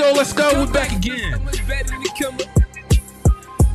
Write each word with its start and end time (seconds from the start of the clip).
go, 0.00 0.12
let's 0.16 0.32
go. 0.32 0.50
We're 0.54 0.72
back 0.72 0.92
again. 0.96 1.40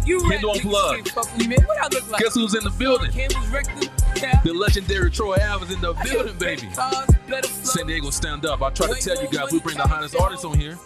You 0.05 0.19
Hit 0.29 0.43
on 0.43 0.59
plug. 0.59 1.07
What 1.09 1.77
I 1.79 1.87
look 1.91 2.11
like? 2.11 2.21
Guess 2.21 2.35
who's 2.35 2.55
in 2.55 2.63
the 2.63 2.73
building? 2.77 3.11
Campbell's 3.11 3.47
rectum. 3.47 3.89
Yeah. 4.15 4.39
The 4.43 4.53
legendary 4.53 5.11
Troy 5.11 5.35
Ave 5.41 5.65
is 5.65 5.71
in 5.73 5.81
the 5.81 5.93
building, 5.93 6.37
baby. 6.37 6.67
Cars, 6.75 7.09
better 7.27 7.47
flow. 7.47 7.63
San 7.63 7.87
Diego 7.87 8.09
stand 8.11 8.45
up. 8.45 8.61
I 8.61 8.69
try 8.69 8.87
to 8.87 8.95
tell 8.95 9.21
you 9.21 9.29
guys 9.29 9.51
we 9.51 9.59
bring 9.59 9.77
the 9.77 9.87
hottest 9.87 10.15
artists 10.15 10.45
on 10.45 10.59
here. 10.59 10.77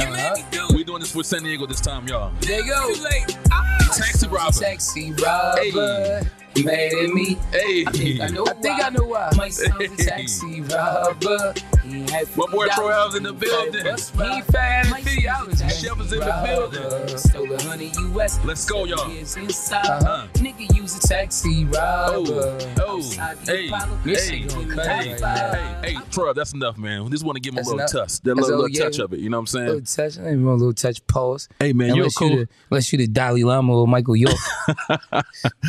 You 0.00 0.10
made 0.10 0.32
me 0.34 0.44
do 0.50 0.66
it. 0.66 0.74
We 0.74 0.84
doing 0.84 1.00
this 1.00 1.12
for 1.12 1.22
San 1.22 1.42
Diego 1.42 1.66
this 1.66 1.80
time, 1.80 2.06
y'all. 2.06 2.32
There 2.40 2.60
you 2.60 2.72
go. 2.72 2.94
Too 2.94 3.02
late. 3.02 3.38
Ah. 3.52 3.64
Taxi 3.92 4.26
robber. 4.28 4.52
Taxi 4.52 5.12
robber. 5.12 6.22
Mad 6.64 6.92
at 6.92 7.10
me. 7.10 7.36
Hey. 7.52 7.84
I 7.86 7.90
think 7.90 8.20
I 8.20 8.28
know. 8.28 8.46
I 8.46 8.52
think 8.54 8.84
I 8.84 8.88
know 8.90 9.06
why. 9.06 9.30
Mysonne's 9.34 10.06
a 10.06 10.10
taxi 10.10 10.60
robber. 10.62 11.54
My 11.94 12.46
boy 12.50 12.66
$50 12.66 12.74
Troy 12.74 13.04
Ave's 13.04 13.14
in 13.14 13.22
the 13.22 13.32
building. 13.32 13.86
He 13.86 14.42
fat 14.42 14.86
and 14.86 14.94
fifty 14.96 15.22
dollars. 15.22 15.58
Chef 15.60 16.00
is 16.00 16.12
in 16.12 16.20
the 16.20 16.42
building. 16.44 17.18
Stole 17.18 17.52
a 17.52 17.62
hundred 17.62 17.96
US. 17.96 18.44
Let's 18.44 18.64
go, 18.68 18.84
y'all. 18.84 19.00
Uh-huh. 19.00 20.26
Nigga 20.34 20.74
use 20.74 20.96
a 20.96 21.08
taxi 21.08 21.64
robber. 21.66 22.58
Oh, 22.78 23.00
oh, 23.00 23.02
hey, 23.46 23.68
hey, 23.68 23.70
hey, 24.04 24.14
hey, 24.14 24.38
hey, 24.48 25.12
right 25.12 25.20
now. 25.20 25.80
hey, 25.82 25.96
Troy, 26.10 26.32
that's 26.32 26.52
enough, 26.52 26.76
man. 26.78 27.04
We 27.04 27.10
Just 27.10 27.24
want 27.24 27.36
to 27.36 27.40
give 27.40 27.54
him 27.54 27.64
a 27.64 27.68
little 27.68 27.86
touch, 27.86 28.20
that 28.20 28.34
little, 28.34 28.58
little 28.58 28.68
touch 28.68 28.98
of 28.98 29.12
it. 29.12 29.20
You 29.20 29.30
know 29.30 29.38
what 29.38 29.42
I'm 29.42 29.46
saying? 29.46 29.66
little 29.66 29.80
touch, 29.82 30.18
even 30.18 30.46
a 30.46 30.54
little 30.54 30.72
touch 30.72 31.06
pause. 31.06 31.48
Hey, 31.60 31.72
man, 31.72 31.94
you're 31.94 32.10
cool. 32.10 32.44
unless 32.70 32.92
you 32.92 32.98
the 32.98 33.06
Dalai 33.06 33.44
Lama 33.44 33.72
or 33.72 33.86
Michael 33.86 34.16
York. 34.16 34.34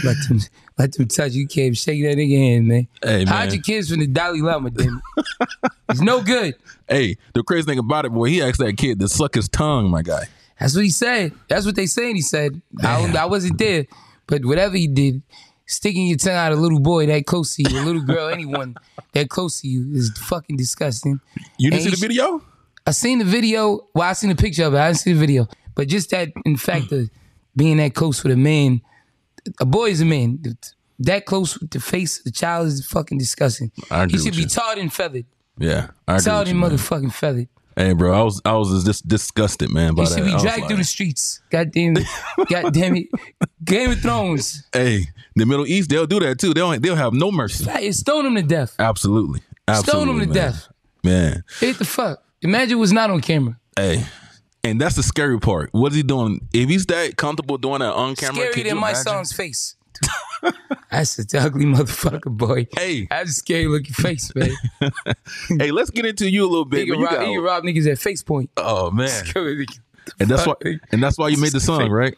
let 0.03 0.17
them 0.27 0.39
let 0.77 0.91
them 0.93 1.07
touch 1.07 1.33
you. 1.33 1.47
Can't 1.47 1.77
shake 1.77 2.01
that 2.03 2.17
nigga 2.17 2.37
hand, 2.37 2.67
man. 2.67 2.87
Hey, 3.01 3.25
Hide 3.25 3.53
your 3.53 3.61
kids 3.61 3.89
from 3.89 3.99
the 3.99 4.07
Dalai 4.07 4.41
Lama, 4.41 4.71
damn 4.71 5.01
it. 5.17 5.61
It's 5.87 6.01
no 6.17 6.23
good. 6.23 6.55
Hey, 6.87 7.17
the 7.33 7.43
crazy 7.43 7.65
thing 7.65 7.79
about 7.79 8.05
it, 8.05 8.09
boy, 8.13 8.25
he 8.29 8.41
asked 8.41 8.59
that 8.59 8.77
kid 8.77 8.99
to 8.99 9.07
suck 9.07 9.35
his 9.35 9.49
tongue, 9.49 9.89
my 9.89 10.01
guy. 10.01 10.27
That's 10.59 10.75
what 10.75 10.83
he 10.83 10.89
said. 10.89 11.33
That's 11.49 11.65
what 11.65 11.75
they 11.75 11.85
saying. 11.85 12.15
He 12.15 12.21
said. 12.21 12.61
I, 12.81 13.13
I 13.17 13.25
wasn't 13.25 13.57
there, 13.57 13.85
but 14.27 14.45
whatever 14.45 14.77
he 14.77 14.87
did, 14.87 15.21
sticking 15.65 16.07
your 16.07 16.17
tongue 16.17 16.33
out 16.33 16.51
of 16.51 16.59
a 16.59 16.61
little 16.61 16.79
boy 16.79 17.05
that 17.07 17.25
close 17.25 17.55
to 17.55 17.63
you, 17.63 17.79
a 17.79 17.83
little 17.83 18.01
girl, 18.01 18.29
anyone 18.29 18.75
that 19.13 19.29
close 19.29 19.61
to 19.61 19.67
you 19.67 19.93
is 19.93 20.11
fucking 20.17 20.55
disgusting. 20.57 21.19
You 21.57 21.71
didn't 21.71 21.87
And 21.87 21.93
see 21.93 21.99
the 22.01 22.07
video? 22.07 22.41
I 22.87 22.91
seen 22.91 23.19
the 23.19 23.25
video. 23.25 23.87
Well, 23.93 24.07
I 24.07 24.13
seen 24.13 24.29
the 24.29 24.35
picture 24.35 24.63
of 24.63 24.73
it. 24.75 24.77
I 24.77 24.87
didn't 24.87 24.99
see 24.99 25.13
the 25.13 25.19
video, 25.19 25.47
but 25.73 25.87
just 25.87 26.11
that, 26.11 26.29
in 26.45 26.55
fact, 26.55 26.91
of 26.91 27.09
being 27.55 27.77
that 27.77 27.93
close 27.95 28.23
with 28.23 28.31
a 28.31 28.37
man, 28.37 28.81
a 29.59 29.65
boy 29.65 29.89
is 29.89 30.01
a 30.01 30.05
man. 30.05 30.39
That 30.99 31.25
close 31.25 31.59
with 31.59 31.71
the 31.71 31.81
face 31.81 32.19
of 32.19 32.23
the 32.25 32.31
child 32.31 32.67
is 32.67 32.85
fucking 32.85 33.17
disgusting. 33.17 33.71
I 33.91 34.03
agree 34.03 34.17
he 34.19 34.23
should 34.23 34.35
be 34.35 34.43
you. 34.43 34.47
tarred 34.47 34.77
and 34.77 34.93
feathered. 34.93 35.25
Yeah, 35.57 35.87
I 36.07 36.17
agree 36.17 36.31
with 36.39 36.47
you, 36.49 36.55
man. 36.55 36.71
motherfucking 36.71 37.13
feathered. 37.13 37.47
Hey, 37.77 37.91
bro, 37.93 38.13
I 38.17 38.23
was 38.23 38.41
I 38.45 38.53
was 38.53 38.83
just 38.85 39.07
disgusted, 39.07 39.69
man. 39.69 39.95
By 39.95 40.03
He 40.03 40.09
that. 40.09 40.15
should 40.15 40.25
be 40.25 40.31
I 40.31 40.33
was 40.35 40.43
dragged 40.43 40.59
like, 40.61 40.67
through 40.69 40.77
the 40.77 40.83
streets. 40.85 41.41
God 41.49 41.71
damn 41.71 41.97
it. 41.97 42.07
God 42.49 42.73
damn 42.73 42.95
it. 42.95 43.07
Game 43.63 43.91
of 43.91 43.99
Thrones. 43.99 44.63
Hey, 44.71 45.07
the 45.35 45.45
Middle 45.45 45.67
East, 45.67 45.89
they'll 45.89 46.05
do 46.07 46.19
that 46.21 46.39
too. 46.39 46.53
They'll 46.53 46.79
they'll 46.79 46.95
have 46.95 47.13
no 47.13 47.31
mercy. 47.31 47.65
Hey, 47.69 47.91
Stone 47.91 48.25
him 48.27 48.35
to 48.35 48.43
death. 48.43 48.75
Absolutely, 48.79 49.41
absolutely, 49.67 49.91
Stone 50.05 50.09
him 50.09 50.19
to 50.21 50.25
man. 50.27 50.33
death. 50.33 50.67
man. 51.03 51.43
Hit 51.59 51.77
the 51.77 51.85
fuck. 51.85 52.23
Imagine 52.41 52.77
it 52.77 52.79
was 52.79 52.93
not 52.93 53.09
on 53.09 53.19
camera. 53.21 53.57
Hey, 53.75 54.05
and 54.63 54.79
that's 54.79 54.95
the 54.95 55.03
scary 55.03 55.39
part. 55.39 55.69
What 55.73 55.91
is 55.91 55.97
he 55.97 56.03
doing? 56.03 56.47
If 56.53 56.69
he's 56.69 56.85
that 56.85 57.17
comfortable 57.17 57.57
doing 57.57 57.79
that 57.79 57.93
on 57.93 58.15
camera, 58.15 58.35
Scary 58.35 58.53
could 58.53 58.65
than 58.67 58.77
my 58.77 58.89
imagine? 58.91 59.03
son's 59.03 59.33
face. 59.33 59.75
That's 60.91 61.17
a 61.33 61.39
ugly 61.39 61.65
motherfucker, 61.65 62.31
boy. 62.35 62.67
Hey. 62.75 63.07
That's 63.09 63.31
a 63.31 63.33
scary 63.33 63.67
looking 63.67 63.93
face, 63.93 64.33
man. 64.35 64.51
Hey, 65.59 65.71
let's 65.71 65.89
get 65.89 66.05
into 66.05 66.29
you 66.29 66.43
a 66.45 66.47
little 66.49 66.65
He 66.65 66.69
bit. 66.69 66.87
can 66.87 66.93
man. 66.93 66.99
You 66.99 67.05
rob, 67.05 67.13
got- 67.15 67.27
he 67.27 67.33
can 67.33 67.43
rob 67.43 67.63
niggas 67.63 67.91
at 67.91 67.99
face 67.99 68.23
point. 68.23 68.49
oh 68.57 68.91
man, 68.91 69.09
and 70.19 70.29
that's 70.29 70.45
why 70.45 70.53
and 70.91 71.01
that's 71.03 71.17
why 71.17 71.27
you 71.29 71.37
made 71.37 71.51
the 71.51 71.59
song, 71.59 71.89
right? 71.89 72.15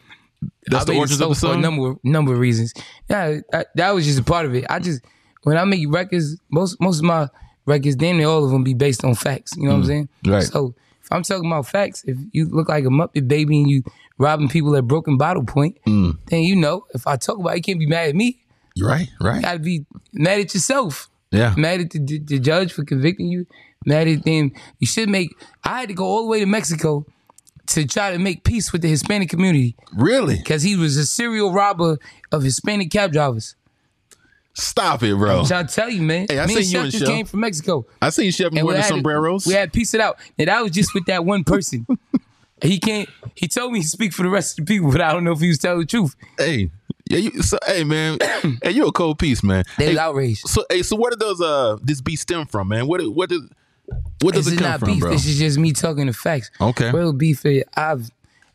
That's 0.66 0.84
the 0.84 0.96
origins 0.96 1.20
of 1.20 1.30
the 1.30 1.34
for 1.34 1.54
a 1.54 1.56
number 1.56 1.94
number 2.04 2.32
of 2.32 2.38
reasons. 2.38 2.72
Yeah, 3.08 3.38
that, 3.50 3.68
that 3.74 3.90
was 3.94 4.04
just 4.06 4.18
a 4.20 4.22
part 4.24 4.46
of 4.46 4.54
it. 4.54 4.64
I 4.70 4.78
just 4.78 5.02
when 5.42 5.56
I 5.56 5.64
make 5.64 5.86
records, 5.88 6.36
most 6.50 6.80
most 6.80 6.98
of 6.98 7.04
my 7.04 7.28
records, 7.66 7.96
damn 7.96 8.18
near 8.18 8.28
all 8.28 8.44
of 8.44 8.50
them 8.50 8.62
be 8.64 8.74
based 8.74 9.04
on 9.04 9.14
facts. 9.14 9.56
You 9.56 9.64
know 9.64 9.70
what 9.70 9.76
I'm 9.78 9.84
saying? 9.86 10.08
Mm. 10.24 10.32
right. 10.32 10.42
So 10.44 10.74
if 11.02 11.10
I'm 11.10 11.22
talking 11.22 11.50
about 11.50 11.66
facts, 11.66 12.04
if 12.06 12.16
you 12.32 12.48
look 12.48 12.68
like 12.68 12.84
a 12.84 12.88
muppet 12.88 13.26
baby 13.26 13.58
and 13.60 13.68
you 13.70 13.82
robbing 14.18 14.48
people 14.48 14.74
at 14.76 14.86
Broken 14.86 15.16
Bottle 15.16 15.44
Point, 15.44 15.78
Mm. 15.86 16.18
then 16.26 16.42
you 16.42 16.56
know 16.56 16.84
if 16.94 17.06
I 17.06 17.16
talk 17.16 17.38
about 17.38 17.54
it, 17.54 17.56
you 17.58 17.62
can't 17.62 17.78
be 17.78 17.86
mad 17.86 18.08
at 18.10 18.14
me. 18.16 18.38
Right, 18.80 19.08
right. 19.20 19.36
You 19.36 19.42
gotta 19.42 19.58
be 19.58 19.86
mad 20.12 20.40
at 20.40 20.54
yourself. 20.54 21.08
Yeah. 21.30 21.54
Mad 21.56 21.80
at 21.80 21.90
the, 21.90 21.98
the, 21.98 22.18
the 22.18 22.38
judge 22.38 22.72
for 22.72 22.84
convicting 22.84 23.26
you. 23.28 23.46
Mad 23.86 24.08
at 24.08 24.24
them. 24.24 24.52
You 24.78 24.86
should 24.86 25.08
make. 25.08 25.30
I 25.64 25.80
had 25.80 25.88
to 25.88 25.94
go 25.94 26.04
all 26.04 26.22
the 26.22 26.28
way 26.28 26.40
to 26.40 26.46
Mexico 26.46 27.06
to 27.66 27.86
try 27.86 28.12
to 28.12 28.18
make 28.18 28.44
peace 28.44 28.72
with 28.72 28.80
the 28.82 28.88
Hispanic 28.88 29.28
community 29.28 29.76
Really? 29.94 30.36
because 30.38 30.62
he 30.62 30.74
was 30.74 30.96
a 30.96 31.04
serial 31.06 31.52
robber 31.52 31.98
of 32.32 32.42
Hispanic 32.42 32.90
cab 32.90 33.12
drivers. 33.12 33.54
Stop 34.54 35.02
it, 35.04 35.14
bro. 35.16 35.44
I'm 35.50 35.66
tell 35.68 35.88
you, 35.90 36.02
man. 36.02 36.26
Hey, 36.28 36.40
I 36.40 36.46
Me 36.46 36.54
seen 36.54 36.56
and 36.58 36.66
you 36.66 36.80
Chef 36.80 36.90
just 36.92 37.04
show. 37.04 37.10
came 37.12 37.26
from 37.26 37.40
Mexico. 37.40 37.86
I 38.02 38.10
seen 38.10 38.30
Chef 38.32 38.52
And 38.52 38.62
wearing 38.66 38.80
had 38.80 38.88
to- 38.88 38.94
sombreros. 38.94 39.46
we 39.46 39.52
had 39.54 39.72
pieced 39.72 39.94
it 39.94 40.00
out. 40.00 40.18
And 40.38 40.48
that 40.48 40.62
was 40.62 40.72
just 40.72 40.94
with 40.94 41.04
that 41.06 41.24
one 41.24 41.44
person. 41.44 41.86
he 42.62 42.78
can't. 42.78 43.08
He 43.34 43.48
told 43.48 43.72
me 43.72 43.82
to 43.82 43.88
speak 43.88 44.12
for 44.12 44.22
the 44.22 44.28
rest 44.30 44.58
of 44.58 44.66
the 44.66 44.74
people, 44.74 44.90
but 44.90 45.00
I 45.00 45.12
don't 45.12 45.24
know 45.24 45.32
if 45.32 45.40
he 45.40 45.48
was 45.48 45.58
telling 45.58 45.80
the 45.80 45.86
truth. 45.86 46.14
hey, 46.38 46.70
yeah, 47.08 47.18
you. 47.18 47.42
So, 47.42 47.58
hey, 47.66 47.84
man, 47.84 48.18
hey, 48.62 48.70
you 48.72 48.86
a 48.86 48.92
cold 48.92 49.18
piece, 49.18 49.42
man. 49.42 49.64
They 49.78 49.84
hey, 49.86 49.90
was 49.90 49.98
outraged. 49.98 50.46
So, 50.48 50.64
hey, 50.70 50.82
so 50.82 50.96
where 50.96 51.10
did 51.10 51.20
those 51.20 51.40
uh 51.40 51.76
this 51.82 52.00
beef 52.00 52.18
stem 52.20 52.46
from, 52.46 52.68
man? 52.68 52.86
What 52.86 53.00
what 53.14 53.28
did 53.28 53.42
what 54.20 54.34
does 54.34 54.44
This 54.44 54.54
it 54.54 54.56
is 54.56 54.60
come 54.60 54.70
not 54.72 54.80
from, 54.80 54.88
beef. 54.90 55.00
bro? 55.00 55.10
This 55.12 55.26
is 55.26 55.38
just 55.38 55.58
me 55.58 55.72
talking 55.72 56.06
the 56.06 56.12
facts. 56.12 56.50
Okay. 56.60 56.90
Real 56.90 57.12
beef. 57.12 57.46
is- 57.46 57.64
I've 57.76 58.10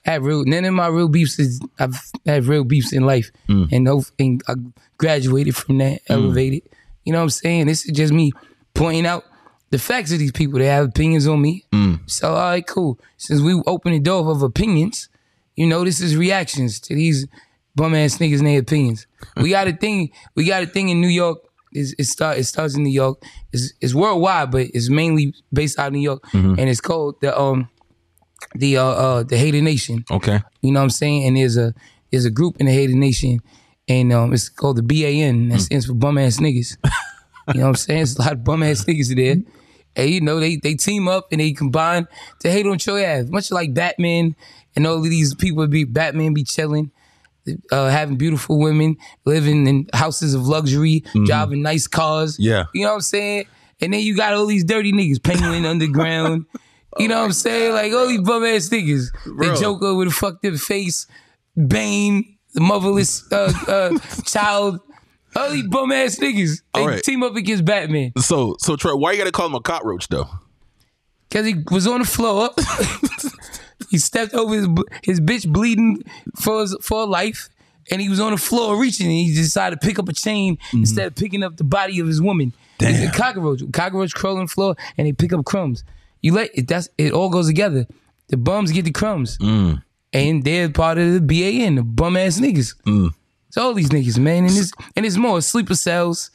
had 0.05 0.21
real. 0.21 0.43
None 0.45 0.65
of 0.65 0.73
my 0.73 0.87
real 0.87 1.07
beefs 1.09 1.39
is. 1.39 1.59
I've 1.79 1.95
had 2.25 2.45
real 2.45 2.63
beefs 2.63 2.93
in 2.93 3.05
life, 3.05 3.31
Mm. 3.49 3.69
and 3.71 3.83
no, 3.85 4.03
and 4.19 4.43
I 4.47 4.53
graduated 4.97 5.55
from 5.55 5.77
that, 5.79 6.01
elevated. 6.07 6.61
You 7.05 7.13
know 7.13 7.19
what 7.19 7.23
I'm 7.23 7.29
saying? 7.31 7.65
This 7.67 7.85
is 7.85 7.91
just 7.91 8.13
me 8.13 8.31
pointing 8.73 9.05
out 9.05 9.23
the 9.73 9.79
facts 9.79 10.11
of 10.13 10.19
these 10.19 10.31
people. 10.31 10.59
They 10.59 10.67
have 10.77 10.85
opinions 10.89 11.25
on 11.27 11.41
me. 11.41 11.65
Mm. 11.71 11.99
So 12.09 12.29
all 12.29 12.49
right, 12.53 12.65
cool. 12.75 12.99
Since 13.17 13.41
we 13.41 13.53
opened 13.65 13.95
the 13.95 13.99
door 14.11 14.29
of 14.31 14.41
opinions, 14.43 15.09
you 15.55 15.65
know 15.67 15.83
this 15.83 15.99
is 15.99 16.15
reactions 16.15 16.79
to 16.85 16.95
these 16.95 17.25
bum 17.75 17.95
ass 17.95 18.17
niggas 18.19 18.39
and 18.39 18.47
their 18.47 18.59
opinions. 18.59 19.07
We 19.43 19.49
got 19.49 19.67
a 19.67 19.73
thing. 19.73 20.11
We 20.35 20.41
got 20.45 20.61
a 20.63 20.67
thing 20.75 20.89
in 20.89 21.01
New 21.01 21.13
York. 21.23 21.37
It's, 21.71 21.91
it 21.97 22.05
start. 22.05 22.37
It 22.37 22.43
starts 22.45 22.75
in 22.77 22.83
New 22.83 22.93
York. 23.03 23.17
It's, 23.51 23.73
it's 23.81 23.95
worldwide, 23.95 24.51
but 24.51 24.67
it's 24.75 24.89
mainly 24.89 25.33
based 25.51 25.79
out 25.79 25.87
of 25.87 25.93
New 25.93 26.05
York, 26.11 26.21
Mm-hmm. 26.31 26.59
and 26.59 26.69
it's 26.69 26.81
called 26.89 27.15
the 27.21 27.31
um 27.45 27.67
the 28.55 28.77
uh, 28.77 28.83
uh 29.05 29.23
the 29.23 29.37
Hated 29.37 29.63
Nation. 29.63 30.05
okay. 30.11 30.39
You 30.61 30.71
know 30.71 30.81
what 30.81 30.83
I'm 30.83 30.89
saying? 31.01 31.25
And 31.25 31.35
there's 31.37 31.57
a 31.57 31.73
there's 32.11 32.25
a 32.25 32.31
group 32.39 32.57
in 32.59 32.65
the 32.67 32.73
Hated 32.79 32.95
Nation, 33.07 33.39
and 33.87 34.13
um 34.13 34.33
it's 34.33 34.49
called 34.49 34.77
the 34.77 34.83
BAN. 34.91 35.49
That 35.49 35.61
stands 35.61 35.85
for 35.87 35.95
bum 35.95 36.17
ass 36.19 36.37
niggas. 36.37 36.77
you 37.53 37.59
know 37.59 37.61
what 37.61 37.69
I'm 37.69 37.75
saying? 37.75 38.01
It's 38.03 38.15
a 38.17 38.21
lot 38.21 38.33
of 38.33 38.43
bum 38.43 38.61
ass 38.61 38.85
niggas 38.85 39.15
there. 39.15 39.37
And 39.95 40.09
you 40.09 40.21
know, 40.21 40.39
they 40.39 40.57
they 40.57 40.75
team 40.75 41.07
up 41.07 41.27
and 41.31 41.39
they 41.39 41.51
combine 41.51 42.07
to 42.39 42.51
hate 42.51 42.65
on 42.65 42.77
Troy 42.77 43.03
Ave. 43.03 43.29
Much 43.29 43.51
like 43.51 43.73
Batman 43.73 44.35
and 44.75 44.87
all 44.87 44.97
of 44.97 45.03
these 45.03 45.35
people 45.35 45.67
be 45.67 45.83
Batman 45.83 46.33
be 46.33 46.43
chilling, 46.43 46.91
uh, 47.71 47.89
having 47.89 48.17
beautiful 48.17 48.59
women, 48.59 48.97
living 49.25 49.67
in 49.67 49.87
houses 49.93 50.33
of 50.33 50.47
luxury, 50.47 51.03
driving 51.25 51.61
nice 51.61 51.87
cars. 51.87 52.37
Yeah. 52.39 52.65
You 52.73 52.81
know 52.83 52.89
what 52.89 52.95
I'm 52.95 53.01
saying? 53.01 53.45
And 53.81 53.93
then 53.93 54.01
you 54.01 54.15
got 54.15 54.33
all 54.33 54.45
these 54.45 54.63
dirty 54.63 54.91
niggas, 54.93 55.21
Penguin 55.21 55.65
Underground. 55.65 56.45
You 56.99 57.07
know 57.07 57.19
what 57.19 57.25
I'm 57.25 57.33
saying? 57.33 57.73
Like 57.73 57.91
all 57.91 58.07
these 58.07 58.21
bum 58.21 58.43
ass 58.43 58.69
niggas. 58.69 59.07
Bro. 59.25 59.47
The 59.47 59.59
Joker 59.59 59.95
with 59.95 60.09
a 60.09 60.11
fucked 60.11 60.45
up 60.45 60.53
face, 60.55 61.07
Bane, 61.55 62.37
the 62.53 62.61
motherless 62.61 63.31
uh, 63.31 63.51
uh, 63.67 63.97
child. 64.25 64.79
These 65.51 65.67
bum 65.67 65.91
ass 65.91 66.15
niggas. 66.17 66.61
They 66.73 66.81
All 66.81 66.87
right. 66.87 67.03
team 67.03 67.23
up 67.23 67.35
against 67.35 67.65
Batman. 67.65 68.13
So 68.17 68.55
so 68.59 68.75
Troy, 68.75 68.95
why 68.95 69.11
you 69.13 69.17
gotta 69.17 69.31
call 69.31 69.47
him 69.47 69.55
a 69.55 69.61
cockroach 69.61 70.07
though? 70.07 70.27
Cause 71.31 71.45
he 71.45 71.55
was 71.71 71.87
on 71.87 71.99
the 72.01 72.05
floor. 72.05 72.51
he 73.89 73.97
stepped 73.97 74.33
over 74.33 74.53
his, 74.55 74.67
his 75.03 75.19
bitch 75.19 75.51
bleeding 75.51 76.03
for 76.35 76.61
his, 76.61 76.75
for 76.81 77.05
life. 77.07 77.49
And 77.91 77.99
he 78.01 78.07
was 78.07 78.19
on 78.19 78.31
the 78.31 78.37
floor 78.37 78.79
reaching 78.79 79.07
and 79.07 79.15
he 79.15 79.33
decided 79.33 79.81
to 79.81 79.85
pick 79.85 79.99
up 79.99 80.07
a 80.07 80.13
chain 80.13 80.57
instead 80.71 81.07
of 81.07 81.15
picking 81.15 81.43
up 81.43 81.57
the 81.57 81.63
body 81.65 81.99
of 81.99 82.07
his 82.07 82.21
woman. 82.21 82.53
He's 82.79 83.01
a 83.01 83.07
Mm-hmm. 83.07 83.15
Cockroach. 83.17 83.61
Cockroach 83.73 84.13
crawl 84.13 84.37
on 84.37 84.45
the 84.45 84.47
floor 84.51 84.75
and 84.97 85.05
they 85.07 85.11
pick 85.11 85.33
up 85.33 85.43
crumbs. 85.45 85.83
You 86.21 86.33
let 86.33 86.51
it 86.53 86.67
that's 86.67 86.87
it 86.97 87.11
all 87.13 87.29
goes 87.29 87.47
together. 87.47 87.85
The 88.29 88.37
bums 88.37 88.71
get 88.71 88.85
the 88.85 88.91
crumbs. 88.91 89.37
Mm. 89.39 89.83
And 90.13 90.43
they're 90.43 90.69
part 90.69 90.97
of 90.99 91.11
the 91.13 91.19
BAN, 91.21 91.75
the 91.75 91.83
bum 91.83 92.15
ass 92.15 92.39
niggas. 92.39 92.75
It's 93.53 93.57
all 93.59 93.75
these 93.75 93.89
niggas, 93.89 94.17
man. 94.17 94.45
And 94.45 94.57
it's 94.57 94.71
and 94.95 95.05
it's 95.05 95.15
more 95.15 95.39
sleeper 95.39 95.75
cells. 95.75 96.31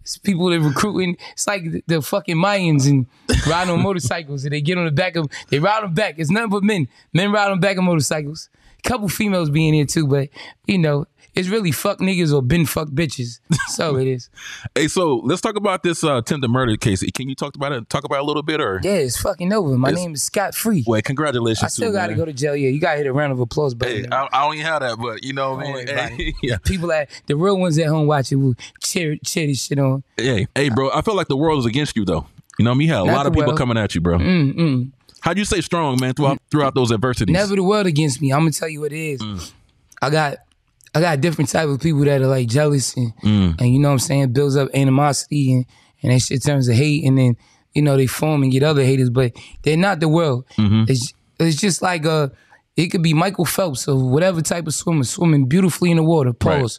it's 0.00 0.18
people 0.18 0.50
that 0.50 0.58
recruiting. 0.58 1.16
It's 1.30 1.46
like 1.46 1.62
the, 1.62 1.84
the 1.86 2.02
fucking 2.02 2.36
Mayans 2.36 2.90
and 2.90 3.06
riding 3.48 3.72
on 3.72 3.84
motorcycles 3.84 4.42
and 4.42 4.52
they 4.52 4.60
get 4.60 4.76
on 4.76 4.84
the 4.84 4.90
back 4.90 5.14
of 5.14 5.30
they 5.48 5.60
ride 5.60 5.84
on 5.84 5.94
back. 5.94 6.16
It's 6.18 6.28
nothing 6.28 6.50
but 6.50 6.64
men. 6.64 6.88
Men 7.12 7.30
ride 7.30 7.52
on 7.52 7.60
back 7.60 7.76
of 7.76 7.84
motorcycles. 7.84 8.48
A 8.84 8.88
couple 8.88 9.08
females 9.08 9.48
being 9.48 9.74
here 9.74 9.86
too, 9.86 10.08
but 10.08 10.28
you 10.66 10.78
know, 10.78 11.06
it's 11.36 11.48
really 11.48 11.70
fuck 11.70 11.98
niggas 11.98 12.32
or 12.34 12.42
been 12.42 12.66
fuck 12.66 12.88
bitches. 12.88 13.40
So 13.68 13.96
it 14.00 14.06
is. 14.08 14.30
Hey, 14.74 14.88
so 14.88 15.16
let's 15.16 15.40
talk 15.40 15.54
about 15.56 15.82
this 15.82 16.02
uh, 16.02 16.16
attempted 16.16 16.48
murder 16.50 16.76
case. 16.76 17.02
Can 17.12 17.28
you 17.28 17.34
talk 17.34 17.54
about 17.54 17.72
it? 17.72 17.88
Talk 17.90 18.04
about 18.04 18.16
it 18.16 18.22
a 18.22 18.24
little 18.24 18.42
bit, 18.42 18.60
or 18.60 18.80
Yeah, 18.82 18.92
it's 18.92 19.20
fucking 19.20 19.52
over. 19.52 19.76
My 19.78 19.88
It's- 19.90 20.02
name 20.02 20.14
is 20.14 20.22
Scott 20.22 20.54
Free. 20.54 20.82
wait? 20.86 21.04
Congratulations. 21.04 21.62
I 21.64 21.68
still 21.68 21.92
got 21.92 22.08
to 22.08 22.14
go 22.14 22.24
to 22.24 22.32
jail. 22.32 22.56
Yeah, 22.56 22.70
you 22.70 22.80
got 22.80 22.92
to 22.92 22.96
hit 22.98 23.06
a 23.06 23.12
round 23.12 23.32
of 23.32 23.40
applause 23.40 23.74
button. 23.74 24.04
Hey, 24.04 24.08
I, 24.10 24.28
I 24.32 24.44
don't 24.44 24.54
even 24.54 24.66
have 24.66 24.80
that, 24.80 24.96
but 24.98 25.22
you 25.22 25.32
know, 25.34 25.56
man. 25.56 25.86
Hey, 25.86 26.34
yeah, 26.42 26.56
People 26.58 26.90
at 26.90 27.10
the 27.26 27.36
real 27.36 27.58
ones 27.58 27.78
at 27.78 27.86
home 27.88 28.06
watching 28.06 28.42
will 28.42 28.54
cheer 28.82 29.16
cheer 29.24 29.46
this 29.46 29.64
shit 29.66 29.78
on. 29.78 30.02
hey, 30.16 30.46
hey, 30.54 30.70
bro. 30.70 30.90
I 30.92 31.02
feel 31.02 31.14
like 31.14 31.28
the 31.28 31.36
world 31.36 31.58
is 31.60 31.66
against 31.66 31.96
you, 31.96 32.04
though. 32.04 32.26
You 32.58 32.64
know, 32.64 32.70
what 32.70 32.76
I 32.76 32.78
mean, 32.78 32.88
had 32.88 33.00
a 33.02 33.04
Not 33.04 33.12
lot 33.14 33.26
of 33.26 33.32
people 33.34 33.48
world. 33.48 33.58
coming 33.58 33.76
at 33.76 33.94
you, 33.94 34.00
bro. 34.00 34.16
Mm-mm. 34.18 34.90
How'd 35.20 35.36
you 35.36 35.44
stay 35.44 35.60
strong, 35.60 35.98
man, 36.00 36.14
throughout 36.14 36.38
throughout 36.50 36.74
those 36.74 36.90
adversities? 36.92 37.32
Never 37.34 37.54
the 37.56 37.62
world 37.62 37.86
against 37.86 38.22
me. 38.22 38.32
I'm 38.32 38.40
gonna 38.40 38.52
tell 38.52 38.68
you 38.68 38.80
what 38.80 38.92
it 38.92 38.98
is. 39.00 39.20
Mm. 39.20 39.52
I 40.00 40.08
got 40.10 40.36
I 40.96 41.00
got 41.00 41.20
different 41.20 41.50
type 41.50 41.68
of 41.68 41.80
people 41.80 42.00
that 42.04 42.20
are 42.22 42.26
like 42.26 42.48
jealous 42.48 42.96
and 42.96 43.12
Mm. 43.22 43.60
and 43.60 43.72
you 43.72 43.78
know 43.78 43.88
what 43.88 43.92
I'm 43.92 43.98
saying 43.98 44.32
builds 44.32 44.56
up 44.56 44.68
animosity 44.74 45.52
and 45.52 45.66
and 46.02 46.12
that 46.12 46.20
shit 46.20 46.42
turns 46.44 46.66
to 46.68 46.74
hate 46.74 47.04
and 47.04 47.16
then 47.18 47.36
you 47.74 47.82
know 47.82 47.96
they 47.96 48.06
form 48.06 48.42
and 48.42 48.52
get 48.52 48.62
other 48.62 48.84
haters, 48.84 49.10
but 49.10 49.32
they're 49.62 49.76
not 49.76 50.00
the 50.00 50.08
world. 50.08 50.44
Mm-hmm. 50.56 50.84
It's 50.88 51.12
it's 51.38 51.60
just 51.60 51.82
like 51.82 52.06
uh 52.06 52.28
it 52.76 52.88
could 52.88 53.02
be 53.02 53.14
Michael 53.14 53.44
Phelps 53.46 53.88
or 53.88 53.96
whatever 54.10 54.42
type 54.42 54.66
of 54.66 54.74
swimmer 54.74 55.04
swimming 55.04 55.46
beautifully 55.46 55.90
in 55.90 55.96
the 55.96 56.02
water, 56.02 56.32
pause, 56.32 56.78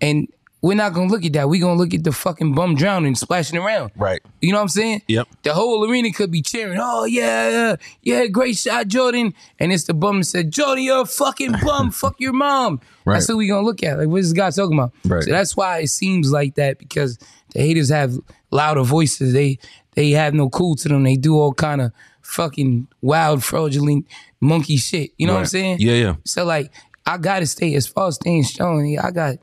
and. 0.00 0.28
We're 0.60 0.74
not 0.74 0.92
gonna 0.92 1.10
look 1.10 1.24
at 1.24 1.32
that. 1.34 1.48
We're 1.48 1.60
gonna 1.60 1.78
look 1.78 1.94
at 1.94 2.02
the 2.02 2.10
fucking 2.10 2.54
bum 2.54 2.74
drowning, 2.74 3.14
splashing 3.14 3.58
around. 3.58 3.92
Right. 3.94 4.20
You 4.40 4.50
know 4.50 4.58
what 4.58 4.62
I'm 4.62 4.68
saying? 4.68 5.02
Yep. 5.06 5.28
The 5.44 5.54
whole 5.54 5.88
arena 5.88 6.12
could 6.12 6.32
be 6.32 6.42
cheering, 6.42 6.78
oh 6.80 7.04
yeah, 7.04 7.50
yeah, 7.50 7.76
yeah, 8.02 8.26
great 8.26 8.56
shot, 8.56 8.88
Jordan. 8.88 9.34
And 9.60 9.72
it's 9.72 9.84
the 9.84 9.94
bum 9.94 10.18
that 10.18 10.24
said, 10.24 10.50
Jordan, 10.50 10.82
you're 10.82 11.02
a 11.02 11.06
fucking 11.06 11.52
bum, 11.64 11.90
fuck 11.92 12.16
your 12.18 12.32
mom. 12.32 12.80
Right. 13.04 13.14
That's 13.14 13.28
what 13.28 13.38
we 13.38 13.46
gonna 13.46 13.64
look 13.64 13.84
at. 13.84 13.98
Like, 13.98 14.08
what 14.08 14.18
is 14.20 14.30
this 14.30 14.36
guy 14.36 14.50
talking 14.50 14.76
about? 14.76 14.92
Right. 15.04 15.22
So 15.22 15.30
that's 15.30 15.56
why 15.56 15.78
it 15.78 15.88
seems 15.88 16.32
like 16.32 16.56
that 16.56 16.78
because 16.78 17.18
the 17.54 17.60
haters 17.60 17.90
have 17.90 18.18
louder 18.50 18.82
voices. 18.82 19.32
They 19.32 19.58
they 19.94 20.10
have 20.10 20.34
no 20.34 20.48
cool 20.48 20.74
to 20.76 20.88
them. 20.88 21.04
They 21.04 21.16
do 21.16 21.36
all 21.36 21.52
kind 21.52 21.80
of 21.80 21.92
fucking 22.22 22.88
wild, 23.00 23.42
fraudulent, 23.42 24.06
monkey 24.40 24.76
shit. 24.76 25.10
You 25.16 25.26
know 25.26 25.34
what 25.34 25.40
I'm 25.40 25.46
saying? 25.46 25.78
Yeah, 25.80 25.94
yeah. 25.94 26.16
So 26.24 26.44
like, 26.44 26.72
I 27.06 27.16
gotta 27.16 27.46
stay 27.46 27.74
as 27.74 27.86
far 27.86 28.08
as 28.08 28.16
staying 28.16 28.44
strong. 28.44 28.98
I 28.98 29.10
got, 29.10 29.36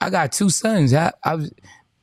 I 0.00 0.10
got 0.10 0.32
two 0.32 0.50
sons. 0.50 0.94
I, 0.94 1.12
I, 1.24 1.38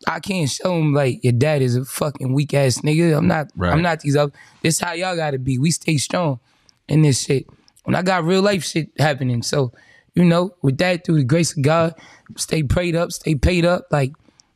I 0.07 0.19
can't 0.19 0.49
show 0.49 0.75
them 0.77 0.93
like 0.93 1.23
your 1.23 1.33
dad 1.33 1.61
is 1.61 1.75
a 1.75 1.85
fucking 1.85 2.33
weak 2.33 2.53
ass 2.53 2.79
nigga. 2.81 3.17
I'm 3.17 3.27
not. 3.27 3.47
Right. 3.55 3.73
I'm 3.73 3.81
not 3.81 4.01
these 4.01 4.15
other. 4.15 4.31
This 4.61 4.79
how 4.79 4.93
y'all 4.93 5.15
gotta 5.15 5.39
be. 5.39 5.57
We 5.57 5.71
stay 5.71 5.97
strong 5.97 6.39
in 6.87 7.01
this 7.01 7.21
shit. 7.21 7.47
When 7.83 7.95
I 7.95 8.01
got 8.01 8.23
real 8.23 8.41
life 8.41 8.63
shit 8.63 8.89
happening, 8.99 9.41
so 9.41 9.71
you 10.13 10.25
know, 10.25 10.55
with 10.61 10.77
that 10.79 11.05
through 11.05 11.17
the 11.17 11.23
grace 11.23 11.55
of 11.55 11.63
God, 11.63 11.95
stay 12.35 12.63
prayed 12.63 12.95
up, 12.95 13.11
stay 13.11 13.35
paid 13.35 13.65
up. 13.65 13.87
Like 13.91 14.13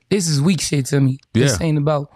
this 0.09 0.27
is 0.27 0.41
weak 0.41 0.61
shit 0.61 0.87
to 0.87 0.99
me. 0.99 1.19
This 1.33 1.59
ain't 1.61 1.77
about 1.77 2.11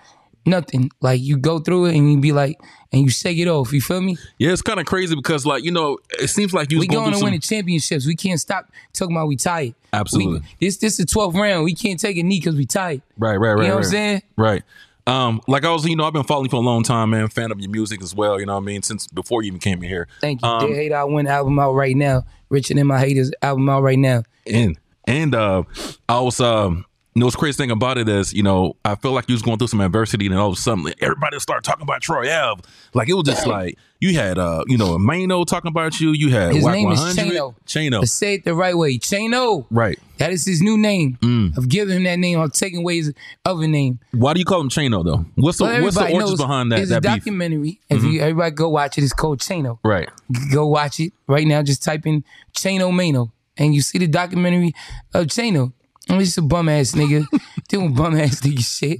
nothing. 0.46 0.90
Like 1.02 1.22
you 1.22 1.38
go 1.38 1.60
through 1.60 1.86
it 1.86 1.96
and 1.98 2.12
you 2.12 2.20
be 2.20 2.32
like, 2.32 2.60
and 2.92 3.02
you 3.04 3.10
shake 3.10 3.38
it 3.38 3.48
off. 3.48 3.74
You 3.74 3.82
feel 3.82 4.02
me? 4.02 4.18
Yeah, 4.38 4.52
it's 4.54 4.62
kind 4.62 4.80
of 4.80 4.86
crazy 4.86 5.16
because, 5.16 5.46
like, 5.46 5.64
you 5.64 5.72
know, 5.72 5.98
it 6.20 6.30
seems 6.30 6.54
like 6.54 6.72
you 6.72 6.80
We 6.80 6.88
going 6.88 7.02
going 7.02 7.12
to 7.14 7.18
some. 7.18 7.26
win 7.26 7.34
the 7.34 7.40
championships. 7.40 8.06
We 8.06 8.16
can't 8.16 8.40
stop 8.40 8.72
talking 8.94 9.16
about 9.16 9.28
we 9.28 9.36
tired. 9.36 9.76
Absolutely. 9.92 10.40
We, 10.60 10.68
this 10.68 10.78
this 10.78 10.98
the 10.98 11.04
12th 11.04 11.34
round. 11.36 11.64
We 11.66 11.74
can't 11.76 12.00
take 12.00 12.18
a 12.18 12.24
knee 12.24 12.40
because 12.40 12.56
we 12.56 12.66
tired. 12.66 13.02
Right, 13.18 13.36
right, 13.38 13.54
right. 13.54 13.64
You 13.64 13.68
know 13.70 13.76
what. 13.76 13.86
I'm 13.86 13.92
saying? 13.92 14.22
Right. 14.38 14.64
Um, 15.08 15.40
like 15.48 15.64
I 15.66 15.72
was, 15.72 15.86
you 15.86 15.96
know, 15.96 16.06
I've 16.06 16.14
been 16.14 16.24
following 16.24 16.46
you 16.46 16.50
for 16.50 16.56
a 16.56 16.60
long 16.66 16.82
time, 16.84 17.12
man. 17.12 17.28
Fan 17.28 17.52
of 17.52 17.60
your 17.60 17.70
music 17.70 18.02
as 18.02 18.16
well. 18.16 18.40
You 18.40 18.46
know 18.48 18.56
what 18.56 18.62
I 18.64 18.66
mean? 18.66 18.82
Since 18.82 19.08
before 19.08 19.44
you 19.44 19.48
even 19.50 19.60
came 19.60 19.84
in 19.84 19.90
here. 19.90 20.08
Thank 20.22 20.42
you. 20.42 20.48
Um, 20.48 20.66
Dear 20.66 20.76
Hater 20.76 20.96
I 20.96 21.04
Won 21.04 21.28
album 21.28 21.60
out 21.60 21.74
right 21.74 21.96
now. 21.96 22.24
Richer 22.50 22.74
than 22.74 22.88
my 22.88 23.00
haters 23.00 23.32
album 23.42 23.70
out 23.70 23.84
right 23.84 24.00
now. 24.00 24.24
and 24.48 24.78
and 25.06 25.36
uh, 25.36 25.64
I 26.10 26.20
was 26.22 26.40
um. 26.40 26.86
You 27.18 27.22
know, 27.22 27.28
what's 27.28 27.38
crazy 27.38 27.56
thing 27.56 27.72
about 27.72 27.98
it 27.98 28.10
is, 28.10 28.34
you 28.34 28.44
know, 28.44 28.76
I 28.84 28.96
feel 28.96 29.14
like 29.14 29.30
you 29.30 29.36
was 29.36 29.42
going 29.42 29.58
through 29.58 29.70
some 29.70 29.80
adversity, 29.80 30.26
and 30.26 30.36
all 30.36 30.50
of 30.50 30.58
a 30.58 30.60
sudden, 30.60 30.84
like, 30.84 31.02
everybody 31.02 31.40
started 31.40 31.64
talking 31.64 31.84
about 31.84 32.02
Troy 32.02 32.30
Ave. 32.30 32.62
Like 32.94 33.08
it 33.08 33.14
was 33.14 33.24
just 33.24 33.48
like 33.48 33.78
you 34.02 34.16
had, 34.20 34.38
uh, 34.38 34.66
you 34.68 34.78
know, 34.78 34.98
Maino 34.98 35.46
talking 35.48 35.70
about 35.70 35.98
you. 36.02 36.10
You 36.12 36.30
had 36.30 36.54
His 36.54 36.66
Wack 36.66 36.74
name 36.74 36.92
is 36.92 37.00
Chano. 37.00 37.56
Chano, 37.66 38.00
Let's 38.00 38.12
say 38.12 38.34
it 38.34 38.44
the 38.44 38.54
right 38.54 38.78
way. 38.78 38.98
Chano. 38.98 39.66
right? 39.72 39.98
That 40.18 40.34
is 40.34 40.46
his 40.46 40.62
new 40.62 40.78
name. 40.78 41.18
Mm. 41.22 41.58
I've 41.58 41.70
given 41.70 41.96
him 41.96 42.04
that 42.04 42.20
name. 42.20 42.38
I'm 42.38 42.50
taking 42.50 42.80
away 42.80 42.98
his 42.98 43.14
other 43.46 43.66
name. 43.66 44.00
Why 44.12 44.34
do 44.34 44.40
you 44.40 44.46
call 44.46 44.60
him 44.60 44.68
Chano 44.70 45.02
though? 45.06 45.26
What's 45.36 45.60
the 45.60 45.80
what's 45.80 45.96
the 45.96 46.12
origins 46.12 46.42
behind 46.42 46.74
that 46.74 46.78
There's 46.78 46.90
that 46.90 46.98
a 46.98 47.02
beef? 47.02 47.10
Mm-hmm. 47.12 47.18
documentary. 47.20 47.80
If 47.90 48.04
you 48.04 48.20
everybody 48.20 48.52
go 48.52 48.68
watch 48.68 48.98
it, 48.98 49.06
it's 49.06 49.14
called 49.14 49.40
Chano. 49.40 49.80
Right. 49.86 50.10
Go 50.52 50.68
watch 50.68 51.00
it 51.00 51.14
right 51.28 51.48
now. 51.48 51.64
Just 51.64 51.82
type 51.82 52.06
in 52.06 52.26
Chano 52.54 52.92
Maino, 52.92 53.32
and 53.56 53.74
you 53.74 53.82
see 53.82 54.00
the 54.00 54.08
documentary 54.08 54.74
of 55.14 55.28
Chano. 55.28 55.72
He's 56.08 56.38
a 56.38 56.42
bum 56.42 56.70
ass 56.70 56.92
nigga 56.92 57.26
doing 57.68 57.94
bum 57.94 58.16
ass 58.20 58.42
nigga 58.42 58.60
shit. 58.64 59.00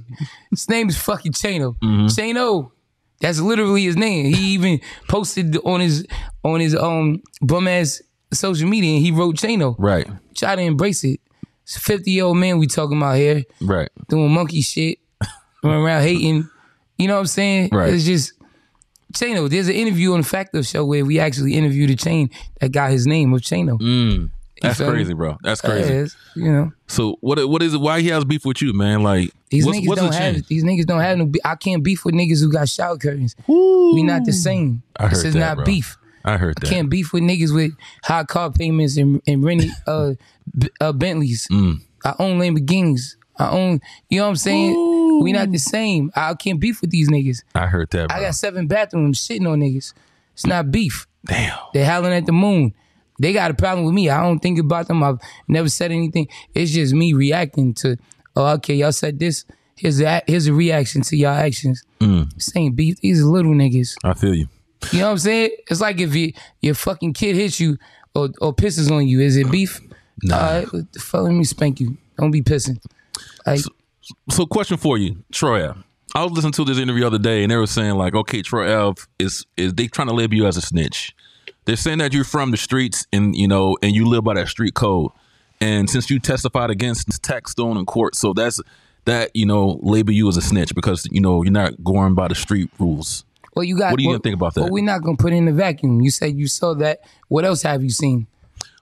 His 0.50 0.68
name 0.68 0.88
is 0.88 0.96
fucking 0.96 1.32
Chano. 1.32 1.76
Mm-hmm. 1.78 2.06
Chano. 2.06 2.72
That's 3.20 3.40
literally 3.40 3.84
his 3.84 3.96
name. 3.96 4.34
He 4.34 4.54
even 4.54 4.80
posted 5.08 5.56
on 5.64 5.80
his 5.80 6.06
on 6.44 6.60
his 6.60 6.74
um 6.76 7.22
bum 7.40 7.66
ass 7.68 8.02
social 8.32 8.68
media 8.68 8.94
and 8.96 9.02
he 9.04 9.12
wrote 9.12 9.36
Chano. 9.36 9.74
Right. 9.78 10.06
Try 10.34 10.56
to 10.56 10.62
embrace 10.62 11.04
it. 11.04 11.20
It's 11.62 11.76
a 11.76 11.80
50 11.80 12.10
year 12.10 12.24
old 12.24 12.36
man 12.36 12.58
we 12.58 12.66
talking 12.66 12.96
about 12.96 13.16
here 13.16 13.42
Right. 13.60 13.88
doing 14.08 14.30
monkey 14.32 14.60
shit, 14.60 14.98
running 15.62 15.82
around 15.82 16.02
hating. 16.02 16.48
You 16.98 17.08
know 17.08 17.14
what 17.14 17.20
I'm 17.20 17.26
saying? 17.26 17.70
Right. 17.72 17.92
It's 17.92 18.04
just 18.04 18.32
Chano. 19.14 19.48
There's 19.48 19.68
an 19.68 19.74
interview 19.74 20.12
on 20.12 20.20
the 20.20 20.26
Factor 20.26 20.62
show 20.62 20.84
where 20.84 21.04
we 21.04 21.18
actually 21.18 21.54
interviewed 21.54 21.90
a 21.90 21.96
chain 21.96 22.30
that 22.60 22.72
got 22.72 22.90
his 22.90 23.06
name 23.06 23.32
of 23.32 23.40
Chano. 23.40 23.80
Mm. 23.80 24.30
That's 24.62 24.78
feel 24.78 24.90
crazy, 24.90 25.12
bro. 25.14 25.36
That's 25.42 25.60
crazy. 25.60 25.88
Yeah, 25.92 25.98
it's- 26.00 26.16
you 26.34 26.50
know, 26.52 26.72
So 26.86 27.16
what 27.20 27.46
what 27.48 27.62
is 27.62 27.74
it? 27.74 27.80
Why 27.80 28.00
he 28.00 28.08
has 28.08 28.24
beef 28.24 28.44
with 28.44 28.62
you, 28.62 28.72
man? 28.72 29.02
Like 29.02 29.30
these 29.50 29.66
what's, 29.66 29.78
niggas 29.78 29.88
what's 29.88 30.00
don't 30.00 30.10
the 30.10 30.16
have 30.16 30.34
change? 30.34 30.46
these 30.48 30.64
niggas 30.64 30.86
don't 30.86 31.00
have 31.00 31.18
no. 31.18 31.26
be- 31.26 31.40
I 31.44 31.54
can't 31.56 31.82
beef 31.82 32.04
with 32.04 32.14
niggas 32.14 32.40
who 32.40 32.50
got 32.50 32.68
shower 32.68 32.96
curtains. 32.96 33.34
We 33.48 34.02
not 34.02 34.24
the 34.24 34.32
same. 34.32 34.82
I 34.96 35.04
heard 35.04 35.10
this 35.12 35.24
is 35.24 35.34
that, 35.34 35.40
not 35.40 35.56
bro. 35.56 35.64
beef. 35.66 35.96
I 36.24 36.36
heard 36.38 36.56
that. 36.60 36.68
Can't 36.68 36.88
beef 36.90 37.12
with 37.12 37.22
niggas 37.22 37.54
with 37.54 37.72
high 38.02 38.24
car 38.24 38.50
payments 38.50 38.96
and 38.96 39.20
and 39.26 39.44
rented 39.44 39.70
uh, 39.86 40.14
B- 40.58 40.70
uh 40.80 40.92
Bentleys. 40.92 41.46
Mm. 41.52 41.80
I 42.04 42.14
own 42.18 42.38
Lamborghinis. 42.40 43.16
I 43.38 43.50
own. 43.50 43.80
You 44.08 44.18
know 44.18 44.24
what 44.24 44.30
I'm 44.30 44.36
saying? 44.36 45.20
We 45.22 45.32
not 45.32 45.50
the 45.52 45.58
same. 45.58 46.10
I 46.16 46.34
can't 46.34 46.58
beef 46.60 46.80
with 46.80 46.90
these 46.90 47.08
niggas. 47.08 47.42
I 47.54 47.66
heard 47.66 47.90
that, 47.90 48.08
bro. 48.08 48.16
I 48.16 48.20
got 48.20 48.34
seven 48.34 48.66
bathrooms 48.66 49.18
shitting 49.26 49.50
on 49.50 49.60
niggas. 49.60 49.92
It's 50.34 50.46
not 50.46 50.70
beef. 50.70 51.06
Damn. 51.24 51.56
They're 51.72 51.86
howling 51.86 52.12
at 52.12 52.26
the 52.26 52.32
moon. 52.32 52.74
They 53.18 53.32
got 53.32 53.50
a 53.50 53.54
problem 53.54 53.86
with 53.86 53.94
me. 53.94 54.10
I 54.10 54.22
don't 54.22 54.40
think 54.40 54.58
about 54.58 54.88
them. 54.88 55.02
I've 55.02 55.18
never 55.48 55.68
said 55.68 55.90
anything. 55.92 56.28
It's 56.54 56.70
just 56.70 56.92
me 56.94 57.12
reacting 57.12 57.74
to, 57.74 57.96
oh, 58.34 58.54
okay, 58.54 58.74
y'all 58.74 58.92
said 58.92 59.18
this. 59.18 59.44
Here's 59.76 60.00
a, 60.00 60.22
here's 60.26 60.46
a 60.46 60.52
reaction 60.52 61.02
to 61.02 61.16
y'all 61.16 61.34
actions. 61.34 61.82
Mm. 62.00 62.56
Ain't 62.56 62.76
beef. 62.76 63.00
These 63.00 63.22
are 63.22 63.26
little 63.26 63.52
niggas. 63.52 63.96
I 64.04 64.14
feel 64.14 64.34
you. 64.34 64.48
You 64.92 65.00
know 65.00 65.06
what 65.06 65.12
I'm 65.12 65.18
saying? 65.18 65.50
It's 65.70 65.80
like 65.80 66.00
if 66.00 66.14
you, 66.14 66.32
your 66.60 66.74
fucking 66.74 67.12
kid 67.14 67.36
hits 67.36 67.60
you 67.60 67.78
or, 68.14 68.30
or 68.40 68.54
pisses 68.54 68.90
on 68.90 69.06
you. 69.06 69.20
Is 69.20 69.36
it 69.36 69.50
beef? 69.50 69.80
Nah. 70.22 70.36
All 70.36 70.42
right, 70.52 70.66
fuck, 70.98 71.22
let 71.22 71.32
me 71.32 71.44
spank 71.44 71.80
you. 71.80 71.96
Don't 72.18 72.30
be 72.30 72.42
pissing. 72.42 72.78
Like, 73.46 73.60
So, 74.30 74.46
question 74.46 74.76
for 74.76 74.96
you, 74.98 75.24
Troy. 75.32 75.70
I 76.14 76.22
was 76.22 76.32
listening 76.32 76.52
to 76.52 76.64
this 76.64 76.78
interview 76.78 77.02
the 77.02 77.08
other 77.08 77.18
day, 77.18 77.42
and 77.42 77.50
they 77.50 77.56
were 77.56 77.66
saying 77.66 77.94
like, 77.96 78.14
okay, 78.14 78.40
Troy 78.40 78.74
Ave 78.74 79.02
is 79.18 79.44
is 79.56 79.74
they 79.74 79.86
trying 79.88 80.08
to 80.08 80.14
label 80.14 80.34
you 80.34 80.46
as 80.46 80.56
a 80.56 80.62
snitch. 80.62 81.14
They're 81.66 81.76
saying 81.76 81.98
that 81.98 82.14
you're 82.14 82.24
from 82.24 82.52
the 82.52 82.56
streets, 82.56 83.06
and 83.12 83.36
you 83.36 83.48
know, 83.48 83.76
and 83.82 83.94
you 83.94 84.08
live 84.08 84.24
by 84.24 84.34
that 84.34 84.48
street 84.48 84.74
code. 84.74 85.10
And 85.60 85.90
since 85.90 86.10
you 86.10 86.18
testified 86.18 86.70
against 86.70 87.08
Taxstone 87.22 87.78
in 87.78 87.86
court, 87.86 88.14
so 88.14 88.32
that's 88.32 88.60
that 89.04 89.34
you 89.34 89.46
know 89.46 89.78
label 89.82 90.12
you 90.12 90.28
as 90.28 90.36
a 90.36 90.42
snitch 90.42 90.74
because 90.74 91.06
you 91.10 91.20
know 91.20 91.42
you're 91.42 91.52
not 91.52 91.82
going 91.82 92.14
by 92.14 92.28
the 92.28 92.34
street 92.34 92.70
rules. 92.78 93.24
well, 93.54 93.64
you 93.64 93.76
got. 93.76 93.90
What 93.90 93.98
are 93.98 94.02
you 94.02 94.08
well, 94.08 94.18
gonna 94.18 94.22
think 94.22 94.34
about 94.34 94.54
that? 94.54 94.62
Well, 94.62 94.70
we're 94.70 94.84
not 94.84 95.02
gonna 95.02 95.16
put 95.16 95.32
it 95.32 95.36
in 95.36 95.46
the 95.46 95.52
vacuum. 95.52 96.00
You 96.00 96.10
said 96.10 96.36
you 96.36 96.46
saw 96.46 96.74
that. 96.74 97.00
What 97.28 97.44
else 97.44 97.62
have 97.62 97.82
you 97.82 97.90
seen? 97.90 98.28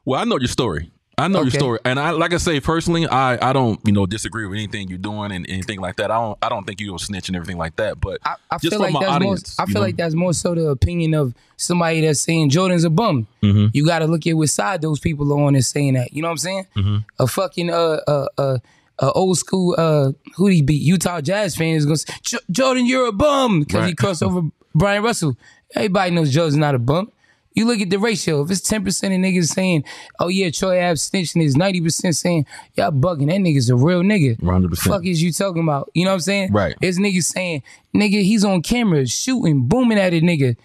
Well, 0.04 0.20
I 0.20 0.24
know 0.24 0.38
your 0.38 0.48
story. 0.48 0.90
I 1.16 1.28
know 1.28 1.42
your 1.42 1.50
story, 1.50 1.78
and 1.84 1.98
I 2.00 2.10
like 2.10 2.32
I 2.32 2.38
say 2.38 2.60
personally, 2.60 3.06
I 3.06 3.50
I 3.50 3.52
don't 3.52 3.80
you 3.84 3.92
know 3.92 4.06
disagree 4.06 4.46
with 4.46 4.56
anything 4.56 4.88
you're 4.88 4.98
doing 4.98 5.32
and 5.32 5.48
anything 5.48 5.80
like 5.80 5.96
that. 5.96 6.10
I 6.10 6.18
don't 6.18 6.38
I 6.42 6.48
don't 6.48 6.66
think 6.66 6.80
you're 6.80 6.96
a 6.96 6.98
snitch 6.98 7.28
and 7.28 7.36
everything 7.36 7.56
like 7.56 7.76
that. 7.76 8.00
But 8.00 8.20
I, 8.24 8.34
I 8.50 8.58
just 8.58 8.72
feel 8.72 8.80
like 8.80 8.92
my 8.92 9.00
that's 9.00 9.12
audience, 9.12 9.58
more. 9.58 9.62
I 9.62 9.66
feel 9.66 9.74
know? 9.74 9.80
like 9.80 9.96
that's 9.96 10.14
more 10.14 10.32
so 10.32 10.54
the 10.54 10.68
opinion 10.68 11.14
of 11.14 11.34
somebody 11.56 12.00
that's 12.00 12.20
saying 12.20 12.50
Jordan's 12.50 12.84
a 12.84 12.90
bum. 12.90 13.26
Mm-hmm. 13.42 13.68
You 13.72 13.86
got 13.86 14.00
to 14.00 14.06
look 14.06 14.26
at 14.26 14.36
what 14.36 14.48
side 14.48 14.82
those 14.82 14.98
people 14.98 15.32
are 15.32 15.42
on 15.44 15.54
and 15.54 15.64
saying 15.64 15.94
that. 15.94 16.12
You 16.12 16.22
know 16.22 16.28
what 16.28 16.32
I'm 16.32 16.38
saying? 16.38 16.66
Mm-hmm. 16.76 16.96
A 17.18 17.26
fucking 17.26 17.70
uh 17.70 18.00
uh 18.06 18.26
uh. 18.38 18.58
Uh, 18.96 19.10
old 19.16 19.36
school, 19.36 19.74
uh, 19.76 20.12
who 20.36 20.46
he 20.46 20.62
beat? 20.62 20.80
Utah 20.80 21.20
Jazz 21.20 21.56
fan 21.56 21.74
is 21.74 21.84
gonna 21.84 21.96
say, 21.96 22.38
Jordan, 22.48 22.86
you're 22.86 23.08
a 23.08 23.12
bum 23.12 23.58
because 23.58 23.88
he 23.88 23.94
crossed 23.96 24.22
over 24.22 24.42
Bryon 24.72 25.02
Russell. 25.02 25.36
Everybody 25.74 26.12
knows 26.12 26.32
Jordan's 26.32 26.58
not 26.58 26.76
a 26.76 26.78
bum. 26.78 27.10
You 27.54 27.66
look 27.66 27.80
at 27.80 27.88
the 27.88 27.98
ratio. 28.00 28.42
If 28.42 28.50
it's 28.50 28.60
ten 28.60 28.84
percent 28.84 29.14
of 29.14 29.20
niggas 29.20 29.48
saying, 29.48 29.84
"Oh 30.18 30.26
yeah, 30.28 30.50
Troy 30.50 30.80
abstention 30.80 31.40
is 31.40 31.56
ninety 31.56 31.80
percent 31.80 32.16
saying, 32.16 32.46
"Y'all 32.74 32.90
bugging." 32.90 33.28
That 33.28 33.40
nigga's 33.40 33.70
a 33.70 33.76
real 33.76 34.02
nigga. 34.02 34.36
100%. 34.40 34.76
Fuck 34.78 35.06
is 35.06 35.22
you 35.22 35.32
talking 35.32 35.62
about? 35.62 35.90
You 35.94 36.04
know 36.04 36.10
what 36.10 36.14
I'm 36.14 36.20
saying? 36.20 36.52
Right. 36.52 36.74
It's 36.80 36.98
niggas 36.98 37.24
saying, 37.24 37.62
nigga, 37.94 38.22
he's 38.22 38.44
on 38.44 38.62
camera 38.62 39.06
shooting, 39.06 39.68
booming 39.68 39.98
at 39.98 40.12
a 40.12 40.20
nigga. 40.20 40.56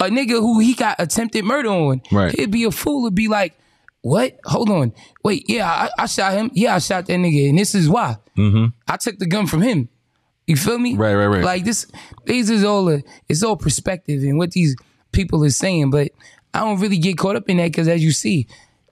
A 0.00 0.04
nigga 0.04 0.32
who 0.40 0.60
he 0.60 0.74
got 0.74 0.96
attempted 0.98 1.44
murder 1.44 1.70
on. 1.70 2.02
Right. 2.12 2.38
He'd 2.38 2.50
be 2.50 2.64
a 2.64 2.70
fool 2.70 3.06
to 3.06 3.10
be 3.10 3.26
like, 3.26 3.58
what? 4.02 4.38
Hold 4.44 4.70
on. 4.70 4.92
Wait, 5.24 5.48
yeah, 5.48 5.66
I, 5.66 6.02
I 6.02 6.06
shot 6.06 6.34
him. 6.34 6.50
Yeah, 6.54 6.74
I 6.74 6.78
shot 6.78 7.06
that 7.06 7.12
nigga, 7.14 7.48
and 7.48 7.58
this 7.58 7.74
is 7.74 7.88
why. 7.88 8.16
I 8.86 8.96
took 8.98 9.18
the 9.18 9.26
gun 9.26 9.46
from 9.46 9.62
him. 9.62 9.88
You 10.46 10.56
feel 10.56 10.78
me? 10.78 10.94
Right, 10.94 11.14
right, 11.14 11.26
right. 11.26 11.44
Like 11.44 11.64
this, 11.64 11.86
these 12.24 12.48
is 12.48 12.64
all 12.64 12.88
a, 12.88 13.02
it's 13.28 13.42
all 13.42 13.56
perspective 13.56 14.22
and 14.22 14.38
what 14.38 14.52
these 14.52 14.76
people 15.12 15.44
are 15.44 15.50
saying. 15.50 15.90
But 15.90 16.12
I 16.54 16.60
don't 16.60 16.80
really 16.80 16.98
get 16.98 17.18
caught 17.18 17.36
up 17.36 17.48
in 17.48 17.56
that 17.58 17.66
because, 17.72 17.88
as 17.88 18.02
you 18.02 18.10
see, 18.12 18.46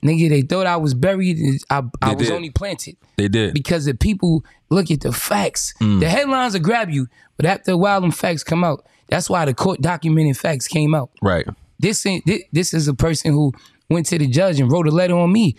nigga, 0.05 0.29
they 0.29 0.43
thought 0.43 0.67
I 0.67 0.77
was 0.77 0.95
buried. 0.95 1.39
and 1.39 1.61
I, 1.71 1.83
I 2.03 2.15
was 2.15 2.29
did. 2.29 2.33
only 2.35 2.51
planted 2.51 2.97
They 3.17 3.29
did. 3.29 3.55
because 3.55 3.85
the 3.87 3.95
people 3.95 4.45
look 4.71 4.91
at 4.91 5.01
the 5.01 5.13
facts. 5.13 5.75
The 5.81 6.09
headlines 6.09 6.55
will 6.55 6.61
grab 6.61 6.91
you, 6.91 7.09
but 7.37 7.47
after 7.47 7.73
a 7.73 7.77
while, 7.77 8.01
them 8.01 8.11
facts 8.13 8.43
come 8.45 8.65
out. 8.65 8.85
That's 9.09 9.31
why 9.31 9.45
the 9.45 9.55
court 9.55 9.81
documented 9.81 10.37
facts 10.37 10.67
came 10.69 10.95
out. 10.95 11.11
right. 11.23 11.47
This 11.79 12.07
ain't 12.07 12.25
this 12.53 12.73
is 12.73 12.89
a 12.89 12.95
person 12.95 13.33
who 13.33 13.53
went 13.91 14.07
to 14.07 14.17
the 14.19 14.27
judge 14.27 14.59
and 14.61 14.73
wrote 14.73 14.89
a 14.89 14.91
letter 14.91 15.15
on 15.15 15.31
me. 15.31 15.55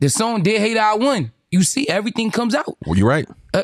The 0.00 0.08
song 0.08 0.42
"Dear 0.42 0.58
Hater 0.58 0.80
I 0.80 0.94
Won." 0.96 1.30
You 1.52 1.62
see, 1.62 1.86
everything 1.88 2.30
comes 2.32 2.54
out. 2.54 2.76
Well, 2.84 2.98
you're 2.98 3.08
right. 3.08 3.28
Uh, 3.54 3.62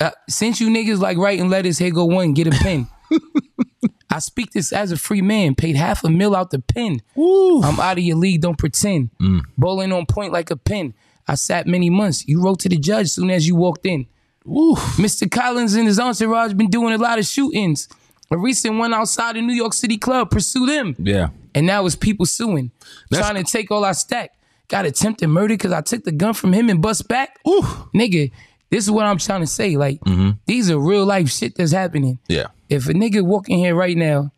uh, 0.00 0.10
since 0.28 0.60
you 0.60 0.68
niggas 0.70 0.98
like 0.98 1.18
writing 1.18 1.48
letters, 1.48 1.78
here 1.78 1.90
go 1.92 2.04
one, 2.06 2.32
get 2.34 2.46
a 2.48 2.50
pen. 2.50 2.88
I 4.10 4.18
speak 4.18 4.50
this 4.52 4.72
as 4.72 4.90
a 4.90 4.96
free 4.96 5.22
man, 5.22 5.54
paid 5.54 5.76
half 5.76 6.02
a 6.02 6.10
mil 6.10 6.34
out 6.34 6.50
the 6.50 6.58
pen. 6.58 7.00
I'm 7.16 7.78
out 7.78 7.98
of 7.98 8.04
your 8.04 8.16
league, 8.16 8.40
don't 8.40 8.58
pretend. 8.58 9.10
Mm. 9.20 9.42
Bowling 9.56 9.92
on 9.92 10.06
point 10.06 10.32
like 10.32 10.50
a 10.50 10.56
pin. 10.56 10.94
I 11.28 11.36
sat 11.36 11.66
many 11.68 11.90
months. 11.90 12.26
You 12.26 12.42
wrote 12.42 12.58
to 12.60 12.68
the 12.68 12.76
judge 12.76 13.08
soon 13.08 13.30
as 13.30 13.46
you 13.46 13.54
walked 13.54 13.86
in. 13.86 14.06
Mr. 14.44 15.30
Collins 15.30 15.74
and 15.74 15.86
his 15.86 16.00
entourage 16.00 16.54
been 16.54 16.70
doing 16.70 16.92
a 16.92 16.98
lot 16.98 17.18
of 17.18 17.26
shootings. 17.26 17.88
A 18.32 18.38
recent 18.38 18.78
one 18.78 18.92
outside 18.92 19.36
a 19.36 19.42
New 19.42 19.52
York 19.52 19.72
City 19.72 19.96
club, 19.96 20.30
pursue 20.30 20.66
them. 20.66 20.96
Yeah. 20.98 21.28
And 21.54 21.66
now 21.66 21.86
it's 21.86 21.96
people 21.96 22.26
suing, 22.26 22.70
That's- 23.10 23.28
trying 23.28 23.42
to 23.42 23.50
take 23.50 23.70
all 23.70 23.84
our 23.84 23.94
stack. 23.94 24.32
Got 24.68 24.86
attempted 24.86 25.26
murder 25.28 25.54
because 25.54 25.72
I 25.72 25.80
took 25.80 26.04
the 26.04 26.12
gun 26.12 26.32
from 26.32 26.52
him 26.52 26.68
and 26.68 26.80
bust 26.80 27.08
back. 27.08 27.40
Ooh, 27.46 27.62
nigga, 27.92 28.30
this 28.70 28.84
is 28.84 28.90
what 28.90 29.04
I'm 29.04 29.18
trying 29.18 29.40
to 29.40 29.46
say. 29.48 29.76
Like, 29.76 30.00
mm-hmm. 30.00 30.30
these 30.46 30.70
are 30.70 30.78
real 30.78 31.04
life 31.04 31.28
shit 31.28 31.56
that's 31.56 31.72
happening. 31.72 32.20
Yeah. 32.28 32.46
If 32.70 32.88
a 32.88 32.92
nigga 32.92 33.22
walk 33.22 33.50
in 33.50 33.58
here 33.58 33.74
right 33.74 33.96
now, 33.96 34.32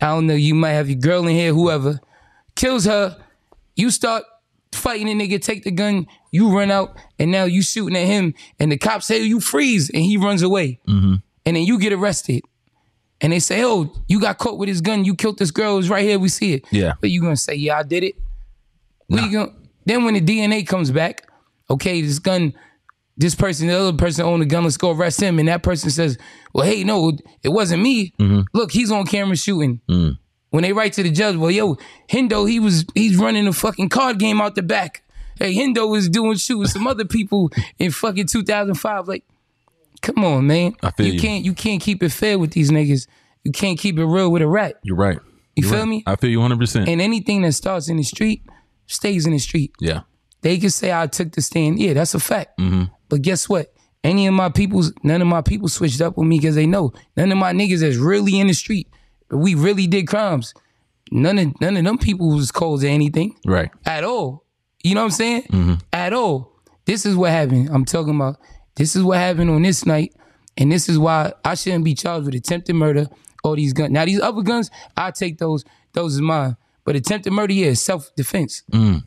I 0.00 0.08
don't 0.08 0.26
know, 0.26 0.34
you 0.34 0.54
might 0.54 0.72
have 0.72 0.88
your 0.88 0.98
girl 0.98 1.26
in 1.26 1.34
here, 1.34 1.54
whoever, 1.54 2.00
kills 2.54 2.84
her, 2.84 3.16
you 3.74 3.90
start 3.90 4.24
fighting 4.72 5.08
a 5.08 5.12
nigga, 5.12 5.40
take 5.42 5.64
the 5.64 5.70
gun, 5.70 6.06
you 6.30 6.54
run 6.54 6.70
out, 6.70 6.96
and 7.18 7.30
now 7.30 7.44
you 7.44 7.62
shooting 7.62 7.96
at 7.96 8.06
him, 8.06 8.34
and 8.60 8.70
the 8.70 8.76
cops 8.76 9.06
say 9.06 9.22
you 9.22 9.40
freeze, 9.40 9.88
and 9.88 10.02
he 10.02 10.18
runs 10.18 10.42
away. 10.42 10.78
Mm-hmm. 10.86 11.14
And 11.46 11.56
then 11.56 11.64
you 11.64 11.78
get 11.78 11.92
arrested. 11.92 12.42
And 13.22 13.32
they 13.32 13.38
say, 13.38 13.64
oh, 13.64 13.90
you 14.06 14.20
got 14.20 14.36
caught 14.36 14.58
with 14.58 14.68
his 14.68 14.82
gun, 14.82 15.06
you 15.06 15.14
killed 15.14 15.38
this 15.38 15.50
girl, 15.50 15.78
it's 15.78 15.88
right 15.88 16.04
here, 16.04 16.18
we 16.18 16.28
see 16.28 16.52
it. 16.52 16.64
Yeah. 16.70 16.92
But 17.00 17.10
you 17.10 17.22
gonna 17.22 17.36
say, 17.36 17.54
yeah, 17.54 17.78
I 17.78 17.82
did 17.82 18.04
it? 18.04 18.16
You 19.08 19.32
gonna 19.32 19.52
then 19.86 20.04
when 20.04 20.14
the 20.14 20.20
DNA 20.20 20.66
comes 20.66 20.90
back, 20.90 21.26
okay, 21.70 22.02
this 22.02 22.18
gun, 22.18 22.52
this 23.16 23.34
person, 23.34 23.68
the 23.68 23.74
other 23.78 23.96
person 23.96 24.24
owned 24.24 24.42
the 24.42 24.46
gun, 24.46 24.64
let's 24.64 24.76
go 24.76 24.90
arrest 24.92 25.20
him. 25.22 25.38
And 25.38 25.48
that 25.48 25.62
person 25.62 25.90
says, 25.90 26.18
Well, 26.52 26.66
hey, 26.66 26.84
no, 26.84 27.12
it 27.42 27.48
wasn't 27.48 27.82
me. 27.82 28.12
Look, 28.52 28.72
he's 28.72 28.90
on 28.92 29.06
camera 29.06 29.36
shooting. 29.36 29.80
When 30.50 30.62
they 30.62 30.72
write 30.72 30.92
to 30.94 31.02
the 31.02 31.10
judge, 31.10 31.36
well, 31.36 31.50
yo, 31.50 31.76
Hendo, 32.10 32.48
he 32.48 32.60
was 32.60 32.86
he's 32.94 33.16
running 33.16 33.46
a 33.46 33.52
fucking 33.52 33.88
card 33.88 34.18
game 34.18 34.40
out 34.40 34.54
the 34.54 34.62
back. 34.62 35.02
Hey, 35.38 35.54
Hendo 35.54 35.90
was 35.90 36.08
doing 36.08 36.36
shooting 36.36 36.60
with 36.60 36.70
some 36.70 36.86
other 36.86 37.04
people 37.04 37.50
in 37.78 37.90
fucking 37.90 38.26
2005. 38.26 39.06
Like, 39.08 39.24
come 40.02 40.24
on, 40.24 40.46
man. 40.46 40.74
I 40.82 40.90
feel 40.92 41.06
you 41.06 41.12
you. 41.14 41.20
can't 41.20 41.44
you 41.44 41.52
can't 41.52 41.82
keep 41.82 42.02
it 42.02 42.10
fair 42.10 42.38
with 42.38 42.52
these 42.52 42.70
niggas. 42.70 43.06
You 43.44 43.52
can't 43.52 43.78
keep 43.78 43.98
it 43.98 44.04
real 44.04 44.30
with 44.30 44.40
a 44.42 44.46
rat. 44.48 44.76
You're 44.82 44.96
right. 44.96 45.18
You 45.56 45.62
You're 45.62 45.70
feel 45.70 45.80
right. 45.80 45.88
me? 45.88 46.02
I 46.06 46.16
feel 46.16 46.30
you 46.30 46.38
100%. 46.40 46.88
And 46.90 47.00
anything 47.00 47.42
that 47.42 47.52
starts 47.52 47.88
in 47.88 47.96
the 47.96 48.02
street 48.02 48.42
stays 48.86 49.26
in 49.26 49.32
the 49.32 49.38
street. 49.38 49.72
yeah. 49.80 50.02
They 50.42 50.58
can 50.58 50.70
say 50.70 50.92
I 50.92 51.06
took 51.08 51.32
the 51.32 51.40
stand. 51.42 51.80
Yeah, 51.80 51.94
that's 51.94 52.14
a 52.14 52.20
fact. 52.20 52.58
Mm-hmm. 52.58 52.84
But 53.08 53.22
guess 53.22 53.48
what? 53.48 53.72
Any 54.04 54.26
of 54.26 54.34
my 54.34 54.48
people's, 54.50 54.92
none 55.02 55.20
of 55.20 55.26
my 55.28 55.42
people 55.42 55.68
switched 55.68 56.00
up 56.00 56.16
with 56.16 56.26
me 56.28 56.38
because 56.38 56.54
they 56.54 56.66
know 56.66 56.92
none 57.16 57.32
of 57.32 57.38
my 57.38 57.52
niggas 57.52 57.80
that's 57.80 57.96
really 57.96 58.38
in 58.38 58.46
the 58.46 58.54
street. 58.54 58.88
We 59.30 59.54
really 59.54 59.86
did 59.86 60.06
crimes. 60.06 60.54
None 61.10 61.38
of 61.38 61.60
none 61.60 61.76
of 61.76 61.84
them 61.84 61.98
people 61.98 62.30
was 62.30 62.50
cold 62.52 62.82
or 62.84 62.88
anything 62.88 63.34
Right. 63.44 63.70
at 63.84 64.04
all. 64.04 64.44
You 64.82 64.94
know 64.94 65.00
what 65.02 65.06
I'm 65.06 65.10
saying? 65.12 65.42
Mm-hmm. 65.44 65.74
At 65.92 66.12
all. 66.12 66.52
This 66.84 67.04
is 67.04 67.16
what 67.16 67.30
happened. 67.32 67.68
I'm 67.72 67.84
talking 67.84 68.14
about. 68.14 68.36
This 68.76 68.94
is 68.94 69.02
what 69.02 69.18
happened 69.18 69.50
on 69.50 69.62
this 69.62 69.84
night, 69.86 70.14
and 70.56 70.70
this 70.70 70.88
is 70.88 70.98
why 70.98 71.32
I 71.44 71.54
shouldn't 71.54 71.84
be 71.84 71.94
charged 71.94 72.26
with 72.26 72.34
attempted 72.34 72.74
murder. 72.74 73.06
All 73.42 73.56
these 73.56 73.72
guns. 73.72 73.90
Now 73.92 74.04
these 74.04 74.20
other 74.20 74.42
guns, 74.42 74.70
I 74.96 75.10
take 75.12 75.38
those. 75.38 75.64
Those 75.92 76.14
is 76.14 76.20
mine. 76.20 76.56
But 76.84 76.94
attempted 76.96 77.32
murder, 77.32 77.52
yeah, 77.52 77.66
is 77.68 77.80
self 77.80 78.14
defense. 78.16 78.62
Mm. 78.72 79.02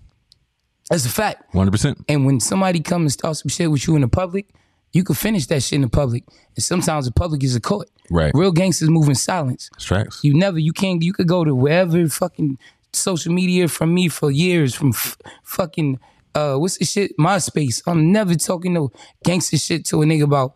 That's 0.89 1.05
a 1.05 1.10
fact. 1.10 1.53
100%. 1.53 2.03
And 2.08 2.25
when 2.25 2.39
somebody 2.39 2.79
come 2.79 3.03
and 3.03 3.12
start 3.12 3.38
some 3.38 3.50
shit 3.50 3.69
with 3.69 3.88
you 3.88 3.96
in 3.96 4.01
the 4.01 4.08
public, 4.08 4.50
you 4.91 5.03
can 5.03 5.15
finish 5.15 5.46
that 5.48 5.62
shit 5.62 5.77
in 5.77 5.81
the 5.81 5.89
public. 5.89 6.24
And 6.55 6.63
sometimes 6.63 7.05
the 7.05 7.12
public 7.12 7.43
is 7.43 7.55
a 7.55 7.62
court. 7.62 7.89
Right. 8.10 8.31
Real 8.34 8.51
gangsters 8.51 8.89
move 8.89 9.08
in 9.08 9.15
silence. 9.15 9.69
Tracks. 9.77 10.19
You 10.24 10.34
never, 10.34 10.58
you 10.58 10.74
can't, 10.74 11.03
you 11.03 11.13
could 11.13 11.27
go 11.27 11.43
to 11.43 11.53
wherever 11.53 12.08
fucking 12.08 12.58
social 12.91 13.31
media 13.31 13.67
from 13.67 13.93
me 13.93 14.08
for 14.08 14.31
years, 14.31 14.74
from 14.74 14.89
f- 14.89 15.17
fucking, 15.43 16.00
uh, 16.34 16.55
what's 16.55 16.77
the 16.77 16.86
shit? 16.86 17.15
MySpace. 17.19 17.84
I'm 17.86 18.12
never 18.12 18.34
talking 18.34 18.74
no 18.74 18.91
gangster 19.24 19.58
shit 19.58 19.86
to 19.86 20.01
a 20.01 20.05
nigga 20.05 20.24
about 20.24 20.55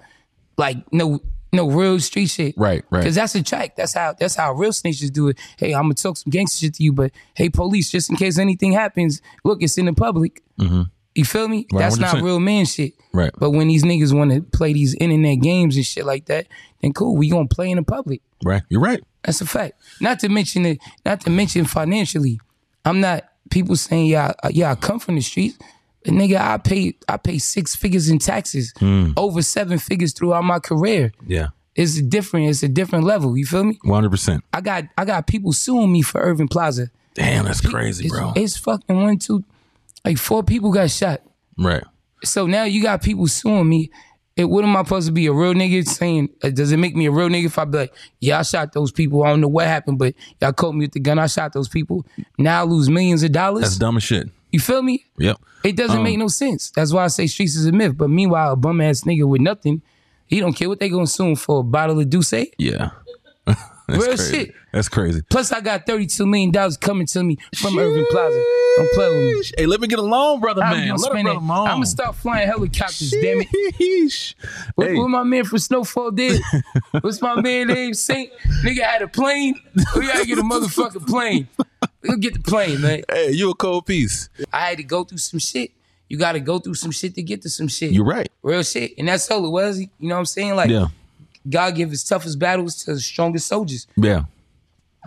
like 0.57 0.77
no, 0.91 1.19
no 1.53 1.69
real 1.69 1.99
street 1.99 2.27
shit. 2.27 2.55
Right, 2.57 2.83
right. 2.89 3.03
Cause 3.03 3.15
that's 3.15 3.35
a 3.35 3.43
track. 3.43 3.75
That's 3.75 3.93
how, 3.93 4.13
that's 4.13 4.35
how 4.35 4.53
real 4.53 4.71
snitches 4.71 5.11
do 5.11 5.29
it. 5.29 5.37
Hey, 5.57 5.73
I'm 5.73 5.83
gonna 5.83 5.93
talk 5.93 6.17
some 6.17 6.31
gangster 6.31 6.65
shit 6.65 6.75
to 6.75 6.83
you, 6.83 6.91
but 6.93 7.11
hey, 7.35 7.49
police, 7.49 7.91
just 7.91 8.09
in 8.09 8.15
case 8.15 8.37
anything 8.37 8.73
happens, 8.73 9.21
look, 9.43 9.61
it's 9.61 9.77
in 9.77 9.85
the 9.85 9.93
public. 9.93 10.41
You 11.15 11.25
feel 11.25 11.47
me? 11.47 11.67
Right, 11.71 11.79
That's 11.79 11.97
not 11.97 12.15
100%. 12.15 12.23
real 12.23 12.39
man 12.39 12.65
shit. 12.65 12.93
Right. 13.13 13.29
But 13.37 13.51
when 13.51 13.67
these 13.67 13.83
niggas 13.83 14.11
want 14.17 14.31
to 14.31 14.41
play 14.41 14.73
these 14.73 14.95
internet 14.95 15.41
games 15.41 15.75
and 15.75 15.85
shit 15.85 16.05
like 16.05 16.25
that, 16.25 16.47
then 16.81 16.91
cool, 16.91 17.15
we 17.15 17.29
gonna 17.29 17.47
play 17.47 17.69
in 17.69 17.77
the 17.77 17.83
public. 17.83 18.21
Right. 18.43 18.63
You're 18.69 18.81
right. 18.81 19.03
That's 19.23 19.39
a 19.39 19.45
fact. 19.45 19.79
Not 20.01 20.19
to 20.21 20.29
mention 20.29 20.65
it. 20.65 20.79
Not 21.05 21.21
to 21.21 21.29
mention 21.29 21.65
financially. 21.65 22.39
I'm 22.83 22.99
not. 22.99 23.25
People 23.51 23.75
saying 23.75 24.07
yeah, 24.07 24.31
yeah, 24.49 24.71
I 24.71 24.75
come 24.75 24.99
from 24.99 25.15
the 25.15 25.21
streets. 25.21 25.57
Nigga, 26.05 26.37
I 26.37 26.57
pay 26.57 26.95
I 27.07 27.17
pay 27.17 27.37
six 27.39 27.75
figures 27.75 28.09
in 28.09 28.19
taxes, 28.19 28.73
over 29.15 29.41
seven 29.41 29.79
figures 29.79 30.13
throughout 30.13 30.43
my 30.43 30.59
career. 30.59 31.11
Yeah. 31.25 31.49
It's 31.75 31.99
different. 32.01 32.49
It's 32.49 32.61
a 32.61 32.67
different 32.67 33.05
level. 33.05 33.35
You 33.37 33.45
feel 33.47 33.63
me? 33.63 33.79
100%. 33.85 34.41
I 34.53 34.61
got 34.61 34.83
I 34.97 35.05
got 35.05 35.25
people 35.27 35.53
suing 35.53 35.91
me 35.91 36.01
for 36.01 36.21
Irving 36.21 36.47
Plaza. 36.47 36.89
Damn, 37.15 37.45
that's 37.45 37.61
crazy, 37.61 38.05
It's, 38.05 38.13
bro. 38.15 38.33
it's 38.35 38.57
fucking 38.57 38.95
one, 38.95 39.17
two, 39.19 39.43
like 40.03 40.17
four 40.17 40.43
people 40.43 40.71
got 40.71 40.89
shot. 40.91 41.21
Right. 41.57 41.83
So 42.23 42.47
now 42.47 42.63
you 42.63 42.81
got 42.81 43.01
people 43.03 43.27
suing 43.27 43.69
me. 43.69 43.91
It, 44.35 44.45
what 44.45 44.63
am 44.63 44.75
I 44.75 44.81
supposed 44.83 45.05
to 45.07 45.11
be 45.13 45.27
a 45.27 45.33
real 45.33 45.53
nigga 45.53 45.87
saying? 45.87 46.29
Uh, 46.43 46.49
does 46.49 46.71
it 46.71 46.77
make 46.77 46.95
me 46.95 47.05
a 47.05 47.11
real 47.11 47.29
nigga 47.29 47.45
if 47.45 47.59
I 47.59 47.65
be 47.65 47.77
like, 47.77 47.93
yeah, 48.19 48.39
I 48.39 48.41
shot 48.41 48.73
those 48.73 48.91
people. 48.91 49.23
I 49.23 49.29
don't 49.29 49.41
know 49.41 49.47
what 49.47 49.67
happened, 49.67 49.99
but 49.99 50.15
y'all 50.41 50.53
caught 50.53 50.73
me 50.73 50.85
with 50.85 50.93
the 50.93 50.99
gun. 50.99 51.19
I 51.19 51.27
shot 51.27 51.53
those 51.53 51.67
people. 51.69 52.03
Now 52.39 52.61
I 52.61 52.63
lose 52.63 52.89
millions 52.89 53.21
of 53.21 53.31
dollars. 53.31 53.61
That's 53.61 53.77
dumb 53.77 53.97
as 53.97 54.03
shit. 54.03 54.29
You 54.53 54.59
feel 54.59 54.81
me? 54.83 55.03
Yep. 55.17 55.37
It 55.65 55.75
doesn't 55.75 55.97
Um, 55.97 56.03
make 56.03 56.17
no 56.17 56.27
sense. 56.29 56.71
That's 56.71 56.93
why 56.93 57.03
I 57.03 57.07
say 57.07 57.27
streets 57.27 57.55
is 57.55 57.65
a 57.65 57.71
myth. 57.71 57.97
But 57.97 58.09
meanwhile, 58.09 58.53
a 58.53 58.55
bum 58.55 58.79
ass 58.81 59.01
nigga 59.01 59.27
with 59.27 59.41
nothing, 59.41 59.81
he 60.27 60.39
don't 60.39 60.53
care 60.53 60.69
what 60.69 60.79
they 60.79 60.89
gonna 60.89 61.07
sue 61.07 61.25
him 61.29 61.35
for 61.35 61.59
a 61.59 61.63
bottle 61.63 61.99
of 61.99 62.05
D'ussé. 62.09 62.51
Yeah. 62.57 62.91
That's 63.45 63.59
Real 63.89 64.15
crazy. 64.15 64.37
shit. 64.45 64.55
That's 64.71 64.87
crazy. 64.89 65.21
Plus, 65.29 65.51
I 65.51 65.59
got 65.59 65.85
$32 65.85 66.25
million 66.25 66.53
coming 66.79 67.05
to 67.07 67.21
me 67.23 67.37
from 67.55 67.77
Irving 67.77 68.05
Plaza. 68.09 68.41
Don't 68.77 68.91
play 68.93 69.09
with 69.09 69.35
me. 69.35 69.43
Hey, 69.57 69.65
let 69.65 69.81
me 69.81 69.87
get 69.87 69.99
alone, 69.99 70.39
brother, 70.39 70.63
I'm 70.63 70.71
man. 70.71 70.87
gonna 70.87 70.95
a 70.95 70.99
spend 70.99 71.23
brother 71.25 71.37
it. 71.39 71.41
I'm 71.41 71.47
gonna 71.47 71.85
start 71.85 72.15
flying 72.15 72.47
helicopters, 72.47 73.11
damn 73.11 73.41
it. 73.41 73.47
Sheesh. 73.79 74.35
What, 74.75 74.87
Hey. 74.87 74.93
what 74.95 75.09
my 75.09 75.23
man 75.23 75.43
from 75.43 75.59
Snowfall 75.59 76.11
did? 76.11 76.41
What's 77.01 77.21
my 77.21 77.39
man 77.41 77.67
name? 77.67 77.93
Saint 77.93 78.31
nigga 78.63 78.83
had 78.83 79.01
a 79.01 79.07
plane. 79.09 79.55
We 79.97 80.07
gotta 80.07 80.25
get 80.25 80.37
a 80.39 80.43
motherfucking 80.43 81.05
plane. 81.05 81.49
We 82.03 82.09
gonna 82.09 82.19
get 82.19 82.33
the 82.33 82.41
plane, 82.41 82.81
man. 82.81 83.03
Hey, 83.09 83.31
you 83.31 83.49
a 83.49 83.55
cold 83.55 83.85
piece. 83.85 84.29
I 84.51 84.59
had 84.67 84.77
to 84.77 84.83
go 84.83 85.03
through 85.05 85.19
some 85.19 85.39
shit. 85.39 85.71
You 86.09 86.17
gotta 86.17 86.41
go 86.41 86.59
through 86.59 86.75
some 86.75 86.91
shit 86.91 87.15
to 87.15 87.23
get 87.23 87.41
to 87.43 87.49
some 87.49 87.67
shit. 87.69 87.91
You're 87.91 88.05
right. 88.05 88.29
Real 88.43 88.61
shit. 88.61 88.93
And 88.97 89.07
that's 89.07 89.29
all 89.31 89.45
it 89.45 89.49
was. 89.49 89.79
You 89.79 89.87
know 89.99 90.15
what 90.15 90.19
I'm 90.19 90.25
saying? 90.25 90.55
Like 90.55 90.69
Yeah. 90.69 90.87
God 91.49 91.75
give 91.75 91.89
his 91.89 92.03
toughest 92.03 92.37
battles 92.37 92.75
to 92.83 92.93
the 92.93 92.99
strongest 92.99 93.47
soldiers. 93.47 93.87
Yeah. 93.95 94.25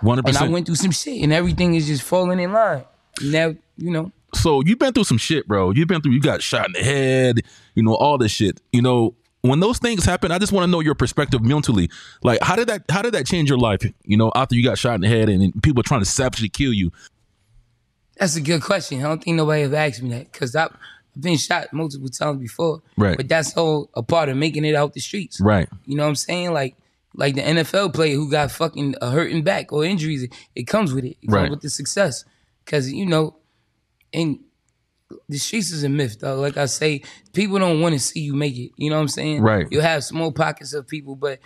100%. 0.02 0.26
And 0.26 0.36
I 0.36 0.48
went 0.48 0.66
through 0.66 0.74
some 0.76 0.90
shit 0.90 1.22
and 1.22 1.32
everything 1.32 1.74
is 1.74 1.86
just 1.86 2.02
falling 2.02 2.40
in 2.40 2.52
line. 2.52 2.84
Now, 3.22 3.54
you 3.78 3.90
know, 3.90 4.10
so 4.34 4.62
you've 4.64 4.78
been 4.78 4.92
through 4.92 5.04
some 5.04 5.18
shit, 5.18 5.46
bro. 5.46 5.70
You've 5.70 5.88
been 5.88 6.02
through. 6.02 6.12
You 6.12 6.20
got 6.20 6.42
shot 6.42 6.66
in 6.66 6.72
the 6.72 6.82
head. 6.82 7.40
You 7.74 7.82
know 7.82 7.94
all 7.94 8.18
this 8.18 8.32
shit. 8.32 8.60
You 8.72 8.82
know 8.82 9.14
when 9.42 9.60
those 9.60 9.78
things 9.78 10.04
happen, 10.04 10.32
I 10.32 10.38
just 10.38 10.52
want 10.52 10.64
to 10.64 10.70
know 10.70 10.80
your 10.80 10.94
perspective 10.94 11.42
mentally. 11.42 11.88
Like, 12.22 12.40
how 12.42 12.56
did 12.56 12.68
that? 12.68 12.82
How 12.90 13.02
did 13.02 13.14
that 13.14 13.26
change 13.26 13.48
your 13.48 13.58
life? 13.58 13.80
You 14.04 14.16
know, 14.16 14.32
after 14.34 14.54
you 14.54 14.62
got 14.64 14.78
shot 14.78 14.94
in 14.96 15.02
the 15.02 15.08
head 15.08 15.28
and, 15.28 15.42
and 15.42 15.62
people 15.62 15.82
trying 15.82 16.00
to 16.00 16.06
savagely 16.06 16.48
kill 16.48 16.72
you. 16.72 16.90
That's 18.18 18.34
a 18.36 18.40
good 18.40 18.62
question. 18.62 19.00
I 19.00 19.08
don't 19.08 19.22
think 19.22 19.36
nobody 19.36 19.62
ever 19.62 19.76
asked 19.76 20.02
me 20.02 20.10
that 20.10 20.32
because 20.32 20.56
I've 20.56 20.74
been 21.18 21.36
shot 21.36 21.72
multiple 21.72 22.08
times 22.08 22.40
before. 22.40 22.82
Right. 22.96 23.16
But 23.16 23.28
that's 23.28 23.56
all 23.56 23.90
a 23.94 24.02
part 24.02 24.28
of 24.30 24.36
making 24.36 24.64
it 24.64 24.74
out 24.74 24.94
the 24.94 25.00
streets. 25.00 25.40
Right. 25.40 25.68
You 25.84 25.96
know 25.96 26.04
what 26.04 26.08
I'm 26.10 26.14
saying? 26.16 26.52
Like 26.52 26.76
like 27.14 27.34
the 27.34 27.42
NFL 27.42 27.94
player 27.94 28.14
who 28.14 28.30
got 28.30 28.50
fucking 28.50 28.94
a 29.00 29.10
hurting 29.10 29.42
back 29.42 29.72
or 29.72 29.84
injuries, 29.84 30.28
it 30.54 30.64
comes 30.64 30.92
with 30.92 31.04
it. 31.04 31.16
It 31.22 31.26
comes 31.26 31.34
Right. 31.34 31.50
with 31.50 31.60
the 31.60 31.70
success. 31.70 32.24
Cause 32.64 32.90
you 32.90 33.06
know, 33.06 33.36
and 34.12 34.38
the 35.28 35.38
streets 35.38 35.70
is 35.70 35.84
a 35.84 35.88
myth, 35.88 36.18
though. 36.20 36.36
Like 36.36 36.56
I 36.56 36.66
say, 36.66 37.02
people 37.32 37.58
don't 37.58 37.80
want 37.80 37.94
to 37.94 37.98
see 38.00 38.20
you 38.20 38.34
make 38.34 38.56
it. 38.56 38.72
You 38.76 38.90
know 38.90 38.96
what 38.96 39.02
I'm 39.02 39.08
saying? 39.08 39.40
Right. 39.42 39.66
You'll 39.70 39.82
have 39.82 40.04
small 40.04 40.32
pockets 40.32 40.72
of 40.74 40.86
people, 40.88 41.14
but 41.16 41.38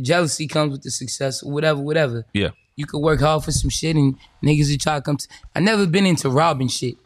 jealousy 0.00 0.46
comes 0.46 0.72
with 0.72 0.82
the 0.82 0.90
success, 0.90 1.42
or 1.42 1.50
whatever, 1.52 1.80
whatever. 1.80 2.24
Yeah. 2.32 2.50
You 2.76 2.86
could 2.86 3.00
work 3.00 3.20
hard 3.20 3.42
for 3.44 3.50
some 3.50 3.70
shit, 3.70 3.96
and 3.96 4.16
niggas 4.42 4.70
will 4.70 4.78
try 4.78 4.96
to 4.96 5.02
come. 5.02 5.16
To, 5.16 5.28
I 5.56 5.60
never 5.60 5.86
been 5.86 6.06
into 6.06 6.30
robbing 6.30 6.68
shit. 6.68 6.96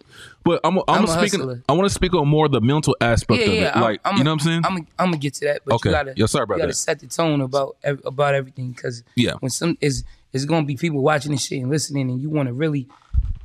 But 0.45 0.61
I'm, 0.65 0.77
I'm, 0.79 0.85
I'm 0.89 1.05
a 1.05 1.09
speaking. 1.09 1.41
hustler. 1.41 1.63
I 1.69 1.73
want 1.73 1.85
to 1.89 1.95
speak 1.95 2.13
on 2.15 2.29
more 2.29 2.45
of 2.47 2.53
the 2.53 2.61
mental 2.61 2.95
aspect 3.01 3.41
Yeah, 3.41 3.47
of 3.47 3.55
yeah. 3.55 3.79
it. 3.79 3.81
Like, 3.81 4.01
I'm, 4.05 4.19
you 4.19 4.25
know 4.25 4.33
what 4.33 4.41
I'm 4.43 4.47
saying? 4.47 4.61
I'm, 4.65 4.77
I'm 4.99 5.07
gonna 5.07 5.17
get 5.17 5.35
to 5.35 5.47
that, 5.47 5.63
but 5.65 5.77
Okay. 5.77 5.89
you 5.89 5.95
gotta, 5.95 6.13
Yeah, 6.17 6.27
sorry 6.27 6.43
about 6.45 6.55
you 6.57 6.61
gotta 6.63 6.69
that. 6.73 6.75
set 6.75 6.99
the 7.01 7.07
tone 7.07 7.41
about 7.41 7.77
about 8.05 8.35
everything 8.35 8.73
because 8.73 9.03
Yeah. 9.17 9.33
when 9.41 9.51
some 9.51 9.79
is 9.81 10.05
is 10.35 10.45
gonna 10.45 10.67
be 10.67 10.77
people 10.77 11.01
watching 11.01 11.33
this 11.33 11.47
shit 11.47 11.61
and 11.63 11.71
listening, 11.71 12.11
and 12.11 12.21
you 12.21 12.29
want 12.29 12.49
to 12.49 12.53
really, 12.53 12.89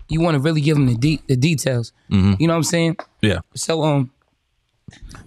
you 0.10 0.22
want 0.22 0.36
to 0.36 0.40
really 0.40 0.62
give 0.62 0.78
them 0.78 0.88
the 0.88 0.96
de- 0.96 1.22
the 1.28 1.36
details. 1.36 1.92
Mm-hmm. 2.12 2.34
You 2.40 2.48
know 2.48 2.54
what 2.54 2.58
I'm 2.58 2.64
saying? 2.64 2.98
yeah. 3.22 3.40
So 3.56 3.84
um, 3.84 4.12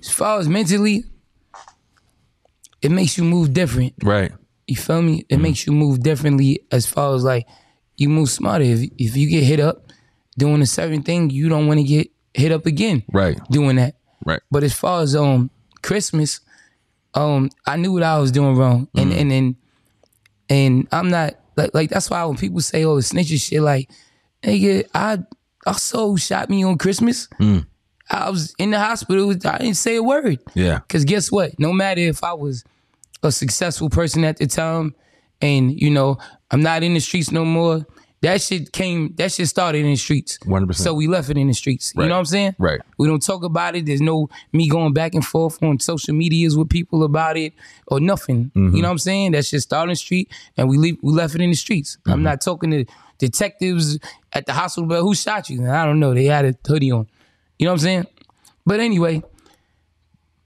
as 0.01 0.11
far 0.11 0.39
as 0.39 0.49
mentally, 0.49 1.05
it 2.83 2.91
makes 2.91 3.19
you 3.19 3.25
move 3.25 3.53
different. 3.53 3.95
Right. 4.03 4.33
You 4.67 4.77
feel 4.77 5.03
me? 5.03 5.23
Mm-hmm. 5.23 5.35
It 5.35 5.39
makes 5.39 5.67
you 5.67 5.73
move 5.73 6.03
differently 6.03 6.61
as 6.71 6.87
far 6.87 7.15
as 7.15 7.25
like 7.25 7.47
you 7.97 8.09
move 8.09 8.31
smarter. 8.31 8.65
If 8.65 8.91
if 8.99 9.17
you 9.17 9.29
get 9.29 9.45
hit 9.45 9.61
up 9.61 9.93
doing 10.39 10.63
a 10.63 10.67
certain 10.67 11.03
thing, 11.03 11.31
you 11.31 11.49
don't 11.49 11.67
want 11.67 11.81
to 11.81 11.85
get 11.85 12.11
hit 12.35 12.53
up 12.53 12.67
again. 12.67 13.03
Right. 13.13 13.39
Doing 13.51 13.77
that. 13.77 13.97
Right. 14.25 14.41
But 14.51 14.63
as 14.63 14.73
far 14.73 15.03
as 15.03 15.15
um 15.17 15.51
Christmas, 15.83 16.41
um 17.15 17.51
I 17.67 17.77
knew 17.77 17.93
what 17.93 18.03
I 18.03 18.19
was 18.19 18.31
doing 18.33 18.57
wrong, 18.57 18.89
and 18.95 19.13
and 19.13 19.33
and 19.33 19.57
and 20.49 20.89
I'm 20.93 21.11
not 21.11 21.35
like 21.57 21.75
like 21.75 21.91
that's 21.91 22.09
why 22.09 22.25
when 22.25 22.37
people 22.37 22.61
say 22.61 22.85
oh 22.85 22.97
the 22.97 23.03
snitches 23.03 23.43
shit 23.49 23.61
like 23.61 23.91
nigga 24.43 24.89
I 24.95 25.19
I 25.67 25.73
soul 25.73 26.17
shot 26.17 26.51
me 26.51 26.65
on 26.65 26.79
Christmas. 26.79 27.29
Hmm. 27.39 27.61
I 28.11 28.29
was 28.29 28.55
in 28.59 28.71
the 28.71 28.79
hospital. 28.79 29.31
I 29.31 29.59
didn't 29.59 29.75
say 29.75 29.97
a 29.97 30.03
word. 30.03 30.41
Yeah. 30.55 30.81
Cause 30.89 31.05
guess 31.05 31.31
what? 31.31 31.59
No 31.59 31.73
matter 31.73 32.01
if 32.01 32.25
I 32.25 32.33
was 32.33 32.65
a 33.23 33.31
successful 33.31 33.89
person 33.89 34.25
at 34.25 34.39
the 34.39 34.47
time, 34.47 34.95
and 35.41 35.81
you 35.81 35.91
know 35.91 36.19
I'm 36.51 36.63
not 36.63 36.83
in 36.83 36.95
the 36.95 37.01
streets 37.01 37.31
no 37.31 37.45
more. 37.45 37.87
That 38.23 38.43
shit 38.43 38.73
came. 38.73 39.15
That 39.17 39.33
shit 39.33 39.49
started 39.49 39.79
in 39.79 39.93
the 39.93 39.97
streets. 39.97 40.39
100%. 40.45 40.75
So 40.75 40.93
we 40.93 41.07
left 41.07 41.31
it 41.31 41.39
in 41.39 41.47
the 41.47 41.55
streets. 41.55 41.95
You 41.97 42.03
know 42.03 42.11
what 42.11 42.19
I'm 42.19 42.25
saying? 42.27 42.55
Right. 42.59 42.81
We 42.99 43.07
don't 43.09 43.25
talk 43.25 43.45
about 43.45 43.77
it. 43.77 43.87
There's 43.87 44.03
no 44.03 44.29
me 44.53 44.69
going 44.69 44.93
back 44.93 45.15
and 45.15 45.25
forth 45.25 45.63
on 45.63 45.81
social 45.81 46.15
medias 46.15 46.55
with 46.57 46.69
people 46.69 47.03
about 47.03 47.39
it 47.39 47.55
or 47.87 47.99
nothing. 47.99 48.53
Mm-hmm. 48.55 48.77
You 48.77 48.83
know 48.83 48.89
what 48.89 48.93
I'm 48.93 48.99
saying? 48.99 49.33
That 49.33 49.47
shit 49.47 49.63
started 49.63 49.91
in 49.91 49.93
the 49.93 49.97
street, 49.97 50.31
and 50.59 50.69
we 50.69 50.77
leave. 50.77 50.99
We 51.03 51.13
left 51.13 51.35
it 51.35 51.41
in 51.41 51.51
the 51.51 51.57
streets. 51.57 51.97
Mm-hmm. 51.97 52.11
I'm 52.11 52.23
not 52.23 52.43
talking 52.43 52.71
to 52.73 52.85
detectives 53.17 53.99
at 54.35 54.45
the 54.45 54.53
hospital. 54.53 54.87
But 54.87 55.01
who 55.01 55.15
shot 55.15 55.49
you? 55.49 55.71
I 55.71 55.87
don't 55.87 55.99
know. 55.99 56.13
They 56.13 56.27
had 56.27 56.45
a 56.45 56.55
hoodie 56.67 56.91
on. 56.91 57.07
You 57.59 57.67
know 57.67 57.73
what 57.73 57.81
I'm 57.81 57.85
saying? 57.85 58.07
But 58.67 58.81
anyway, 58.81 59.23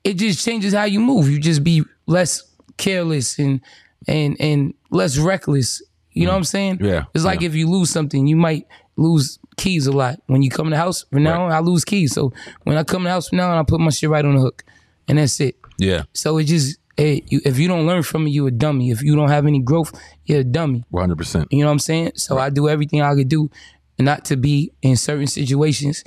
it 0.04 0.14
just 0.14 0.44
changes 0.44 0.74
how 0.74 0.84
you 0.84 1.00
move. 1.00 1.28
You 1.28 1.40
just 1.40 1.64
be 1.64 1.82
less 2.06 2.42
careless 2.76 3.38
and 3.38 3.60
and 4.06 4.36
and 4.38 4.74
less 4.90 5.18
reckless. 5.18 5.82
You 6.14 6.26
know 6.26 6.32
what 6.32 6.38
I'm 6.38 6.44
saying? 6.44 6.78
Yeah, 6.80 7.04
It's 7.14 7.24
like 7.24 7.40
yeah. 7.40 7.48
if 7.48 7.54
you 7.54 7.68
lose 7.68 7.90
something, 7.90 8.26
you 8.26 8.36
might 8.36 8.66
lose 8.96 9.38
keys 9.56 9.86
a 9.86 9.92
lot. 9.92 10.20
When 10.26 10.42
you 10.42 10.50
come 10.50 10.68
in 10.68 10.70
the 10.70 10.76
house, 10.76 11.04
from 11.10 11.24
now 11.24 11.44
on, 11.44 11.52
I 11.52 11.58
lose 11.58 11.84
keys. 11.84 12.14
So 12.14 12.32
when 12.62 12.76
I 12.76 12.84
come 12.84 13.02
in 13.02 13.04
the 13.04 13.10
house 13.10 13.28
from 13.28 13.38
now 13.38 13.50
on, 13.50 13.58
I 13.58 13.62
put 13.64 13.80
my 13.80 13.90
shit 13.90 14.08
right 14.08 14.24
on 14.24 14.36
the 14.36 14.40
hook. 14.40 14.64
And 15.08 15.18
that's 15.18 15.38
it. 15.40 15.56
Yeah. 15.78 16.04
So 16.12 16.38
it 16.38 16.44
just 16.44 16.78
hey, 16.96 17.22
you, 17.26 17.40
if 17.44 17.58
you 17.58 17.68
don't 17.68 17.86
learn 17.86 18.02
from 18.02 18.26
it, 18.26 18.30
you're 18.30 18.48
a 18.48 18.52
dummy. 18.52 18.90
If 18.90 19.02
you 19.02 19.16
don't 19.16 19.28
have 19.28 19.46
any 19.46 19.60
growth, 19.60 19.92
you're 20.24 20.40
a 20.40 20.44
dummy. 20.44 20.84
100%. 20.92 21.46
You 21.50 21.60
know 21.60 21.66
what 21.66 21.72
I'm 21.72 21.78
saying? 21.80 22.12
So 22.14 22.38
I 22.38 22.50
do 22.50 22.68
everything 22.68 23.02
I 23.02 23.14
could 23.14 23.28
do 23.28 23.50
not 23.98 24.24
to 24.26 24.36
be 24.36 24.72
in 24.82 24.96
certain 24.96 25.26
situations 25.26 26.04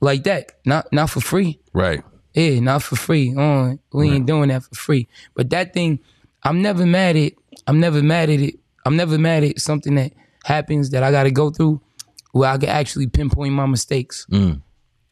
like 0.00 0.24
that. 0.24 0.52
Not 0.64 0.92
not 0.92 1.10
for 1.10 1.20
free. 1.20 1.60
Right. 1.72 2.02
Yeah, 2.34 2.58
not 2.60 2.82
for 2.82 2.96
free. 2.96 3.34
Uh, 3.36 3.74
we 3.92 4.10
ain't 4.10 4.26
doing 4.26 4.48
that 4.48 4.64
for 4.64 4.74
free. 4.74 5.06
But 5.34 5.50
that 5.50 5.72
thing, 5.72 6.00
I'm 6.42 6.62
never 6.62 6.84
mad 6.84 7.16
at. 7.16 7.32
I'm 7.66 7.78
never 7.78 8.02
mad 8.02 8.28
at 8.28 8.40
it. 8.40 8.56
I'm 8.84 8.96
never 8.96 9.18
mad 9.18 9.44
at 9.44 9.60
something 9.60 9.94
that 9.94 10.12
happens 10.44 10.90
that 10.90 11.02
I 11.02 11.10
got 11.10 11.24
to 11.24 11.30
go 11.30 11.50
through, 11.50 11.80
where 12.32 12.50
I 12.50 12.58
can 12.58 12.68
actually 12.68 13.06
pinpoint 13.06 13.54
my 13.54 13.66
mistakes. 13.66 14.26
Mm. 14.30 14.60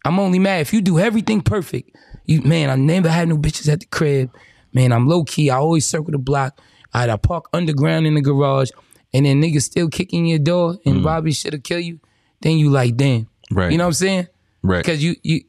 I'm 0.05 0.19
only 0.19 0.39
mad 0.39 0.61
if 0.61 0.73
you 0.73 0.81
do 0.81 0.99
everything 0.99 1.41
perfect. 1.41 1.97
You 2.27 2.43
man, 2.43 2.71
I 2.71 2.77
never 2.77 3.09
had 3.09 3.29
no 3.29 3.37
bitches 3.37 3.73
at 3.73 3.81
the 3.81 3.87
crib. 3.87 4.31
Man, 4.73 4.93
I'm 4.93 5.07
low 5.07 5.25
key. 5.25 5.51
I 5.51 5.57
always 5.57 5.87
circle 5.87 6.13
the 6.13 6.19
block. 6.19 6.61
I 6.93 7.09
I 7.09 7.17
park 7.17 7.49
underground 7.53 8.07
in 8.07 8.15
the 8.15 8.21
garage, 8.21 8.71
and 9.13 9.27
then 9.27 9.41
niggas 9.43 9.63
still 9.63 9.89
kicking 9.89 10.27
your 10.27 10.39
door 10.39 10.77
and 10.85 10.97
mm. 10.97 11.05
rob 11.05 11.27
your 11.27 11.35
shit 11.35 11.53
to 11.53 11.59
kill 11.59 11.81
you. 11.81 12.01
Then 12.41 12.59
you 12.59 12.71
like, 12.71 12.97
damn. 12.97 13.29
Right. 13.51 13.71
You 13.71 13.79
know 13.79 13.85
what 13.85 13.89
I'm 13.89 13.95
saying? 13.95 14.29
Right. 14.63 14.85
Because 14.85 15.03
you 15.03 15.17
you, 15.23 15.43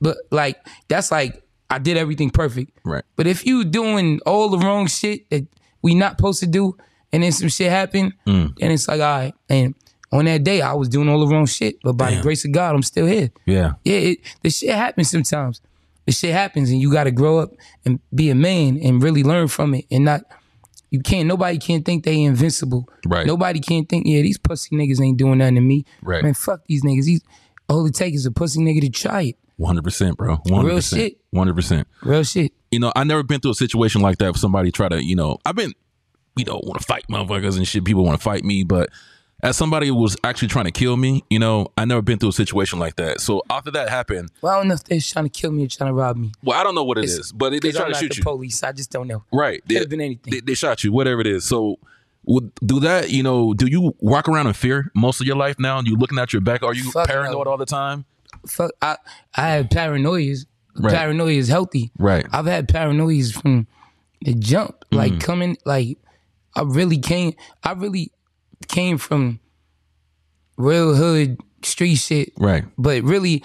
but 0.00 0.16
like 0.30 0.64
that's 0.88 1.10
like 1.10 1.42
I 1.68 1.78
did 1.78 1.96
everything 1.96 2.30
perfect. 2.30 2.78
Right. 2.84 3.04
But 3.16 3.26
if 3.26 3.46
you 3.46 3.64
doing 3.64 4.20
all 4.26 4.48
the 4.48 4.58
wrong 4.58 4.86
shit 4.86 5.28
that 5.30 5.46
we 5.82 5.94
not 5.94 6.16
supposed 6.16 6.40
to 6.40 6.46
do, 6.46 6.76
and 7.12 7.22
then 7.22 7.32
some 7.32 7.48
shit 7.48 7.70
happened, 7.70 8.12
Mm. 8.26 8.56
then 8.58 8.70
it's 8.70 8.86
like 8.88 9.00
all 9.00 9.18
right. 9.18 9.34
And 9.48 9.74
on 10.12 10.24
that 10.24 10.42
day, 10.44 10.60
I 10.60 10.72
was 10.74 10.88
doing 10.88 11.08
all 11.08 11.20
the 11.20 11.32
wrong 11.32 11.46
shit, 11.46 11.76
but 11.82 11.92
by 11.94 12.14
the 12.14 12.22
grace 12.22 12.44
of 12.44 12.52
God, 12.52 12.74
I'm 12.74 12.82
still 12.82 13.06
here. 13.06 13.30
Yeah. 13.46 13.72
Yeah, 13.84 13.96
it, 13.96 14.18
the 14.42 14.50
shit 14.50 14.74
happens 14.74 15.10
sometimes. 15.10 15.60
The 16.06 16.12
shit 16.12 16.32
happens, 16.32 16.70
and 16.70 16.80
you 16.80 16.90
got 16.92 17.04
to 17.04 17.12
grow 17.12 17.38
up 17.38 17.52
and 17.84 18.00
be 18.14 18.30
a 18.30 18.34
man 18.34 18.78
and 18.82 19.02
really 19.02 19.22
learn 19.22 19.48
from 19.48 19.74
it, 19.74 19.84
and 19.90 20.04
not. 20.04 20.22
You 20.92 20.98
can't. 21.00 21.28
Nobody 21.28 21.56
can't 21.58 21.84
think 21.84 22.02
they 22.04 22.20
invincible. 22.20 22.88
Right. 23.06 23.24
Nobody 23.24 23.60
can't 23.60 23.88
think. 23.88 24.06
Yeah, 24.08 24.22
these 24.22 24.38
pussy 24.38 24.74
niggas 24.74 25.00
ain't 25.00 25.18
doing 25.18 25.38
nothing 25.38 25.54
to 25.54 25.60
me. 25.60 25.84
Right. 26.02 26.20
Man, 26.24 26.34
fuck 26.34 26.62
these 26.66 26.82
niggas. 26.82 27.04
These 27.04 27.22
all 27.68 27.86
it 27.86 27.94
takes 27.94 28.16
is 28.16 28.26
a 28.26 28.32
pussy 28.32 28.58
nigga 28.60 28.80
to 28.80 28.90
try 28.90 29.22
it. 29.22 29.36
100%, 29.60 30.16
bro. 30.16 30.38
100%. 30.38 30.64
Real 30.64 30.80
shit. 30.80 31.20
100%. 31.32 31.84
Real 32.02 32.24
shit. 32.24 32.52
you 32.72 32.80
know, 32.80 32.92
I 32.96 33.04
never 33.04 33.22
been 33.22 33.38
through 33.40 33.52
a 33.52 33.54
situation 33.54 34.00
like 34.00 34.18
that. 34.18 34.30
If 34.30 34.38
somebody 34.38 34.72
try 34.72 34.88
to, 34.88 35.00
you 35.04 35.14
know, 35.14 35.38
I've 35.46 35.54
been, 35.54 35.74
you 36.40 36.44
know, 36.46 36.60
want 36.64 36.80
to 36.80 36.86
fight 36.86 37.04
motherfuckers 37.08 37.56
and 37.56 37.66
shit. 37.66 37.84
People 37.84 38.04
want 38.04 38.18
to 38.18 38.22
fight 38.22 38.44
me, 38.44 38.64
but 38.64 38.90
as 39.42 39.56
somebody 39.56 39.86
who 39.88 39.94
was 39.94 40.16
actually 40.22 40.48
trying 40.48 40.66
to 40.66 40.70
kill 40.70 40.96
me, 40.98 41.24
you 41.30 41.38
know, 41.38 41.68
I 41.78 41.84
never 41.86 42.02
been 42.02 42.18
through 42.18 42.28
a 42.28 42.32
situation 42.32 42.78
like 42.78 42.96
that. 42.96 43.20
So 43.20 43.42
after 43.48 43.70
that 43.70 43.88
happened, 43.88 44.30
Well, 44.42 44.52
I 44.52 44.56
don't 44.58 44.68
know 44.68 44.74
if 44.74 44.84
they're 44.84 45.00
trying 45.00 45.24
to 45.24 45.30
kill 45.30 45.50
me 45.52 45.64
or 45.64 45.68
trying 45.68 45.88
to 45.90 45.94
rob 45.94 46.16
me. 46.18 46.32
well, 46.42 46.58
I 46.60 46.62
don't 46.64 46.74
know 46.74 46.84
what 46.84 46.98
it 46.98 47.04
It's- 47.04 47.18
is, 47.18 47.32
but 47.32 47.50
they, 47.50 47.58
they 47.58 47.70
'Cause 47.72 47.80
try 47.80 47.88
to 47.88 47.94
shoot 47.94 48.10
the 48.10 48.16
you, 48.16 48.22
police. 48.22 48.62
I 48.62 48.72
just 48.72 48.90
don't 48.90 49.06
know. 49.08 49.24
right? 49.32 49.62
They, 49.66 49.76
Could've 49.76 49.88
been 49.88 50.00
anything. 50.02 50.30
They, 50.32 50.40
they 50.40 50.54
shot 50.54 50.84
you, 50.84 50.92
whatever 50.92 51.20
it 51.20 51.26
is. 51.26 51.44
So. 51.44 51.78
Would, 52.26 52.52
do 52.56 52.80
that, 52.80 53.08
you 53.10 53.22
know? 53.22 53.54
Do 53.54 53.66
you 53.66 53.96
walk 53.98 54.28
around 54.28 54.46
in 54.46 54.52
fear 54.52 54.92
most 54.94 55.22
of 55.22 55.26
your 55.26 55.36
life 55.36 55.58
now? 55.58 55.78
And 55.78 55.88
you 55.88 55.96
looking 55.96 56.18
at 56.18 56.34
your 56.34 56.42
back? 56.42 56.62
Are 56.62 56.74
you 56.74 56.90
Fuck 56.90 57.08
paranoid 57.08 57.46
no. 57.46 57.50
all 57.50 57.56
the 57.56 57.64
time? 57.64 58.04
Fuck, 58.46 58.72
I 58.82 58.98
I 59.34 59.48
had 59.48 59.70
paranoias. 59.70 60.44
Right. 60.76 60.92
Paranoia 60.94 61.30
is 61.32 61.48
healthy. 61.48 61.90
Right. 61.98 62.26
I've 62.30 62.44
had 62.44 62.68
paranoias 62.68 63.32
from 63.32 63.66
the 64.20 64.34
jump. 64.34 64.84
Like 64.92 65.12
Mm. 65.14 65.20
coming, 65.22 65.56
like 65.64 65.96
I 66.54 66.62
really 66.62 66.98
came. 66.98 67.34
I 67.62 67.72
really 67.72 68.12
came 68.68 68.98
from 68.98 69.40
real 70.56 70.94
hood 70.94 71.38
street 71.62 71.96
shit. 71.96 72.32
Right. 72.38 72.64
But 72.78 73.02
really, 73.02 73.42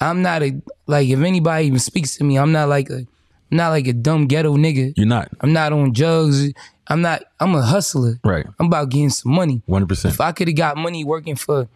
I'm 0.00 0.22
not 0.22 0.42
a 0.42 0.60
like. 0.86 1.08
If 1.08 1.20
anybody 1.20 1.66
even 1.66 1.78
speaks 1.78 2.16
to 2.16 2.24
me, 2.24 2.38
I'm 2.38 2.52
not 2.52 2.68
like 2.68 2.90
a, 2.90 2.98
I'm 2.98 3.06
not 3.50 3.70
like 3.70 3.86
a 3.86 3.92
dumb 3.92 4.26
ghetto 4.26 4.56
nigga. 4.56 4.92
You're 4.96 5.06
not. 5.06 5.28
I'm 5.40 5.52
not 5.52 5.72
on 5.72 5.92
drugs. 5.92 6.52
I'm 6.88 7.02
not. 7.02 7.22
I'm 7.40 7.54
a 7.54 7.62
hustler. 7.62 8.18
Right. 8.24 8.46
I'm 8.58 8.66
about 8.66 8.90
getting 8.90 9.10
some 9.10 9.32
money. 9.32 9.62
100%. 9.68 10.06
If 10.06 10.20
I 10.20 10.32
could 10.32 10.48
have 10.48 10.56
got 10.56 10.76
money 10.76 11.04
working 11.04 11.36
for 11.36 11.68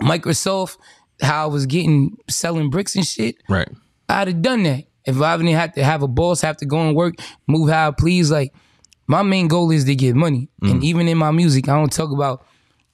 Microsoft, 0.00 0.78
how 1.20 1.44
I 1.44 1.46
was 1.46 1.66
getting 1.66 2.16
selling 2.28 2.70
bricks 2.70 2.96
and 2.96 3.06
shit, 3.06 3.36
Right. 3.48 3.68
I'd 4.08 4.28
have 4.28 4.42
done 4.42 4.62
that. 4.64 4.84
If 5.04 5.20
I 5.20 5.36
didn't 5.36 5.54
have 5.54 5.72
to 5.74 5.84
have 5.84 6.02
a 6.02 6.08
boss, 6.08 6.40
have 6.42 6.56
to 6.58 6.66
go 6.66 6.78
and 6.78 6.96
work, 6.96 7.14
move 7.46 7.70
how 7.70 7.88
I 7.88 7.90
please, 7.90 8.30
like 8.30 8.52
my 9.10 9.22
main 9.22 9.48
goal 9.48 9.70
is 9.72 9.84
to 9.86 9.94
get 9.94 10.14
money. 10.14 10.48
Mm. 10.62 10.70
And 10.70 10.84
even 10.84 11.08
in 11.08 11.18
my 11.18 11.32
music, 11.32 11.68
I 11.68 11.74
don't 11.76 11.92
talk 11.92 12.12
about 12.12 12.46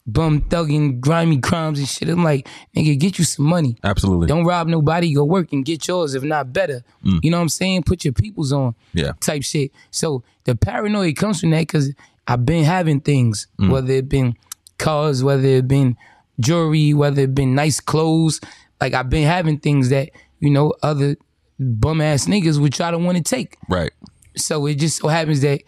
bum 0.07 0.41
thugging, 0.43 0.99
grimy 1.01 1.39
crimes 1.41 1.79
and 1.79 1.87
shit. 1.89 2.09
I'm 2.09 2.25
like, 2.25 2.49
nigga, 2.75 2.99
get 2.99 3.19
you 3.19 3.25
some 3.25 3.45
money. 3.47 3.77
Absolutely. 3.85 4.27
Don't 4.29 4.45
rob 4.47 4.67
nobody. 4.69 5.13
Go 5.13 5.25
work 5.25 5.53
and 5.53 5.65
get 5.65 5.87
yours, 5.89 6.15
if 6.15 6.23
not 6.23 6.53
better. 6.53 6.83
You 7.03 7.31
know 7.31 7.37
what 7.37 7.43
I'm 7.43 7.49
saying? 7.51 7.83
Put 7.83 8.05
your 8.05 8.15
peoples 8.15 8.51
on. 8.53 8.73
Mm. 8.73 8.75
Yeah. 8.95 9.13
Type 9.21 9.43
shit. 9.43 9.73
So 9.91 10.23
the 10.45 10.55
paranoia 10.55 11.13
comes 11.13 11.41
from 11.41 11.51
that 11.51 11.61
because 11.61 11.93
I've 12.27 12.47
been 12.47 12.65
having 12.65 13.01
things, 13.01 13.47
Mm. 13.61 13.71
whether 13.71 13.93
it 13.93 14.09
been 14.09 14.37
cars, 14.79 15.23
whether 15.23 15.47
it 15.47 15.69
been 15.69 15.97
jewelry, 16.41 16.95
whether 16.95 17.23
it 17.23 17.35
been 17.35 17.55
nice 17.55 17.79
clothes. 17.81 18.41
Like 18.81 18.95
I've 18.95 19.11
been 19.11 19.27
having 19.27 19.59
things 19.59 19.89
that, 19.91 20.11
you 20.41 20.51
know, 20.51 20.73
other 20.83 21.17
bum 21.59 22.01
ass 22.01 22.27
niggas 22.27 22.59
would 22.61 22.73
try 22.73 22.91
to 22.91 22.99
want 22.99 23.17
to 23.19 23.23
take. 23.23 23.59
Right. 23.69 23.93
So 24.37 24.67
it 24.67 24.75
just 24.77 24.99
so 24.99 25.09
happens 25.09 25.41
that, 25.41 25.61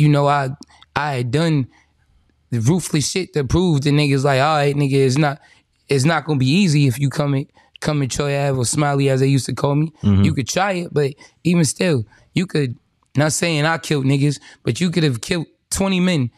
you 0.00 0.08
know, 0.08 0.26
I 0.26 0.50
I 0.96 1.12
had 1.16 1.30
done 1.30 1.68
the 2.50 2.60
ruthless 2.60 3.08
shit 3.10 3.32
to 3.34 3.44
prove 3.44 3.82
the 3.82 3.90
niggas 3.90 4.24
like, 4.24 4.40
all 4.40 4.56
right, 4.56 4.74
nigga, 4.74 4.94
it's 4.94 5.18
not 5.18 5.40
it's 5.88 6.04
not 6.04 6.24
gonna 6.24 6.38
be 6.38 6.46
easy 6.62 6.86
if 6.86 6.98
you 6.98 7.10
come 7.10 7.34
in 7.34 7.46
come 7.80 8.02
in 8.02 8.08
Troy 8.08 8.36
Ave 8.38 8.58
or 8.58 8.64
Smiley 8.64 9.08
as 9.08 9.20
they 9.20 9.26
used 9.26 9.46
to 9.46 9.54
call 9.54 9.74
me. 9.74 9.92
You 10.24 10.34
could 10.34 10.48
try 10.48 10.72
it, 10.72 10.88
but 10.92 11.12
even 11.44 11.64
still, 11.64 12.04
you 12.34 12.46
could 12.46 12.76
not 13.16 13.32
saying 13.32 13.64
I 13.64 13.78
killed 13.78 14.04
niggas, 14.04 14.38
but 14.62 14.80
you 14.80 14.90
could 14.90 15.02
have 15.02 15.20
killed 15.20 15.46
20 15.70 16.00
men. 16.00 16.30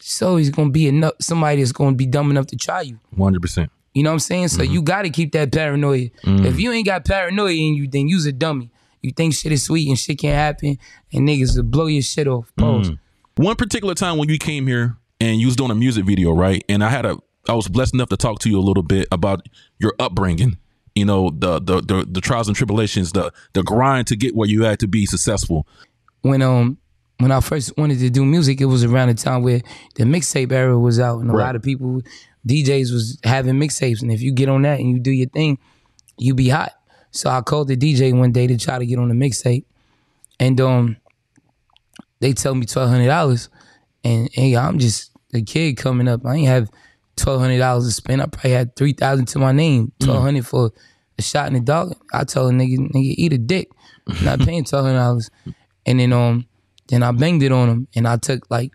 So 0.00 0.36
he's 0.36 0.50
gonna 0.50 0.70
be 0.70 0.86
enough 0.88 1.14
somebody 1.20 1.60
that's 1.60 1.72
gonna 1.72 1.96
be 1.96 2.06
dumb 2.06 2.30
enough 2.30 2.46
to 2.48 2.56
try 2.56 2.82
you. 2.82 2.98
100%. 3.16 3.68
You 3.94 4.02
know 4.02 4.10
what 4.10 4.14
I'm 4.14 4.18
saying? 4.20 4.48
So 4.48 4.62
you 4.62 4.82
got 4.82 5.02
to 5.02 5.10
keep 5.10 5.32
that 5.32 5.50
paranoia. 5.52 6.10
If 6.22 6.60
you 6.60 6.70
ain't 6.70 6.84
got 6.86 7.04
paranoia 7.06 7.52
in 7.52 7.74
you, 7.74 7.88
then 7.88 8.08
you's 8.08 8.26
a 8.26 8.32
dummy. 8.32 8.70
You 9.06 9.12
think 9.12 9.32
shit 9.34 9.52
is 9.52 9.62
sweet 9.62 9.88
and 9.88 9.98
shit 9.98 10.18
can't 10.18 10.34
happen, 10.34 10.78
and 11.12 11.28
niggas 11.28 11.56
will 11.56 11.62
blow 11.62 11.86
your 11.86 12.02
shit 12.02 12.26
off. 12.28 12.52
Pause. 12.56 12.92
One 13.36 13.56
particular 13.56 13.94
time 13.94 14.18
when 14.18 14.28
you 14.28 14.38
came 14.38 14.66
here 14.66 14.96
and 15.20 15.40
you 15.40 15.46
was 15.46 15.56
doing 15.56 15.70
a 15.70 15.74
music 15.74 16.04
video, 16.04 16.32
right? 16.32 16.64
And 16.68 16.82
I 16.84 16.88
had 16.90 17.06
a, 17.06 17.16
I 17.48 17.54
was 17.54 17.68
blessed 17.68 17.94
enough 17.94 18.08
to 18.10 18.16
talk 18.16 18.40
to 18.40 18.50
you 18.50 18.58
a 18.58 18.60
little 18.64 18.82
bit 18.82 19.06
about 19.12 19.46
your 19.78 19.94
upbringing. 19.98 20.58
You 20.94 21.04
know, 21.04 21.30
the 21.30 21.60
the 21.60 21.80
the, 21.82 22.06
the 22.10 22.20
trials 22.20 22.48
and 22.48 22.56
tribulations, 22.56 23.12
the 23.12 23.30
the 23.52 23.62
grind 23.62 24.06
to 24.08 24.16
get 24.16 24.34
where 24.34 24.48
you 24.48 24.64
had 24.64 24.78
to 24.80 24.88
be 24.88 25.06
successful. 25.06 25.66
when 26.22 26.42
um 26.42 26.78
when 27.18 27.30
I 27.32 27.40
first 27.40 27.76
wanted 27.78 27.98
to 28.00 28.10
do 28.10 28.24
music, 28.26 28.60
it 28.60 28.66
was 28.66 28.84
around 28.84 29.08
the 29.08 29.14
time 29.14 29.42
where 29.42 29.60
the 29.94 30.04
mixtape 30.04 30.52
era 30.52 30.78
was 30.78 30.98
out, 31.00 31.20
and 31.20 31.30
a 31.30 31.32
Right. 31.32 31.44
lot 31.46 31.56
of 31.56 31.62
people, 31.62 32.02
DJs, 32.46 32.92
was 32.92 33.18
having 33.24 33.54
mixtapes, 33.54 34.02
and 34.02 34.10
if 34.12 34.20
you 34.22 34.32
get 34.32 34.48
on 34.50 34.62
that 34.62 34.80
and 34.80 34.90
you 34.90 34.98
do 34.98 35.10
your 35.10 35.28
thing, 35.28 35.58
you 36.18 36.34
be 36.34 36.48
hot. 36.50 36.72
So 37.16 37.30
I 37.30 37.40
called 37.40 37.68
the 37.68 37.76
DJ 37.76 38.16
one 38.16 38.32
day 38.32 38.46
to 38.46 38.58
try 38.58 38.78
to 38.78 38.84
get 38.84 38.98
on 38.98 39.08
the 39.08 39.14
mixtape, 39.14 39.64
and 40.38 40.60
um, 40.60 40.96
they 42.20 42.34
tell 42.34 42.54
me 42.54 42.66
twelve 42.66 42.90
hundred 42.90 43.06
dollars, 43.06 43.48
and 44.04 44.28
hey, 44.32 44.54
I'm 44.54 44.78
just 44.78 45.12
a 45.32 45.40
kid 45.40 45.78
coming 45.78 46.08
up. 46.08 46.26
I 46.26 46.34
ain't 46.34 46.48
have 46.48 46.70
twelve 47.16 47.40
hundred 47.40 47.58
dollars 47.58 47.86
to 47.86 47.92
spend. 47.92 48.20
I 48.20 48.26
probably 48.26 48.50
had 48.50 48.76
three 48.76 48.92
thousand 48.92 49.26
to 49.28 49.38
my 49.38 49.52
name. 49.52 49.92
Twelve 49.98 50.22
hundred 50.22 50.46
for 50.46 50.72
a 51.18 51.22
shot 51.22 51.46
in 51.46 51.54
the 51.54 51.60
dog. 51.60 51.96
I 52.12 52.24
told 52.24 52.52
a 52.52 52.54
nigga, 52.54 52.76
nigga, 52.78 53.14
eat 53.16 53.32
a 53.32 53.38
dick. 53.38 53.70
I'm 54.06 54.22
not 54.22 54.40
paying 54.40 54.64
twelve 54.66 54.84
hundred 54.84 54.98
dollars. 54.98 55.30
And 55.86 55.98
then 56.00 56.12
um, 56.12 56.46
then 56.88 57.02
I 57.02 57.12
banged 57.12 57.42
it 57.42 57.50
on 57.50 57.70
him, 57.70 57.88
and 57.96 58.06
I 58.06 58.18
took 58.18 58.50
like, 58.50 58.72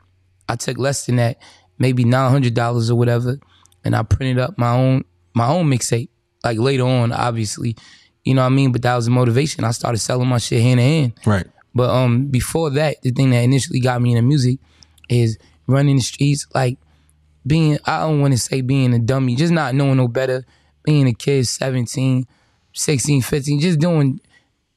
I 0.50 0.56
took 0.56 0.80
less 0.80 1.06
than 1.06 1.18
that, 1.18 1.38
maybe 1.78 2.06
nine 2.06 2.32
hundred 2.32 2.56
dollars 2.56 2.90
or 2.90 2.96
whatever, 2.96 3.38
and 3.86 3.96
I 3.96 4.02
printed 4.02 4.40
up 4.40 4.58
my 4.58 4.76
own 4.76 5.04
my 5.36 5.48
own 5.48 5.68
mixtape. 5.70 6.10
Like 6.44 6.58
later 6.58 6.86
on, 6.86 7.12
obviously, 7.12 7.76
you 8.24 8.34
know 8.34 8.42
what 8.42 8.48
I 8.48 8.56
mean. 8.56 8.72
But 8.72 8.82
that 8.84 8.96
was 8.96 9.06
the 9.06 9.12
motivation. 9.12 9.64
I 9.64 9.72
started 9.72 10.00
selling 10.00 10.28
my 10.28 10.38
shit 10.38 10.62
hand 10.62 10.80
in 10.80 10.86
hand. 10.86 11.14
Right. 11.26 11.48
But 11.74 11.90
um, 11.90 12.28
before 12.28 12.70
that, 12.72 13.02
the 13.02 13.12
thing 13.12 13.30
that 13.32 13.44
initially 13.44 13.80
got 13.80 14.02
me 14.02 14.12
into 14.12 14.22
music 14.22 14.60
is 15.10 15.38
running 15.68 15.98
the 15.98 16.02
streets, 16.02 16.46
like 16.54 16.78
being. 17.46 17.78
I 17.86 18.02
don't 18.02 18.22
want 18.22 18.34
to 18.34 18.38
say 18.38 18.62
being 18.62 18.94
a 18.94 19.00
dummy, 19.00 19.36
just 19.36 19.54
not 19.54 19.76
knowing 19.76 19.98
no 19.98 20.08
better. 20.08 20.46
Being 20.84 21.08
a 21.08 21.14
kid, 21.14 21.46
17, 21.48 22.26
16, 22.74 23.22
15, 23.22 23.60
just 23.60 23.80
doing 23.80 24.20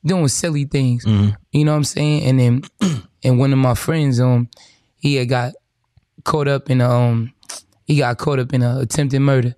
doing 0.05 0.29
silly 0.29 0.65
things. 0.67 1.05
You 1.51 1.65
know 1.65 1.73
what 1.73 1.79
I'm 1.79 1.85
saying? 1.85 2.23
And 2.25 2.39
then, 2.39 2.63
and 3.25 3.39
one 3.39 3.53
of 3.55 3.59
my 3.59 3.75
friends, 3.75 4.21
um, 4.21 4.51
he 4.97 5.15
had 5.17 5.31
got 5.31 5.55
caught 6.25 6.47
up 6.47 6.69
in 6.71 6.81
a, 6.83 6.91
um, 6.91 7.33
he 7.87 7.97
got 7.99 8.19
caught 8.19 8.39
up 8.39 8.53
in 8.53 8.63
a 8.63 8.79
attempted 8.81 9.21
murder, 9.21 9.55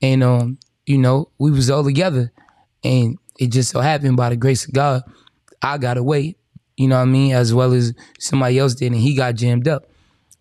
and 0.00 0.22
um, 0.24 0.58
you 0.86 0.96
know, 0.98 1.28
we 1.38 1.50
was 1.50 1.70
all 1.70 1.84
together, 1.84 2.32
and 2.82 3.18
it 3.42 3.50
just 3.50 3.70
so 3.70 3.80
happened 3.80 4.16
by 4.16 4.30
the 4.30 4.36
grace 4.36 4.66
of 4.66 4.72
God, 4.72 5.02
I 5.60 5.76
got 5.78 5.96
away. 5.96 6.36
You 6.76 6.88
know 6.88 6.96
what 6.96 7.02
I 7.02 7.06
mean? 7.06 7.34
As 7.34 7.52
well 7.52 7.72
as 7.72 7.92
somebody 8.18 8.58
else 8.58 8.74
did, 8.74 8.92
and 8.92 9.00
he 9.00 9.16
got 9.16 9.34
jammed 9.34 9.66
up. 9.66 9.84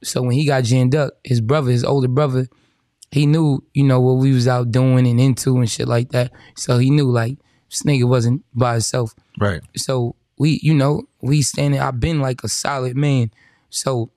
So 0.03 0.21
when 0.21 0.31
he 0.31 0.45
got 0.45 0.63
jammed 0.63 0.95
up, 0.95 1.13
his 1.23 1.41
brother, 1.41 1.71
his 1.71 1.83
older 1.83 2.07
brother, 2.07 2.47
he 3.11 3.25
knew, 3.25 3.63
you 3.73 3.83
know, 3.83 3.99
what 3.99 4.13
we 4.13 4.31
was 4.31 4.47
out 4.47 4.71
doing 4.71 5.07
and 5.07 5.19
into 5.19 5.57
and 5.57 5.69
shit 5.69 5.87
like 5.87 6.09
that. 6.09 6.31
So 6.55 6.77
he 6.77 6.89
knew 6.89 7.09
like 7.11 7.37
this 7.69 7.83
nigga 7.83 8.07
wasn't 8.07 8.43
by 8.53 8.73
himself. 8.73 9.13
Right. 9.39 9.61
So 9.75 10.15
we, 10.37 10.59
you 10.61 10.73
know, 10.73 11.03
we 11.21 11.41
standing. 11.41 11.79
I've 11.79 11.99
been 11.99 12.21
like 12.21 12.43
a 12.43 12.47
solid 12.47 12.95
man. 12.95 13.31
So 13.69 14.11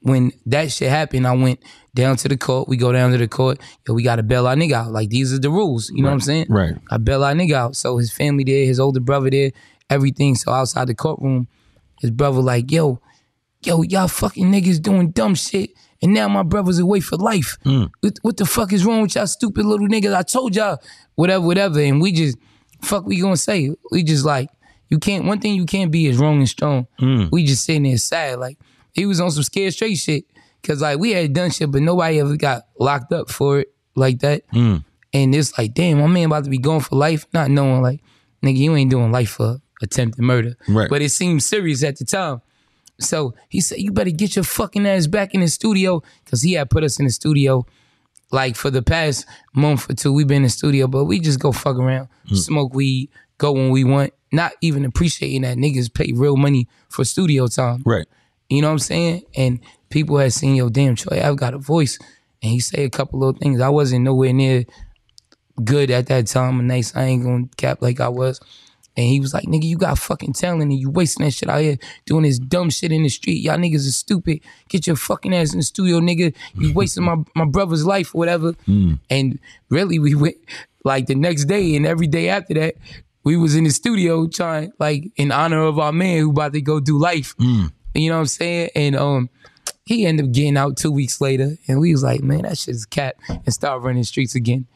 when 0.00 0.32
that 0.46 0.70
shit 0.70 0.90
happened, 0.90 1.26
I 1.26 1.32
went 1.32 1.60
down 1.94 2.16
to 2.18 2.28
the 2.28 2.36
court. 2.36 2.68
We 2.68 2.76
go 2.76 2.92
down 2.92 3.10
to 3.12 3.18
the 3.18 3.28
court. 3.28 3.60
Yo, 3.86 3.94
we 3.94 4.02
got 4.02 4.16
to 4.16 4.22
bail 4.22 4.46
our 4.46 4.54
nigga 4.54 4.72
out. 4.72 4.92
Like 4.92 5.10
these 5.10 5.32
are 5.32 5.38
the 5.38 5.50
rules. 5.50 5.90
You 5.90 6.02
know 6.02 6.08
what 6.08 6.14
I'm 6.14 6.20
saying? 6.20 6.46
Right. 6.48 6.74
I 6.90 6.98
bail 6.98 7.24
our 7.24 7.32
nigga 7.32 7.54
out. 7.54 7.76
So 7.76 7.98
his 7.98 8.12
family 8.12 8.44
there, 8.44 8.64
his 8.64 8.78
older 8.78 9.00
brother 9.00 9.30
there, 9.30 9.50
everything. 9.90 10.34
So 10.34 10.52
outside 10.52 10.86
the 10.86 10.94
courtroom, 10.94 11.48
his 12.00 12.10
brother 12.10 12.40
like, 12.40 12.70
yo, 12.70 13.00
yo, 13.64 13.82
y'all 13.82 14.08
fucking 14.08 14.50
niggas 14.52 14.80
doing 14.80 15.10
dumb 15.10 15.34
shit. 15.34 15.70
And 16.00 16.14
now 16.14 16.28
my 16.28 16.44
brother's 16.44 16.78
away 16.78 17.00
for 17.00 17.16
life. 17.16 17.56
Mm. 17.64 17.90
What, 18.00 18.18
what 18.22 18.36
the 18.36 18.46
fuck 18.46 18.72
is 18.72 18.84
wrong 18.84 19.02
with 19.02 19.16
y'all 19.16 19.26
stupid 19.26 19.64
little 19.64 19.88
niggas? 19.88 20.14
I 20.14 20.22
told 20.22 20.54
y'all, 20.54 20.78
whatever, 21.16 21.44
whatever. 21.44 21.80
And 21.80 22.00
we 22.00 22.12
just, 22.12 22.38
fuck 22.82 23.04
we 23.04 23.20
gonna 23.20 23.36
say? 23.36 23.72
We 23.90 24.04
just 24.04 24.24
like, 24.24 24.48
you 24.88 25.00
can't, 25.00 25.24
one 25.24 25.40
thing 25.40 25.56
you 25.56 25.66
can't 25.66 25.90
be 25.90 26.06
is 26.06 26.18
wrong 26.18 26.38
and 26.38 26.48
strong. 26.48 26.86
Mm. 27.00 27.30
We 27.32 27.44
just 27.44 27.64
sitting 27.64 27.82
there 27.82 27.96
sad. 27.98 28.38
Like, 28.38 28.58
he 28.98 29.06
was 29.06 29.20
on 29.20 29.30
some 29.30 29.42
scared 29.42 29.72
straight 29.72 29.96
shit. 29.96 30.24
Cause 30.62 30.82
like 30.82 30.98
we 30.98 31.12
had 31.12 31.32
done 31.32 31.50
shit, 31.50 31.70
but 31.70 31.82
nobody 31.82 32.18
ever 32.18 32.36
got 32.36 32.62
locked 32.78 33.12
up 33.12 33.30
for 33.30 33.60
it 33.60 33.72
like 33.94 34.18
that. 34.20 34.42
Hmm. 34.50 34.78
And 35.12 35.34
it's 35.34 35.56
like, 35.56 35.72
damn, 35.72 36.00
my 36.00 36.06
man 36.06 36.26
about 36.26 36.44
to 36.44 36.50
be 36.50 36.58
going 36.58 36.80
for 36.80 36.96
life, 36.96 37.26
not 37.32 37.50
knowing 37.50 37.80
like, 37.80 38.00
nigga, 38.42 38.56
you 38.56 38.74
ain't 38.76 38.90
doing 38.90 39.12
life 39.12 39.30
for 39.30 39.58
attempted 39.80 40.20
murder. 40.20 40.56
Right. 40.68 40.90
But 40.90 41.00
it 41.00 41.10
seemed 41.10 41.42
serious 41.42 41.82
at 41.84 41.96
the 41.96 42.04
time. 42.04 42.42
So 43.00 43.34
he 43.48 43.60
said, 43.60 43.78
you 43.78 43.92
better 43.92 44.10
get 44.10 44.34
your 44.34 44.44
fucking 44.44 44.86
ass 44.86 45.06
back 45.06 45.32
in 45.32 45.40
the 45.40 45.48
studio. 45.48 46.02
Cause 46.26 46.42
he 46.42 46.54
had 46.54 46.68
put 46.68 46.82
us 46.82 46.98
in 46.98 47.06
the 47.06 47.12
studio 47.12 47.64
like 48.30 48.56
for 48.56 48.70
the 48.70 48.82
past 48.82 49.26
month 49.54 49.88
or 49.88 49.94
two, 49.94 50.12
we've 50.12 50.26
been 50.26 50.38
in 50.38 50.42
the 50.44 50.48
studio, 50.50 50.86
but 50.86 51.04
we 51.04 51.20
just 51.20 51.40
go 51.40 51.52
fuck 51.52 51.76
around, 51.76 52.08
hmm. 52.28 52.34
smoke 52.34 52.74
weed, 52.74 53.10
go 53.38 53.52
when 53.52 53.70
we 53.70 53.84
want, 53.84 54.12
not 54.32 54.52
even 54.60 54.84
appreciating 54.84 55.42
that 55.42 55.56
niggas 55.56 55.92
pay 55.92 56.12
real 56.14 56.36
money 56.36 56.68
for 56.88 57.04
studio 57.04 57.46
time. 57.46 57.82
Right. 57.86 58.06
You 58.48 58.62
know 58.62 58.68
what 58.68 58.72
I'm 58.72 58.78
saying? 58.78 59.22
And 59.36 59.60
people 59.90 60.18
had 60.18 60.32
seen, 60.32 60.54
yo, 60.54 60.68
damn, 60.68 60.94
Troy, 60.94 61.20
I've 61.22 61.36
got 61.36 61.54
a 61.54 61.58
voice. 61.58 61.98
And 62.42 62.52
he 62.52 62.60
say 62.60 62.84
a 62.84 62.90
couple 62.90 63.18
little 63.18 63.38
things. 63.38 63.60
I 63.60 63.68
wasn't 63.68 64.04
nowhere 64.04 64.32
near 64.32 64.64
good 65.62 65.90
at 65.90 66.06
that 66.06 66.26
time. 66.28 66.58
And 66.60 66.68
nice, 66.68 66.94
I 66.94 67.04
ain't 67.04 67.24
gonna 67.24 67.48
cap 67.56 67.82
like 67.82 68.00
I 68.00 68.08
was. 68.08 68.40
And 68.96 69.06
he 69.06 69.20
was 69.20 69.32
like, 69.32 69.44
nigga, 69.44 69.62
you 69.62 69.76
got 69.76 69.96
fucking 69.96 70.32
talent 70.32 70.62
and 70.62 70.72
you 70.72 70.90
wasting 70.90 71.24
that 71.24 71.30
shit 71.30 71.48
out 71.48 71.60
here 71.60 71.78
doing 72.04 72.24
this 72.24 72.40
dumb 72.40 72.68
shit 72.68 72.90
in 72.90 73.04
the 73.04 73.08
street. 73.08 73.40
Y'all 73.40 73.56
niggas 73.56 73.86
is 73.86 73.96
stupid. 73.96 74.40
Get 74.68 74.88
your 74.88 74.96
fucking 74.96 75.32
ass 75.32 75.52
in 75.52 75.60
the 75.60 75.62
studio, 75.62 76.00
nigga. 76.00 76.34
You 76.54 76.72
wasting 76.74 77.04
my, 77.04 77.14
my 77.36 77.44
brother's 77.44 77.86
life 77.86 78.12
or 78.12 78.18
whatever. 78.18 78.54
Hmm. 78.66 78.94
And 79.08 79.38
really, 79.68 80.00
we 80.00 80.16
went 80.16 80.36
like 80.84 81.06
the 81.06 81.14
next 81.14 81.44
day 81.44 81.76
and 81.76 81.86
every 81.86 82.08
day 82.08 82.28
after 82.28 82.54
that, 82.54 82.74
we 83.22 83.36
was 83.36 83.54
in 83.54 83.64
the 83.64 83.70
studio 83.70 84.26
trying, 84.26 84.72
like, 84.80 85.04
in 85.14 85.30
honor 85.30 85.62
of 85.62 85.78
our 85.78 85.92
man 85.92 86.18
who 86.18 86.30
about 86.30 86.54
to 86.54 86.60
go 86.60 86.80
do 86.80 86.98
life. 86.98 87.36
Hmm. 87.38 87.66
You 87.98 88.10
know 88.10 88.16
what 88.16 88.20
I'm 88.20 88.26
saying? 88.26 88.70
And 88.74 88.96
um, 88.96 89.30
he 89.84 90.06
ended 90.06 90.26
up 90.26 90.32
getting 90.32 90.56
out 90.56 90.76
two 90.76 90.92
weeks 90.92 91.20
later, 91.20 91.56
and 91.66 91.80
we 91.80 91.92
was 91.92 92.02
like, 92.02 92.22
man, 92.22 92.42
that 92.42 92.58
shit 92.58 92.74
is 92.74 92.86
cat, 92.86 93.16
and 93.28 93.52
start 93.52 93.82
running 93.82 94.04
streets 94.04 94.34
again. 94.34 94.66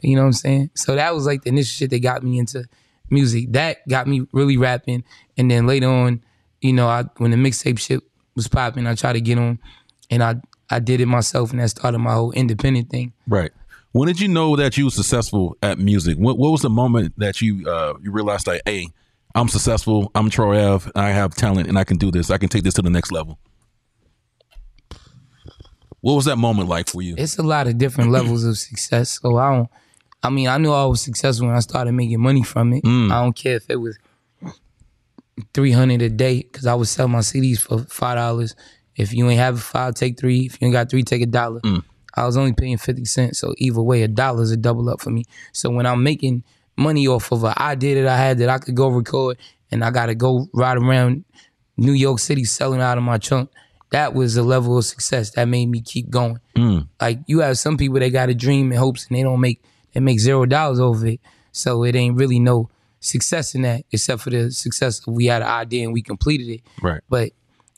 You 0.00 0.16
know 0.16 0.22
what 0.22 0.26
I'm 0.26 0.32
saying? 0.32 0.70
So 0.74 0.94
that 0.94 1.14
was 1.14 1.26
like 1.26 1.42
the 1.42 1.50
initial 1.50 1.76
shit 1.76 1.90
that 1.90 2.00
got 2.00 2.22
me 2.22 2.38
into 2.38 2.64
music. 3.10 3.52
That 3.52 3.86
got 3.88 4.06
me 4.06 4.26
really 4.32 4.56
rapping, 4.56 5.04
and 5.36 5.50
then 5.50 5.66
later 5.66 5.88
on, 5.88 6.22
you 6.60 6.72
know, 6.72 6.86
I 6.86 7.04
when 7.18 7.30
the 7.32 7.36
mixtape 7.36 7.78
shit 7.78 8.00
was 8.34 8.48
popping, 8.48 8.86
I 8.86 8.94
tried 8.94 9.14
to 9.14 9.20
get 9.20 9.38
on, 9.38 9.58
and 10.10 10.22
I 10.22 10.36
I 10.70 10.78
did 10.78 11.00
it 11.00 11.06
myself, 11.06 11.50
and 11.50 11.60
that 11.60 11.68
started 11.68 11.98
my 11.98 12.14
whole 12.14 12.32
independent 12.32 12.90
thing. 12.90 13.12
Right. 13.26 13.50
When 13.92 14.06
did 14.06 14.20
you 14.20 14.28
know 14.28 14.54
that 14.54 14.76
you 14.76 14.84
were 14.84 14.90
successful 14.92 15.56
at 15.62 15.78
music? 15.78 16.16
What 16.16 16.38
What 16.38 16.52
was 16.52 16.62
the 16.62 16.70
moment 16.70 17.14
that 17.18 17.40
you 17.42 17.68
uh, 17.68 17.94
you 18.00 18.12
realized 18.12 18.46
like, 18.46 18.62
hey, 18.64 18.86
I'm 19.34 19.48
successful. 19.48 20.10
I'm 20.14 20.28
Troy 20.30 20.64
Ave. 20.64 20.90
I 20.94 21.10
have 21.10 21.34
talent, 21.34 21.68
and 21.68 21.78
I 21.78 21.84
can 21.84 21.96
do 21.96 22.10
this. 22.10 22.30
I 22.30 22.38
can 22.38 22.48
take 22.48 22.64
this 22.64 22.74
to 22.74 22.82
the 22.82 22.90
next 22.90 23.12
level. 23.12 23.38
What 26.00 26.14
was 26.14 26.24
that 26.24 26.36
moment 26.36 26.68
like 26.68 26.88
for 26.88 27.02
you? 27.02 27.14
it's 27.18 27.38
a 27.38 27.42
lot 27.42 27.66
of 27.66 27.78
different 27.78 28.10
levels 28.16 28.44
of 28.44 28.58
success. 28.58 29.20
So 29.20 29.36
I 29.36 29.54
don't. 29.54 29.68
I 30.22 30.30
mean, 30.30 30.48
I 30.48 30.58
knew 30.58 30.72
I 30.72 30.84
was 30.84 31.00
successful 31.00 31.46
when 31.46 31.56
I 31.56 31.60
started 31.60 31.92
making 31.92 32.20
money 32.20 32.42
from 32.42 32.72
it. 32.74 32.84
Mm. 32.84 33.10
I 33.10 33.22
don't 33.22 33.34
care 33.34 33.56
if 33.56 33.70
it 33.70 33.76
was 33.76 33.98
three 35.54 35.72
hundred 35.72 36.02
a 36.02 36.08
day 36.08 36.42
because 36.42 36.66
I 36.66 36.74
would 36.74 36.88
sell 36.88 37.08
my 37.08 37.20
CDs 37.20 37.60
for 37.60 37.78
five 37.84 38.16
dollars. 38.16 38.54
If 38.96 39.14
you 39.14 39.28
ain't 39.30 39.38
have 39.38 39.56
a 39.56 39.60
five, 39.60 39.94
take 39.94 40.18
three. 40.18 40.46
If 40.46 40.60
you 40.60 40.66
ain't 40.66 40.74
got 40.74 40.90
three, 40.90 41.02
take 41.02 41.22
a 41.22 41.26
dollar. 41.26 41.60
Mm. 41.60 41.84
I 42.16 42.26
was 42.26 42.36
only 42.36 42.52
paying 42.52 42.78
fifty 42.78 43.04
cents, 43.04 43.38
so 43.38 43.54
either 43.58 43.80
way, 43.80 44.02
a 44.02 44.08
dollar 44.08 44.42
is 44.42 44.50
a 44.50 44.56
double 44.56 44.88
up 44.90 45.00
for 45.00 45.10
me. 45.10 45.24
So 45.52 45.70
when 45.70 45.86
I'm 45.86 46.02
making 46.02 46.44
money 46.76 47.06
off 47.06 47.32
of 47.32 47.44
an 47.44 47.54
idea 47.58 48.02
that 48.02 48.06
I 48.12 48.16
had 48.16 48.38
that 48.38 48.48
I 48.48 48.58
could 48.58 48.74
go 48.74 48.88
record, 48.88 49.38
and 49.70 49.84
I 49.84 49.90
got 49.90 50.06
to 50.06 50.14
go 50.14 50.48
ride 50.52 50.78
around 50.78 51.24
New 51.76 51.92
York 51.92 52.18
City 52.18 52.44
selling 52.44 52.80
out 52.80 52.98
of 52.98 53.04
my 53.04 53.18
trunk, 53.18 53.50
that 53.90 54.14
was 54.14 54.36
a 54.36 54.42
level 54.42 54.78
of 54.78 54.84
success 54.84 55.30
that 55.30 55.46
made 55.46 55.66
me 55.66 55.80
keep 55.80 56.10
going. 56.10 56.38
Mm. 56.56 56.88
Like 57.00 57.20
you 57.26 57.40
have 57.40 57.58
some 57.58 57.76
people 57.76 57.98
that 57.98 58.10
got 58.10 58.28
a 58.28 58.34
dream 58.34 58.70
and 58.70 58.78
hopes, 58.78 59.06
and 59.08 59.16
they 59.16 59.22
don't 59.22 59.40
make 59.40 59.62
they 59.92 60.00
make 60.00 60.20
zero 60.20 60.46
dollars 60.46 60.78
over 60.78 61.06
it. 61.06 61.20
So 61.52 61.82
it 61.82 61.96
ain't 61.96 62.16
really 62.16 62.38
no 62.38 62.70
success 63.00 63.54
in 63.54 63.62
that, 63.62 63.84
except 63.90 64.22
for 64.22 64.30
the 64.30 64.50
success 64.52 65.06
of 65.06 65.14
we 65.14 65.26
had 65.26 65.42
an 65.42 65.48
idea 65.48 65.84
and 65.84 65.92
we 65.92 66.02
completed 66.02 66.48
it. 66.48 66.60
Right. 66.80 67.00
But 67.08 67.32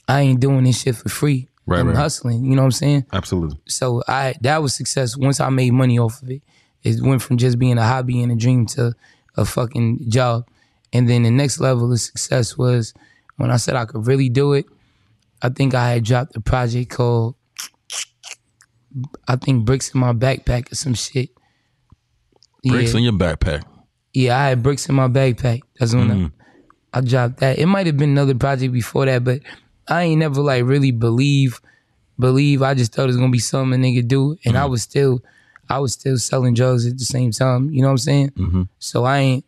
I 0.07 0.23
ain't 0.23 0.41
doing 0.41 0.65
this 0.65 0.83
shit 0.83 0.97
for 0.97 1.09
free. 1.09 1.49
Right, 1.65 1.79
I'm 1.79 1.89
right. 1.89 1.97
hustling. 1.97 2.45
You 2.45 2.57
know 2.57 2.63
what 2.63 2.67
I'm 2.67 2.73
saying? 2.73 3.07
Absolutely. 3.13 3.57
So 3.67 4.03
I 4.09 4.35
that 4.41 4.63
was 4.63 4.75
success. 4.75 5.17
Once 5.17 5.41
I 5.41 5.49
made 5.49 5.73
money 5.73 5.99
off 5.99 6.21
of 6.23 6.31
it, 6.31 6.43
it 6.83 7.01
went 7.01 7.23
from 7.23 7.37
just 7.37 7.59
being 7.59 7.79
a 7.79 7.87
hobby 7.87 8.23
and 8.23 8.33
a 8.33 8.37
dream 8.37 8.67
to 8.67 8.93
a 9.37 9.45
fucking 9.45 10.11
job. 10.11 10.47
And 10.93 11.09
then 11.09 11.23
the 11.23 11.31
next 11.31 11.61
level 11.61 11.91
of 11.93 12.01
success 12.01 12.57
was 12.59 12.93
when 13.37 13.51
I 13.51 13.57
said 13.57 13.77
I 13.77 13.85
could 13.87 14.07
really 14.07 14.29
do 14.29 14.53
it. 14.53 14.67
I 15.41 15.49
think 15.49 15.75
I 15.75 15.91
had 15.93 16.05
dropped 16.05 16.37
a 16.37 16.41
project 16.41 16.91
called 16.91 17.35
I 19.27 19.37
think 19.37 19.65
bricks 19.65 19.95
in 19.95 20.01
my 20.01 20.13
backpack 20.13 20.71
or 20.71 20.75
some 20.75 20.95
shit. 20.95 21.31
Bricks 22.65 22.93
yeah, 22.93 22.99
in 22.99 23.05
your 23.05 23.13
backpack. 23.15 23.63
yeah, 24.13 24.39
I 24.39 24.49
had 24.51 24.63
bricks 24.63 24.89
in 24.89 24.95
my 24.95 25.09
backpack. 25.09 25.63
That's 25.79 25.95
when 25.95 26.09
Mm. 26.09 26.33
I, 26.93 26.99
I 26.99 27.01
dropped 27.01 27.39
that. 27.39 27.59
It 27.59 27.67
might 27.67 27.87
have 27.87 27.97
been 27.97 28.11
another 28.11 28.35
project 28.35 28.73
before 28.73 29.07
that, 29.07 29.25
but 29.25 29.41
I 29.89 30.03
ain't 30.05 30.21
never 30.21 30.43
like 30.43 30.65
really 30.65 30.91
believe 30.93 31.61
believe. 32.19 32.63
I 32.63 32.75
just 32.75 32.95
thought 32.95 33.05
it 33.05 33.07
was 33.07 33.17
gonna 33.17 33.31
be 33.31 33.39
something 33.39 33.83
a 33.83 33.83
nigga 33.85 34.07
do, 34.07 34.37
and 34.45 34.57
I 34.59 34.67
was 34.67 34.83
still 34.83 35.23
I 35.77 35.79
was 35.79 35.93
still 35.95 36.19
selling 36.19 36.55
drugs 36.55 36.87
at 36.87 36.99
the 36.99 37.05
same 37.05 37.31
time. 37.33 37.71
You 37.71 37.81
know 37.83 37.89
what 37.89 37.93
I'm 37.93 37.99
saying? 37.99 38.31
Mhm. 38.31 38.69
So 38.79 39.05
I 39.05 39.19
ain't. 39.19 39.45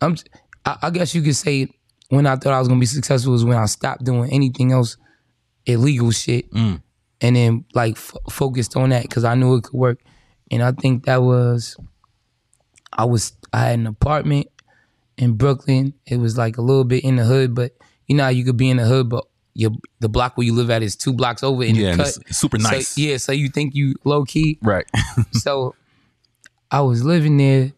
I'm. 0.00 0.16
I, 0.64 0.76
I 0.82 0.90
guess 0.90 1.14
you 1.14 1.22
could 1.22 1.36
say 1.36 1.68
when 2.10 2.26
I 2.26 2.36
thought 2.36 2.52
I 2.52 2.58
was 2.58 2.68
gonna 2.68 2.80
be 2.80 2.86
successful 2.86 3.32
was 3.32 3.44
when 3.44 3.56
I 3.58 3.66
stopped 3.66 4.04
doing 4.04 4.30
anything 4.32 4.72
else 4.72 4.96
illegal 5.64 6.10
shit, 6.12 6.50
Mm. 6.52 6.80
and 7.20 7.36
then 7.36 7.64
like 7.74 7.96
f- 7.96 8.14
focused 8.30 8.76
on 8.76 8.90
that 8.90 9.02
because 9.02 9.24
I 9.24 9.34
knew 9.34 9.56
it 9.56 9.64
could 9.64 9.74
work. 9.78 9.98
And 10.50 10.62
I 10.62 10.72
think 10.72 11.06
that 11.06 11.22
was. 11.22 11.76
I 12.92 13.04
was. 13.04 13.32
I 13.52 13.58
had 13.70 13.78
an 13.78 13.86
apartment 13.86 14.46
in 15.16 15.32
Brooklyn. 15.34 15.94
It 16.06 16.18
was 16.18 16.36
like 16.38 16.58
a 16.58 16.62
little 16.62 16.84
bit 16.84 17.02
in 17.04 17.16
the 17.16 17.24
hood, 17.24 17.54
but 17.54 17.72
you 18.06 18.14
know 18.16 18.24
how 18.24 18.28
you 18.28 18.44
could 18.44 18.56
be 18.56 18.70
in 18.70 18.76
the 18.76 18.84
hood, 18.84 19.08
but 19.08 19.24
your 19.58 19.70
the 20.00 20.08
block 20.08 20.36
where 20.36 20.44
you 20.46 20.52
live 20.54 20.70
at 20.70 20.82
is 20.82 20.94
two 20.96 21.12
blocks 21.12 21.42
over 21.42 21.64
in 21.64 21.74
Yeah, 21.74 21.88
and 21.90 21.98
cut. 22.00 22.16
it's 22.26 22.36
super 22.36 22.58
So- 22.58 22.70
nice. 22.70 22.96
yeah, 22.98 23.16
so 23.16 23.32
you 23.32 23.48
think 23.48 23.74
you 23.74 23.94
low 24.04 24.24
key. 24.24 24.58
Right. 24.62 24.84
so 25.32 25.74
I 26.70 26.80
was 26.82 27.04
living 27.04 27.36
there 27.38 27.72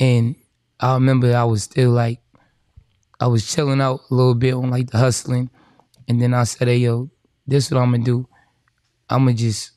and 0.00 0.34
I 0.80 0.94
remember 0.94 1.34
I 1.36 1.44
was 1.44 1.62
still 1.64 1.90
like 1.90 2.20
I 3.20 3.26
was 3.26 3.46
chilling 3.50 3.80
out 3.80 4.00
a 4.10 4.14
little 4.14 4.34
bit 4.34 4.54
on 4.54 4.70
like 4.70 4.90
the 4.90 4.98
hustling. 4.98 5.50
And 6.08 6.20
then 6.20 6.34
I 6.34 6.44
said, 6.44 6.68
hey 6.68 6.76
yo, 6.78 7.10
this 7.46 7.66
is 7.66 7.72
what 7.72 7.80
I'm 7.80 7.90
gonna 7.92 8.04
do. 8.04 8.28
I'm 9.10 9.20
gonna 9.24 9.34
just 9.34 9.72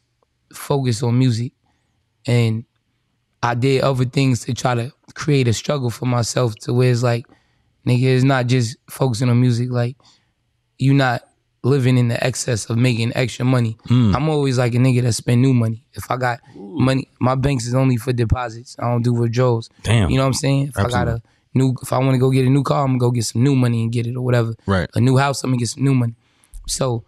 focus 0.53 1.01
on 1.03 1.17
music. 1.17 1.53
And 2.27 2.65
I 3.41 3.55
did 3.55 3.81
other 3.81 4.05
things 4.05 4.41
to 4.45 4.53
try 4.53 4.75
to 4.75 4.91
create 5.15 5.47
a 5.47 5.53
struggle 5.53 5.89
for 5.89 6.05
myself 6.05 6.53
to 6.63 6.73
where 6.73 6.91
it's 6.91 7.01
like, 7.03 7.25
nigga, 7.87 8.03
it's 8.03 8.23
not 8.25 8.47
just 8.47 8.77
focusing 8.89 9.29
on 9.29 9.39
music. 9.39 9.69
Like, 9.71 9.95
you 10.79 10.93
not 10.93 11.23
living 11.63 11.97
in 11.97 12.07
the 12.07 12.23
excess 12.23 12.69
of 12.69 12.77
making 12.77 13.11
extra 13.15 13.45
money. 13.45 13.77
Hmm. 13.85 14.15
I'm 14.15 14.29
always 14.29 14.57
like 14.57 14.73
a 14.73 14.77
nigga 14.77 15.01
that 15.03 15.13
spend 15.13 15.41
new 15.41 15.53
money. 15.53 15.85
If 15.93 16.09
I 16.09 16.15
got 16.15 16.39
money, 16.55 17.09
my 17.19 17.35
banks 17.35 17.65
is 17.65 17.75
only 17.75 17.97
for 17.97 18.13
deposits. 18.13 18.77
I 18.79 18.89
don't 18.89 19.01
do 19.01 19.13
withdrawals. 19.13 19.69
Damn. 19.83 20.09
You 20.09 20.17
know 20.17 20.23
what 20.23 20.27
I'm 20.27 20.33
saying? 20.33 20.69
If 20.69 20.77
I 20.77 20.89
got 20.89 21.07
a 21.09 21.21
new, 21.53 21.75
if 21.81 21.91
I 21.91 21.97
want 21.97 22.13
to 22.13 22.17
go 22.17 22.31
get 22.31 22.45
a 22.45 22.49
new 22.49 22.63
car, 22.63 22.83
I'm 22.83 22.91
gonna 22.91 22.99
go 22.99 23.11
get 23.11 23.25
some 23.25 23.43
new 23.43 23.55
money 23.55 23.83
and 23.83 23.91
get 23.91 24.07
it 24.07 24.15
or 24.15 24.21
whatever. 24.21 24.55
Right. 24.65 24.89
A 24.95 25.01
new 25.01 25.17
house, 25.17 25.43
I'm 25.43 25.51
gonna 25.51 25.59
get 25.59 25.67
some 25.67 25.83
new 25.83 25.93
money. 25.93 26.15
So, 26.67 27.03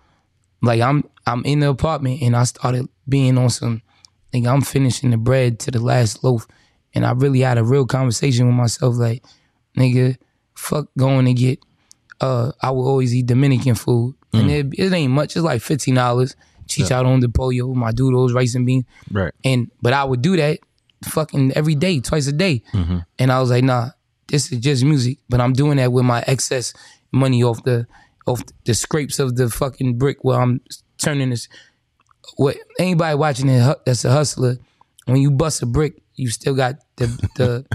like 0.61 0.81
I'm, 0.81 1.09
I'm 1.25 1.45
in 1.45 1.61
the 1.61 1.69
apartment 1.69 2.21
and 2.21 2.35
I 2.35 2.43
started 2.43 2.89
being 3.07 3.37
on 3.37 3.49
some, 3.49 3.81
like 4.33 4.45
I'm 4.45 4.61
finishing 4.61 5.11
the 5.11 5.17
bread 5.17 5.59
to 5.61 5.71
the 5.71 5.79
last 5.79 6.23
loaf, 6.25 6.45
and 6.93 7.05
I 7.05 7.11
really 7.11 7.39
had 7.39 7.57
a 7.57 7.63
real 7.63 7.85
conversation 7.85 8.47
with 8.47 8.55
myself, 8.55 8.95
like, 8.95 9.23
nigga, 9.77 10.17
fuck 10.55 10.87
going 10.97 11.25
to 11.25 11.33
get. 11.33 11.59
Uh, 12.21 12.51
I 12.61 12.69
will 12.71 12.87
always 12.87 13.13
eat 13.15 13.25
Dominican 13.25 13.75
food, 13.75 14.15
and 14.31 14.49
it, 14.51 14.67
it 14.77 14.93
ain't 14.93 15.11
much. 15.11 15.35
It's 15.35 15.43
like 15.43 15.61
fifteen 15.61 15.95
dollars. 15.95 16.35
Chicharron 16.67 17.19
de 17.19 17.27
pollo, 17.27 17.73
my 17.73 17.91
doodles, 17.91 18.31
rice 18.31 18.55
and 18.55 18.65
beans. 18.65 18.85
Right. 19.11 19.33
And 19.43 19.69
but 19.81 19.91
I 19.91 20.05
would 20.05 20.21
do 20.21 20.37
that 20.37 20.59
fucking 21.03 21.51
every 21.53 21.75
day, 21.75 21.99
twice 21.99 22.27
a 22.27 22.31
day. 22.31 22.63
And 23.19 23.31
I 23.31 23.41
was 23.41 23.49
like, 23.49 23.63
nah, 23.63 23.89
this 24.27 24.51
is 24.51 24.59
just 24.59 24.83
music. 24.85 25.17
But 25.27 25.41
I'm 25.41 25.51
doing 25.53 25.77
that 25.77 25.91
with 25.91 26.05
my 26.05 26.23
excess 26.27 26.73
money 27.11 27.43
off 27.43 27.63
the 27.63 27.87
off 28.25 28.41
the 28.65 28.73
scrapes 28.73 29.19
of 29.19 29.35
the 29.35 29.49
fucking 29.49 29.97
brick 29.97 30.23
where 30.23 30.39
I'm 30.39 30.61
turning 30.97 31.31
this. 31.31 31.49
What 32.37 32.57
anybody 32.79 33.15
watching 33.15 33.49
it 33.49 33.77
that's 33.85 34.05
a 34.05 34.11
hustler, 34.11 34.57
when 35.05 35.17
you 35.17 35.31
bust 35.31 35.61
a 35.61 35.65
brick, 35.65 36.01
you 36.15 36.29
still 36.29 36.55
got 36.55 36.75
the 36.95 37.07
the. 37.35 37.65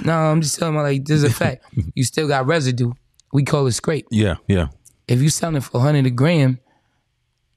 no, 0.04 0.12
I'm 0.12 0.42
just 0.42 0.58
telling 0.58 0.74
you 0.74 0.82
like 0.82 1.04
this 1.04 1.16
is 1.16 1.24
a 1.24 1.30
fact. 1.30 1.64
You 1.94 2.04
still 2.04 2.28
got 2.28 2.46
residue. 2.46 2.92
We 3.36 3.42
call 3.44 3.66
it 3.66 3.72
scrape 3.72 4.06
Yeah. 4.10 4.36
Yeah. 4.48 4.68
if 5.08 5.20
you 5.20 5.28
selling 5.28 5.60
for 5.60 5.76
100 5.78 6.06
a 6.06 6.10
gram, 6.10 6.58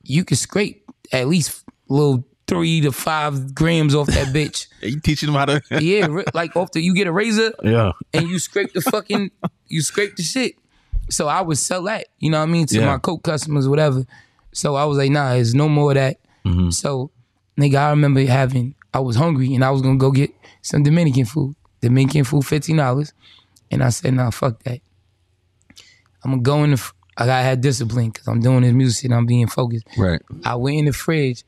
you 0.04 0.26
can 0.26 0.36
scrape 0.36 0.84
at 1.13 1.28
least 1.30 1.63
a 1.89 1.94
little 1.94 2.26
three 2.48 2.82
to 2.82 2.92
five 2.92 3.56
grams 3.56 3.96
off 3.96 4.08
that 4.08 4.28
bitch. 4.34 4.68
You 4.82 5.00
teaching 5.00 5.28
them 5.28 5.36
how 5.36 5.46
to. 5.46 5.62
yeah, 5.82 6.08
like 6.34 6.56
off 6.58 6.72
the 6.74 6.82
you 6.82 6.94
get 6.94 7.08
a 7.08 7.12
razor 7.13 7.54
yeah. 7.63 7.92
and 8.13 8.28
you 8.28 8.39
scrape 8.39 8.74
the 8.74 8.82
fucking 8.82 9.32
you 9.70 9.82
scrape 9.82 10.18
the 10.18 10.24
shit. 10.24 10.56
So 11.10 11.28
I 11.30 11.39
would 11.42 11.58
sell 11.58 11.84
that, 11.84 12.08
you 12.20 12.30
know 12.30 12.39
what 12.39 12.50
I 12.50 12.52
mean, 12.52 12.65
to 12.68 12.80
Yeah. 12.80 12.86
my 12.88 12.98
coke 12.98 13.24
customers, 13.24 13.65
whatever. 13.68 14.06
So 14.52 14.76
I 14.76 14.84
was 14.84 14.98
like, 14.98 15.12
nah, 15.12 15.34
there's 15.34 15.56
no 15.56 15.70
more 15.70 15.92
of 15.92 15.96
that. 15.96 16.18
Mm-hmm. 16.46 16.72
So 16.72 17.12
nigga, 17.58 17.76
I 17.76 17.89
remember 17.92 18.20
having 18.26 18.76
I 18.94 19.00
was 19.00 19.15
hungry 19.15 19.54
and 19.56 19.63
I 19.63 19.72
was 19.72 19.82
gonna 19.82 19.98
go 19.98 20.12
get 20.12 20.32
some 20.62 20.84
Dominican 20.84 21.26
food. 21.26 21.56
Dominican 21.82 22.26
food, 22.26 22.46
fifteen 22.46 22.76
dollars. 22.78 23.13
And 23.72 23.82
I 23.82 23.89
said, 23.92 24.13
nah, 24.15 24.32
fuck 24.32 24.62
that. 24.63 24.82
I'm 26.23 26.32
gonna 26.32 26.41
go 26.41 26.63
in 26.63 26.71
the 26.71 26.91
I 27.19 27.25
gotta 27.25 27.43
have 27.43 27.62
discipline 27.62 28.12
because 28.12 28.27
I'm 28.27 28.39
doing 28.39 28.62
this 28.62 28.73
music 28.73 29.05
and 29.05 29.13
I'm 29.13 29.25
being 29.25 29.47
focused. 29.47 29.86
Right. 29.97 30.21
I 30.45 30.55
went 30.55 30.77
in 30.77 30.86
the 30.86 30.93
fridge 30.93 31.43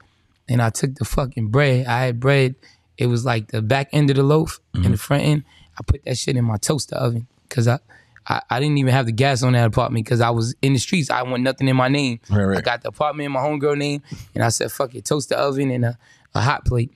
and 0.49 0.61
I 0.61 0.69
took 0.69 0.95
the 0.95 1.05
fucking 1.05 1.47
bread. 1.47 1.87
I 1.87 2.03
had 2.03 2.19
bread. 2.19 2.55
It 2.97 3.07
was 3.07 3.23
like 3.23 3.47
the 3.47 3.61
back 3.61 3.87
end 3.93 4.09
of 4.09 4.17
the 4.17 4.23
loaf 4.23 4.59
and 4.73 4.83
mm-hmm. 4.83 4.91
the 4.91 4.97
front 4.97 5.23
end. 5.23 5.43
I 5.79 5.83
put 5.87 6.03
that 6.03 6.17
shit 6.17 6.35
in 6.35 6.43
my 6.43 6.57
toaster 6.57 6.97
oven 6.97 7.25
because 7.47 7.69
I, 7.69 7.79
I, 8.27 8.41
I 8.49 8.59
didn't 8.59 8.79
even 8.79 8.93
have 8.93 9.05
the 9.05 9.13
gas 9.13 9.43
on 9.43 9.53
that 9.53 9.65
apartment 9.65 10.05
because 10.05 10.19
I 10.19 10.29
was 10.29 10.53
in 10.61 10.73
the 10.73 10.79
streets. 10.79 11.09
I 11.09 11.23
want 11.23 11.41
nothing 11.41 11.69
in 11.69 11.77
my 11.77 11.87
name. 11.87 12.19
Right, 12.29 12.43
right. 12.43 12.57
I 12.57 12.61
got 12.61 12.81
the 12.81 12.89
apartment 12.89 13.25
in 13.27 13.31
my 13.31 13.39
homegirl 13.39 13.77
name 13.77 14.03
and 14.35 14.43
I 14.43 14.49
said, 14.49 14.73
fuck 14.73 14.93
it, 14.93 15.05
toaster 15.05 15.35
oven 15.35 15.71
and 15.71 15.85
a, 15.85 15.97
a 16.35 16.41
hot 16.41 16.65
plate. 16.65 16.91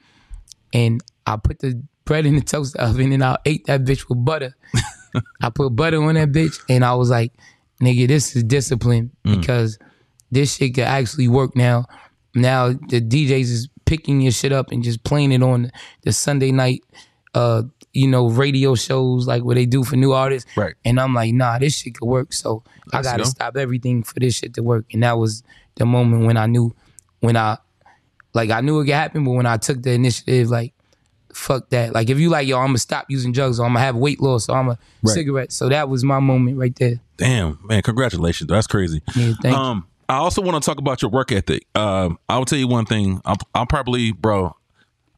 And 0.73 1.01
I 1.25 1.37
put 1.37 1.59
the 1.59 1.81
bread 2.03 2.25
in 2.25 2.35
the 2.35 2.41
toaster 2.41 2.81
oven 2.81 3.13
and 3.13 3.23
I 3.23 3.37
ate 3.45 3.65
that 3.67 3.85
bitch 3.85 4.09
with 4.09 4.23
butter. 4.25 4.53
I 5.41 5.49
put 5.49 5.69
butter 5.77 6.03
on 6.03 6.15
that 6.15 6.33
bitch 6.33 6.59
and 6.67 6.83
I 6.83 6.93
was 6.95 7.09
like, 7.09 7.31
nigga, 7.81 8.07
this 8.07 8.35
is 8.35 8.43
discipline 8.43 9.11
because 9.23 9.77
this 10.31 10.55
shit 10.55 10.75
could 10.75 10.83
actually 10.85 11.27
work 11.27 11.55
now. 11.55 11.85
Now 12.33 12.69
the 12.69 13.01
DJs 13.01 13.41
is 13.41 13.69
picking 13.85 14.21
your 14.21 14.31
shit 14.31 14.51
up 14.51 14.71
and 14.71 14.83
just 14.83 15.03
playing 15.03 15.31
it 15.31 15.43
on 15.43 15.71
the 16.03 16.11
Sunday 16.11 16.51
night, 16.51 16.83
uh, 17.33 17.63
you 17.93 18.07
know, 18.07 18.29
radio 18.29 18.75
shows 18.75 19.25
like 19.27 19.43
what 19.43 19.55
they 19.55 19.65
do 19.65 19.83
for 19.83 19.95
new 19.95 20.11
artists. 20.11 20.49
Right. 20.57 20.75
And 20.83 20.99
I'm 20.99 21.13
like, 21.13 21.33
nah, 21.33 21.59
this 21.59 21.77
shit 21.77 21.97
could 21.97 22.07
work. 22.07 22.33
So 22.33 22.63
I 22.91 22.97
Let's 22.97 23.07
gotta 23.07 23.23
go. 23.23 23.29
stop 23.29 23.57
everything 23.57 24.03
for 24.03 24.19
this 24.19 24.35
shit 24.35 24.53
to 24.55 24.63
work. 24.63 24.85
And 24.91 25.03
that 25.03 25.17
was 25.17 25.43
the 25.75 25.85
moment 25.85 26.25
when 26.25 26.37
I 26.37 26.45
knew, 26.45 26.75
when 27.21 27.37
I, 27.37 27.57
like, 28.33 28.49
I 28.49 28.61
knew 28.61 28.79
it 28.81 28.85
could 28.85 28.93
happen, 28.93 29.23
but 29.23 29.31
when 29.31 29.45
I 29.45 29.57
took 29.57 29.81
the 29.81 29.91
initiative, 29.91 30.49
like, 30.49 30.73
fuck 31.35 31.69
that. 31.69 31.93
Like, 31.93 32.09
if 32.09 32.19
you 32.19 32.29
like, 32.29 32.47
yo, 32.47 32.57
I'm 32.59 32.67
gonna 32.67 32.77
stop 32.77 33.05
using 33.09 33.31
drugs, 33.31 33.59
or 33.59 33.65
I'm 33.65 33.73
gonna 33.73 33.85
have 33.85 33.95
weight 33.95 34.21
loss, 34.21 34.49
or 34.49 34.57
I'm 34.57 34.69
a 34.69 34.77
Right. 35.03 35.13
cigarette. 35.13 35.51
So 35.51 35.69
that 35.69 35.89
was 35.89 36.03
my 36.03 36.19
moment 36.19 36.57
right 36.57 36.75
there. 36.75 36.99
Damn, 37.17 37.59
man, 37.63 37.81
congratulations. 37.81 38.49
That's 38.49 38.67
crazy. 38.67 39.01
Yeah, 39.15 39.33
thank 39.41 39.55
um, 39.55 39.85
I 40.09 40.15
also 40.17 40.41
want 40.41 40.61
to 40.61 40.65
talk 40.65 40.77
about 40.79 41.01
your 41.01 41.09
work 41.11 41.31
ethic. 41.31 41.65
Um, 41.75 42.19
I'll 42.29 42.45
tell 42.45 42.59
you 42.59 42.67
one 42.67 42.85
thing. 42.85 43.21
I'm, 43.25 43.37
I'll 43.53 43.65
probably, 43.65 44.11
bro, 44.11 44.55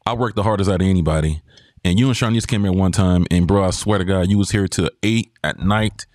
I 0.06 0.14
work 0.14 0.34
the 0.34 0.42
hardest 0.42 0.70
out 0.70 0.80
of 0.80 0.86
anybody. 0.86 1.42
And 1.84 1.98
you 1.98 2.06
and 2.08 2.14
Shanice 2.16 2.46
came 2.46 2.62
here 2.62 2.72
one 2.72 2.92
time, 2.92 3.26
and 3.30 3.46
bro, 3.46 3.64
I 3.64 3.70
swear 3.70 3.98
to 3.98 4.04
God, 4.04 4.28
you 4.30 4.38
was 4.38 4.50
here 4.50 4.66
till 4.66 4.90
eight 5.02 5.30
at 5.44 5.58
night 5.60 6.06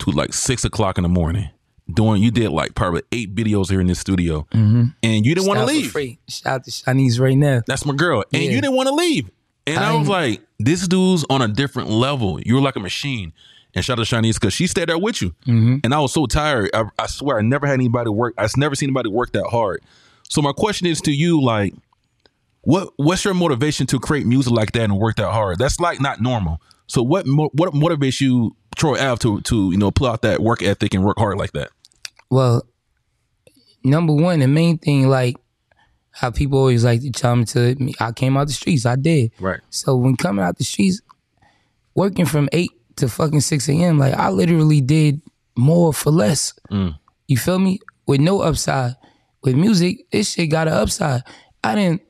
to 0.00 0.10
like 0.10 0.34
six 0.34 0.64
o'clock 0.64 0.98
in 0.98 1.02
the 1.02 1.08
morning. 1.08 1.48
Doing, 1.90 2.22
you 2.22 2.30
did 2.30 2.50
like 2.50 2.74
probably 2.74 3.00
eight 3.12 3.34
videos 3.34 3.70
here 3.70 3.80
in 3.80 3.86
this 3.86 3.98
studio, 3.98 4.46
and 4.52 4.92
you 5.02 5.34
didn't 5.34 5.46
want 5.48 5.60
to 5.60 5.64
leave. 5.64 5.90
Free. 5.90 6.18
Shout 6.28 6.52
out 6.52 6.64
to 6.64 6.70
Shanice 6.70 7.18
right 7.18 7.36
now. 7.38 7.62
That's 7.66 7.86
my 7.86 7.94
girl. 7.94 8.22
And 8.34 8.42
Yeah. 8.42 8.50
you 8.50 8.60
didn't 8.60 8.76
want 8.76 8.88
to 8.88 8.94
leave. 8.94 9.30
And 9.74 9.84
I, 9.84 9.92
I- 9.92 9.96
was 9.96 10.08
like, 10.08 10.42
this 10.58 10.86
dude's 10.88 11.24
on 11.30 11.42
a 11.42 11.48
different 11.48 11.90
level. 11.90 12.40
You're 12.40 12.60
like 12.60 12.76
a 12.76 12.80
machine. 12.80 13.32
And 13.74 13.84
shout 13.84 13.98
out 13.98 14.06
to 14.06 14.14
Shanice 14.16 14.34
because 14.34 14.54
she 14.54 14.66
stayed 14.66 14.88
there 14.88 14.98
with 14.98 15.20
you. 15.22 15.30
Mm-hmm. 15.46 15.76
And 15.84 15.94
I 15.94 16.00
was 16.00 16.12
so 16.12 16.26
tired. 16.26 16.70
I, 16.74 16.84
I 16.98 17.06
swear 17.06 17.38
I 17.38 17.42
never 17.42 17.66
had 17.66 17.74
anybody 17.74 18.10
work. 18.10 18.34
I've 18.38 18.56
never 18.56 18.74
seen 18.74 18.88
anybody 18.88 19.10
work 19.10 19.32
that 19.32 19.46
hard. 19.46 19.82
So 20.28 20.40
my 20.42 20.52
question 20.52 20.86
is 20.86 21.00
to 21.02 21.12
you, 21.12 21.40
like, 21.40 21.74
what 22.62 22.92
what's 22.96 23.24
your 23.24 23.34
motivation 23.34 23.86
to 23.88 24.00
create 24.00 24.26
music 24.26 24.52
like 24.52 24.72
that 24.72 24.82
and 24.82 24.98
work 24.98 25.16
that 25.16 25.30
hard? 25.30 25.58
That's 25.58 25.78
like 25.80 26.00
not 26.00 26.20
normal. 26.20 26.60
So 26.86 27.02
what 27.02 27.24
what 27.26 27.72
motivates 27.72 28.20
you, 28.20 28.56
Troy 28.76 28.98
Ave, 28.98 29.18
to 29.20 29.40
to 29.42 29.70
you 29.70 29.76
know 29.78 29.90
pull 29.90 30.06
out 30.08 30.22
that 30.22 30.40
work 30.40 30.62
ethic 30.62 30.92
and 30.94 31.04
work 31.04 31.18
hard 31.18 31.38
like 31.38 31.52
that? 31.52 31.70
Well, 32.30 32.62
number 33.84 34.12
one, 34.14 34.40
the 34.40 34.48
main 34.48 34.78
thing, 34.78 35.08
like 35.08 35.36
how 36.18 36.30
people 36.30 36.58
always 36.58 36.84
like 36.84 37.00
to 37.02 37.10
tell 37.10 37.36
me 37.36 37.44
to 37.46 37.74
me, 37.76 37.94
I 38.00 38.12
came 38.12 38.36
out 38.36 38.48
the 38.48 38.52
streets. 38.52 38.84
I 38.86 38.96
did. 38.96 39.30
Right. 39.40 39.60
So 39.70 39.96
when 39.96 40.16
coming 40.16 40.44
out 40.44 40.58
the 40.58 40.64
streets, 40.64 41.00
working 41.94 42.26
from 42.26 42.48
eight 42.52 42.72
to 42.96 43.08
fucking 43.08 43.40
six 43.40 43.68
a.m., 43.68 43.98
like 43.98 44.14
I 44.14 44.30
literally 44.30 44.80
did 44.80 45.22
more 45.56 45.92
for 45.92 46.10
less. 46.10 46.54
You 47.28 47.36
feel 47.36 47.58
me? 47.58 47.78
With 48.06 48.20
no 48.20 48.40
upside. 48.40 48.96
With 49.42 49.54
music, 49.54 50.10
this 50.10 50.32
shit 50.32 50.50
got 50.50 50.66
an 50.66 50.74
upside. 50.74 51.22
I 51.62 51.74
didn't. 51.76 52.02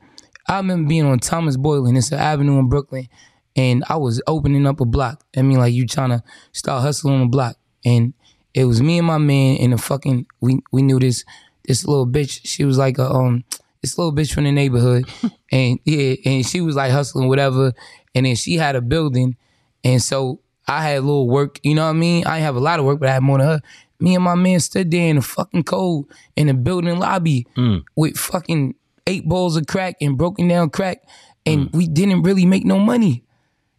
I 0.47 0.57
remember 0.57 0.89
being 0.89 1.05
on 1.05 1.19
Thomas 1.19 1.57
Boyland. 1.57 1.97
It's 1.97 2.11
an 2.11 2.17
avenue 2.17 2.57
in 2.57 2.69
Brooklyn, 2.69 3.07
and 3.55 3.83
I 3.87 3.97
was 3.97 4.19
opening 4.25 4.65
up 4.65 4.79
a 4.81 4.85
block. 4.85 5.23
I 5.37 5.43
mean, 5.43 5.59
like 5.59 5.73
you 5.73 5.85
trying 5.85 6.09
to 6.09 6.23
start 6.53 6.81
hustling 6.81 7.13
on 7.13 7.21
a 7.21 7.29
block, 7.29 7.57
and 7.85 8.13
it 8.55 8.65
was 8.65 8.81
me 8.81 8.97
and 8.97 9.05
my 9.05 9.19
man 9.19 9.57
and 9.57 9.73
the 9.73 9.77
fucking 9.77 10.25
we 10.41 10.59
we 10.71 10.81
knew 10.81 10.99
this 10.99 11.23
this 11.67 11.85
little 11.85 12.07
bitch. 12.07 12.41
She 12.43 12.65
was 12.65 12.79
like 12.79 12.97
a 12.97 13.07
um 13.07 13.43
this 13.81 13.97
little 13.97 14.13
bitch 14.13 14.33
from 14.33 14.43
the 14.43 14.51
neighborhood, 14.51 15.05
and 15.51 15.79
yeah, 15.85 16.15
and 16.25 16.45
she 16.45 16.61
was 16.61 16.75
like 16.75 16.91
hustling 16.91 17.27
whatever, 17.27 17.73
and 18.13 18.25
then 18.25 18.35
she 18.35 18.55
had 18.55 18.75
a 18.75 18.81
building, 18.81 19.37
and 19.83 20.01
so 20.01 20.41
I 20.67 20.83
had 20.83 20.97
a 20.97 21.01
little 21.01 21.27
work. 21.27 21.59
You 21.63 21.75
know 21.75 21.85
what 21.85 21.91
I 21.91 21.93
mean? 21.93 22.25
I 22.25 22.35
didn't 22.35 22.45
have 22.45 22.55
a 22.55 22.59
lot 22.59 22.79
of 22.79 22.85
work, 22.85 22.99
but 22.99 23.09
I 23.09 23.13
had 23.13 23.23
more 23.23 23.37
than 23.37 23.47
her. 23.47 23.61
Me 23.99 24.15
and 24.15 24.23
my 24.23 24.35
man 24.35 24.59
stood 24.59 24.91
there 24.91 25.09
in 25.09 25.17
the 25.17 25.21
fucking 25.21 25.63
cold 25.63 26.09
in 26.35 26.47
the 26.47 26.53
building 26.53 26.99
lobby 26.99 27.47
mm. 27.57 27.83
with 27.95 28.17
fucking 28.17 28.75
eight 29.07 29.27
balls 29.27 29.57
of 29.57 29.67
crack 29.67 29.95
and 29.99 30.17
broken 30.17 30.47
down 30.47 30.69
crack, 30.69 31.03
and 31.45 31.69
mm. 31.69 31.75
we 31.75 31.87
didn't 31.87 32.23
really 32.23 32.45
make 32.45 32.65
no 32.65 32.79
money, 32.79 33.23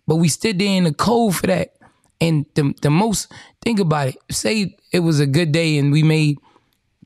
but 0.07 0.17
we 0.17 0.29
stood 0.29 0.59
there 0.59 0.77
in 0.77 0.85
the 0.85 0.95
cold 0.95 1.37
for 1.37 1.47
that. 1.47 1.75
And 2.23 2.45
the 2.55 2.75
the 2.83 2.91
most 2.91 3.33
think 3.63 3.81
about 3.81 4.09
it. 4.09 4.17
Say 4.31 4.77
it 4.93 5.01
was 5.01 5.21
a 5.21 5.27
good 5.27 5.53
day 5.53 5.79
and 5.79 5.91
we 5.91 6.03
made 6.03 6.39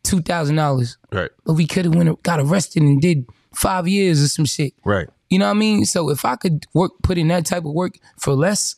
two 0.05 0.21
thousand 0.23 0.57
dollars, 0.57 0.97
Right. 1.11 1.31
but 1.45 1.55
we 1.55 1.67
could 1.67 1.85
have 1.87 1.95
went 1.95 2.23
got 2.23 2.38
arrested 2.40 2.83
and 2.83 3.01
did 3.03 3.27
five 3.55 3.88
years 3.88 4.23
or 4.23 4.29
some 4.29 4.45
shit. 4.45 4.75
Right. 4.85 5.09
You 5.31 5.38
know 5.40 5.47
what 5.47 5.53
I 5.53 5.55
mean? 5.55 5.85
So 5.85 6.11
if 6.11 6.25
I 6.25 6.37
could 6.37 6.67
work 6.75 6.93
put 7.03 7.19
in 7.19 7.29
that 7.29 7.47
type 7.47 7.64
of 7.64 7.73
work 7.73 7.99
for 8.19 8.35
less, 8.35 8.77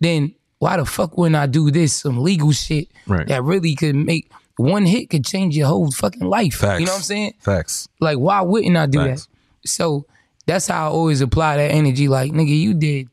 then 0.00 0.34
why 0.58 0.76
the 0.76 0.84
fuck 0.84 1.16
wouldn't 1.16 1.36
I 1.36 1.46
do 1.46 1.70
this 1.70 1.94
some 1.94 2.18
legal 2.18 2.52
shit 2.52 2.88
Right. 3.06 3.26
that 3.28 3.42
really 3.42 3.74
could 3.74 3.94
make 3.96 4.30
one 4.56 4.84
hit 4.86 5.10
could 5.10 5.24
change 5.24 5.56
your 5.56 5.66
whole 5.68 5.90
fucking 5.90 6.24
life. 6.26 6.54
Facts. 6.54 6.80
You 6.80 6.86
know 6.86 6.92
what 6.92 6.98
I'm 6.98 7.02
saying? 7.04 7.34
Facts. 7.40 7.88
Like 8.00 8.18
why 8.18 8.40
wouldn't 8.42 8.76
I 8.76 8.86
do 8.86 8.98
Facts. 9.04 9.26
that? 9.62 9.68
So 9.68 10.06
that's 10.46 10.66
how 10.68 10.86
I 10.88 10.90
always 10.90 11.20
apply 11.20 11.56
that 11.58 11.70
energy. 11.70 12.08
Like 12.08 12.32
nigga, 12.32 12.56
you 12.58 12.72
did, 12.74 13.08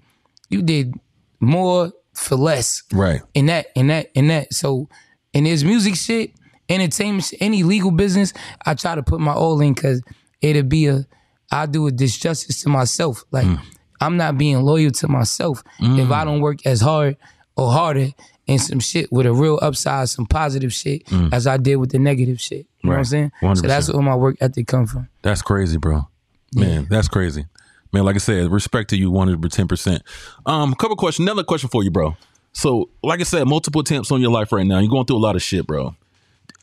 you 0.49 0.61
did 0.61 0.93
more 1.39 1.91
for 2.13 2.35
less 2.35 2.83
Right. 2.93 3.21
in 3.33 3.47
that, 3.47 3.67
in 3.75 3.87
that, 3.87 4.09
in 4.15 4.27
that. 4.27 4.53
So 4.53 4.87
in 5.33 5.43
this 5.45 5.63
music 5.63 5.95
shit, 5.95 6.31
entertainment, 6.69 7.33
any 7.39 7.63
legal 7.63 7.91
business, 7.91 8.33
I 8.65 8.73
try 8.73 8.95
to 8.95 9.03
put 9.03 9.19
my 9.19 9.33
all 9.33 9.59
in 9.61 9.73
because 9.73 10.01
it'll 10.41 10.63
be 10.63 10.87
a, 10.87 11.05
I 11.51 11.65
do 11.65 11.87
a 11.87 11.91
disjustice 11.91 12.63
to 12.63 12.69
myself. 12.69 13.23
Like 13.31 13.45
mm. 13.45 13.59
I'm 14.01 14.17
not 14.17 14.37
being 14.37 14.61
loyal 14.61 14.91
to 14.91 15.07
myself 15.07 15.63
if 15.79 16.11
I 16.11 16.23
mm. 16.23 16.25
don't 16.25 16.41
work 16.41 16.65
as 16.65 16.81
hard 16.81 17.17
or 17.55 17.71
harder 17.71 18.09
in 18.47 18.59
some 18.59 18.79
shit 18.79 19.11
with 19.11 19.25
a 19.25 19.33
real 19.33 19.59
upside, 19.61 20.09
some 20.09 20.25
positive 20.25 20.73
shit 20.73 21.05
mm. 21.05 21.31
as 21.31 21.47
I 21.47 21.57
did 21.57 21.77
with 21.77 21.91
the 21.91 21.99
negative 21.99 22.41
shit. 22.41 22.65
You 22.81 22.89
know 22.89 22.89
what 22.89 22.93
I'm 22.93 22.97
Right. 22.99 23.07
saying? 23.07 23.55
So 23.55 23.67
that's 23.67 23.91
where 23.91 24.01
my 24.01 24.15
work 24.15 24.37
ethic 24.41 24.67
come 24.67 24.87
from. 24.87 25.07
That's 25.21 25.41
crazy, 25.41 25.77
bro. 25.77 26.07
Man, 26.55 26.87
that's 26.89 27.07
crazy. 27.07 27.45
Man, 27.91 28.03
like 28.03 28.15
I 28.15 28.19
said, 28.19 28.51
respect 28.51 28.89
to 28.89 28.97
you 28.97 29.11
110%. 29.11 30.01
Um, 30.45 30.73
couple 30.73 30.95
questions. 30.95 31.25
Another 31.25 31.43
question 31.43 31.69
for 31.69 31.83
you, 31.83 31.91
bro. 31.91 32.17
So, 32.51 32.89
like 33.03 33.19
I 33.19 33.23
said, 33.23 33.47
multiple 33.47 33.81
attempts 33.81 34.11
on 34.11 34.19
your 34.21 34.31
life 34.31 34.51
right 34.51 34.65
now. 34.65 34.79
You're 34.79 34.89
going 34.89 35.05
through 35.05 35.17
a 35.17 35.19
lot 35.19 35.35
of 35.35 35.41
shit, 35.41 35.65
bro. 35.65 35.95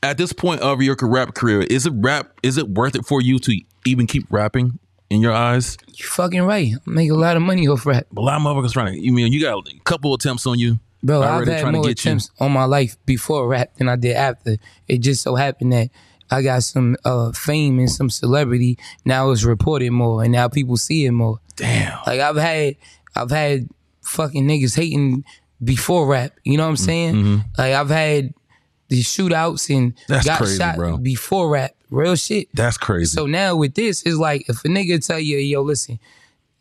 At 0.02 0.16
this 0.16 0.32
point 0.32 0.62
of 0.62 0.80
your 0.80 0.96
rap 1.02 1.34
career, 1.34 1.60
is 1.62 1.86
it 1.86 1.92
rap? 1.96 2.32
Is 2.42 2.56
it 2.56 2.68
worth 2.68 2.94
it 2.94 3.04
for 3.04 3.20
you 3.20 3.38
to 3.40 3.60
even 3.84 4.06
keep 4.06 4.26
rapping 4.30 4.78
in 5.10 5.20
your 5.20 5.32
eyes? 5.32 5.76
You 5.88 6.06
fucking 6.06 6.42
right. 6.42 6.72
I 6.74 6.90
make 6.90 7.10
a 7.10 7.14
lot 7.14 7.36
of 7.36 7.42
money 7.42 7.68
off 7.68 7.84
rap. 7.84 8.06
A 8.16 8.20
lot 8.20 8.36
of 8.36 8.42
motherfuckers 8.42 8.72
trying 8.72 8.94
to. 8.94 8.98
You 9.00 9.12
mean 9.12 9.32
you 9.32 9.40
got 9.42 9.68
a 9.68 9.80
couple 9.84 10.14
attempts 10.14 10.46
on 10.46 10.58
you, 10.58 10.78
Bro, 11.02 11.22
I've 11.22 11.30
already 11.30 11.52
had 11.52 11.60
trying 11.60 11.72
more 11.74 11.82
to 11.82 11.88
get 11.90 12.04
you. 12.04 12.10
attempts 12.10 12.30
on 12.40 12.52
my 12.52 12.64
life 12.64 12.96
before 13.04 13.46
rap 13.46 13.74
than 13.76 13.88
I 13.88 13.96
did 13.96 14.16
after. 14.16 14.56
It 14.88 14.98
just 14.98 15.22
so 15.22 15.34
happened 15.34 15.72
that 15.74 15.90
I 16.30 16.42
got 16.42 16.62
some 16.62 16.96
uh, 17.04 17.32
fame 17.32 17.78
and 17.78 17.90
some 17.90 18.08
celebrity. 18.08 18.78
Now 19.04 19.30
it's 19.30 19.44
reported 19.44 19.90
more, 19.90 20.22
and 20.22 20.32
now 20.32 20.48
people 20.48 20.76
see 20.76 21.04
it 21.04 21.10
more. 21.10 21.40
Damn. 21.56 21.98
Like 22.06 22.20
I've 22.20 22.36
had, 22.36 22.76
I've 23.14 23.30
had 23.30 23.68
fucking 24.02 24.46
niggas 24.46 24.76
hating 24.76 25.24
before 25.62 26.06
rap. 26.06 26.32
You 26.44 26.56
know 26.56 26.64
what 26.64 26.70
I'm 26.70 26.76
saying? 26.76 27.44
Like 27.58 27.74
I've 27.74 27.90
had 27.90 28.32
these 28.90 29.06
shootouts 29.06 29.74
and. 29.74 29.94
That's 30.08 30.26
got 30.26 30.38
crazy, 30.38 30.58
shot 30.58 30.76
bro. 30.76 30.98
before 30.98 31.48
rap. 31.48 31.70
Real 31.90 32.14
shit. 32.16 32.48
That's 32.54 32.76
crazy. 32.76 33.16
So 33.16 33.24
now 33.26 33.56
with 33.56 33.74
this, 33.74 34.02
it's 34.04 34.16
like 34.18 34.48
if 34.48 34.64
a 34.64 34.68
nigga 34.68 35.04
tell 35.04 35.18
you, 35.18 35.38
yo, 35.38 35.62
listen, 35.62 35.98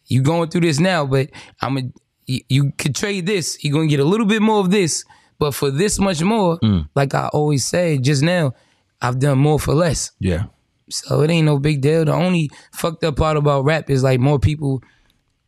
you 0.08 0.22
going 0.22 0.50
through 0.50 0.62
this 0.62 0.80
now, 0.80 1.06
but 1.06 1.30
I'm 1.62 1.78
a 1.78 1.82
you, 2.26 2.42
you 2.48 2.72
could 2.78 2.96
trade 2.96 3.26
this. 3.26 3.64
You're 3.64 3.74
gonna 3.74 3.88
get 3.88 4.00
a 4.00 4.06
little 4.06 4.26
bit 4.26 4.42
more 4.42 4.60
of 4.60 4.72
this, 4.72 5.04
but 5.38 5.54
for 5.54 5.70
this 5.70 6.00
much 6.00 6.22
more, 6.24 6.58
Mm. 6.60 6.88
like 6.96 7.14
I 7.14 7.28
always 7.28 7.66
say 7.66 7.98
just 8.00 8.24
now, 8.24 8.54
I've 9.02 9.20
done 9.20 9.38
more 9.38 9.60
for 9.60 9.74
less. 9.76 10.12
yeah. 10.20 10.46
So 10.92 11.22
it 11.22 11.30
ain't 11.30 11.46
no 11.46 11.60
big 11.60 11.82
deal. 11.82 12.06
The 12.06 12.14
only 12.14 12.50
fucked 12.74 13.04
up 13.04 13.18
part 13.18 13.38
about 13.38 13.64
rap 13.64 13.92
is 13.92 14.02
like 14.02 14.20
more 14.20 14.40
people 14.40 14.82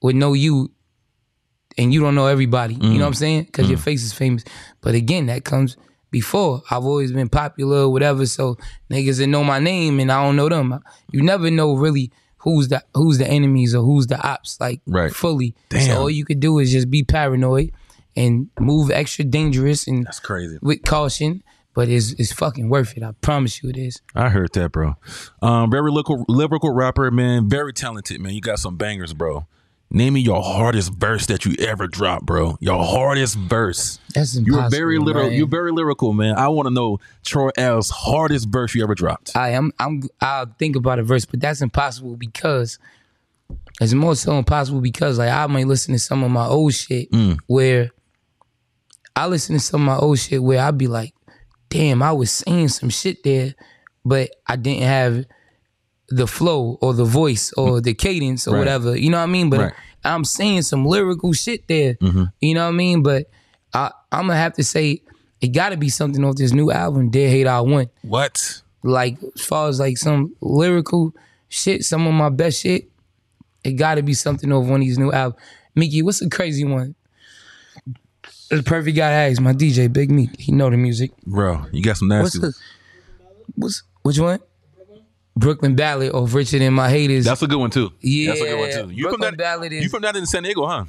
would 0.04 0.16
know 0.16 0.34
you 0.34 0.70
and 1.80 1.92
you 1.92 2.02
don't 2.02 2.14
know 2.14 2.28
everybody. 2.28 2.76
You 2.76 2.90
know 2.94 3.00
what 3.00 3.08
I'm 3.08 3.14
saying? 3.16 3.44
Because 3.46 3.68
your 3.68 3.80
face 3.80 4.04
is 4.04 4.14
famous. 4.14 4.44
But 4.82 4.94
again, 4.94 5.26
that 5.28 5.44
comes 5.44 5.78
before. 6.12 6.62
I've 6.70 6.84
always 6.86 7.12
been 7.12 7.30
popular 7.30 7.88
whatever. 7.90 8.26
So 8.26 8.58
niggas 8.92 9.18
that 9.20 9.28
know 9.28 9.44
my 9.44 9.60
name 9.60 10.00
and 10.00 10.12
I 10.12 10.24
don't 10.24 10.36
know 10.36 10.50
them. 10.50 10.80
You 11.12 11.22
never 11.24 11.50
know 11.50 11.74
really 11.76 12.12
who's 12.38 12.68
the 12.68 12.84
who's 12.94 13.18
the 13.18 13.28
enemies 13.28 13.74
or 13.74 13.84
who's 13.84 14.08
the 14.08 14.20
ops, 14.22 14.60
like 14.60 14.82
Right. 14.86 15.14
fully. 15.14 15.56
Damn. 15.70 15.82
So 15.88 16.00
all 16.02 16.10
you 16.10 16.26
could 16.26 16.40
do 16.40 16.60
is 16.60 16.72
just 16.72 16.90
be 16.90 17.04
paranoid 17.04 17.72
and 18.16 18.50
move 18.60 18.92
extra 18.92 19.24
dangerous 19.26 19.88
and 19.88 20.06
That's 20.06 20.20
crazy. 20.20 20.58
with 20.62 20.84
caution. 20.84 21.44
But 21.74 21.88
it's 21.88 22.12
it's 22.14 22.34
fucking 22.34 22.68
worth 22.68 22.98
it. 22.98 23.04
I 23.04 23.14
promise 23.22 23.64
you 23.64 23.70
it 23.70 23.78
is. 23.78 24.02
I 24.14 24.28
heard 24.28 24.52
that, 24.56 24.74
bro. 24.74 24.96
Um, 25.42 25.72
very 25.72 25.90
lyrical, 25.90 26.26
lyrical 26.28 26.72
rapper, 26.74 27.10
man. 27.12 27.48
Very 27.48 27.72
talented, 27.72 28.20
man. 28.20 28.34
You 28.34 28.42
got 28.42 28.60
some 28.60 28.76
bangers, 28.76 29.14
bro. 29.14 29.46
Name 29.94 30.14
me 30.14 30.22
your 30.22 30.42
hardest 30.42 30.94
verse 30.94 31.26
that 31.26 31.44
you 31.44 31.54
ever 31.60 31.86
dropped, 31.86 32.26
bro. 32.26 32.58
Your 32.62 32.82
hardest 32.82 33.36
verse. 33.36 34.00
That's 34.16 34.36
You're 34.36 34.56
impossible. 34.56 34.70
very 34.70 34.98
literal. 35.00 35.28
man. 35.28 35.38
You're 35.38 35.48
very 35.48 35.74
lyrical, 35.74 36.14
man. 36.14 36.38
I 36.38 36.48
want 36.48 36.68
to 36.68 36.74
know 36.74 37.00
Troy 37.26 37.50
Ave's 37.58 37.90
hardest 37.90 38.48
verse 38.48 38.74
you 38.74 38.84
ever 38.84 38.96
dropped. 38.96 39.36
I 39.36 39.50
am 39.50 39.74
I'm 39.80 40.04
I'll 40.22 40.46
think 40.58 40.78
about 40.78 41.00
a 41.00 41.04
verse, 41.04 41.26
but 41.26 41.42
that's 41.42 41.62
impossible 41.62 42.16
because 42.16 42.80
it's 43.82 43.94
more 43.94 44.16
so 44.16 44.38
impossible 44.38 44.80
because 44.80 45.18
like 45.18 45.30
I 45.30 45.46
might 45.48 45.68
listen 45.68 45.94
to 45.94 46.00
some 46.00 46.24
of 46.24 46.32
my 46.32 46.46
old 46.46 46.74
shit 46.74 47.12
mm. 47.12 47.38
where 47.48 47.92
I 49.14 49.28
listen 49.28 49.58
to 49.58 49.60
some 49.60 49.82
of 49.82 49.88
my 49.88 49.98
old 49.98 50.20
shit 50.20 50.42
where 50.42 50.62
I'd 50.62 50.78
be 50.78 50.88
like, 50.88 51.14
damn, 51.68 52.02
I 52.02 52.14
was 52.14 52.32
saying 52.32 52.70
some 52.70 52.90
shit 52.90 53.24
there, 53.24 53.56
but 54.06 54.32
I 54.48 54.56
didn't 54.56 54.84
have 54.84 55.26
the 56.12 56.28
flow 56.28 56.78
or 56.82 56.94
the 56.94 57.06
voice 57.06 57.52
or 57.58 57.68
mm-hmm. 57.70 57.82
the 57.84 57.94
cadence 57.94 58.48
or 58.48 58.52
Right. 58.54 58.60
whatever. 58.60 58.96
You 58.98 59.10
know 59.10 59.18
what 59.18 59.24
I 59.24 59.28
mean? 59.28 59.50
But 59.50 59.60
Right. 59.60 59.74
I'm 60.04 60.26
saying 60.26 60.64
some 60.64 60.86
lyrical 60.86 61.34
shit 61.34 61.68
there. 61.68 61.96
Mm-hmm. 61.96 62.24
You 62.42 62.54
know 62.56 62.64
what 62.64 62.74
I 62.74 62.78
mean? 62.78 63.04
But 63.04 63.30
I, 63.74 63.92
I'm 64.12 64.28
gonna 64.28 64.36
have 64.38 64.54
to 64.54 64.64
say 64.64 65.02
it 65.42 65.50
gotta 65.50 65.78
be 65.78 65.90
something 65.90 66.24
off 66.24 66.36
this 66.36 66.54
new 66.54 66.72
album, 66.72 67.10
Dear 67.10 67.30
Hater 67.30 67.50
I 67.50 67.62
Won 67.62 67.90
What? 68.02 68.62
like 68.84 69.18
as 69.36 69.46
far 69.46 69.70
as 69.70 69.80
like 69.80 69.98
some 69.98 70.36
lyrical 70.42 71.14
shit, 71.50 71.84
some 71.84 72.08
of 72.08 72.14
my 72.14 72.30
best 72.30 72.62
shit, 72.62 72.90
it 73.64 73.74
got 73.74 73.96
to 73.96 74.04
be 74.04 74.14
something 74.14 74.52
over 74.52 74.70
one 74.70 74.82
of 74.82 74.88
these 74.88 74.98
new 74.98 75.12
albums. 75.12 75.42
Mickey, 75.76 76.02
what's 76.02 76.20
the 76.20 76.30
crazy 76.30 76.66
one? 76.66 76.96
The 78.50 78.64
perfect 78.64 78.98
guy 78.98 79.10
to 79.10 79.32
ask 79.32 79.42
my 79.42 79.54
DJ, 79.54 79.92
Big 79.92 80.12
Meek. 80.12 80.38
He 80.40 80.52
know 80.52 80.70
the 80.70 80.78
music. 80.78 81.12
Bro, 81.26 81.68
you 81.72 81.82
got 81.82 81.98
some 81.98 82.10
What's 82.10 82.36
nasty. 82.36 82.40
the 82.40 82.54
what's 83.56 83.84
which 84.02 84.20
one? 84.20 84.40
Brooklyn 85.36 85.76
Ballad 85.76 86.12
of 86.12 86.34
Richer 86.34 86.60
Than 86.60 86.74
My 86.74 86.90
Haters. 86.90 87.26
That's 87.26 87.42
a 87.42 87.48
good 87.48 87.60
one 87.60 87.70
too. 87.70 87.92
Yeah, 88.02 88.28
That's 88.30 88.42
a 88.42 88.46
good 88.46 88.60
one 88.60 88.90
too. 88.90 88.94
You 88.94 89.10
from 89.12 89.22
that? 89.22 89.38
Ballad 89.38 89.72
is- 89.74 89.84
You 89.84 89.90
from 89.90 90.02
that 90.04 90.16
in 90.16 90.26
San 90.26 90.44
Diego, 90.44 90.66
huh? 90.66 90.86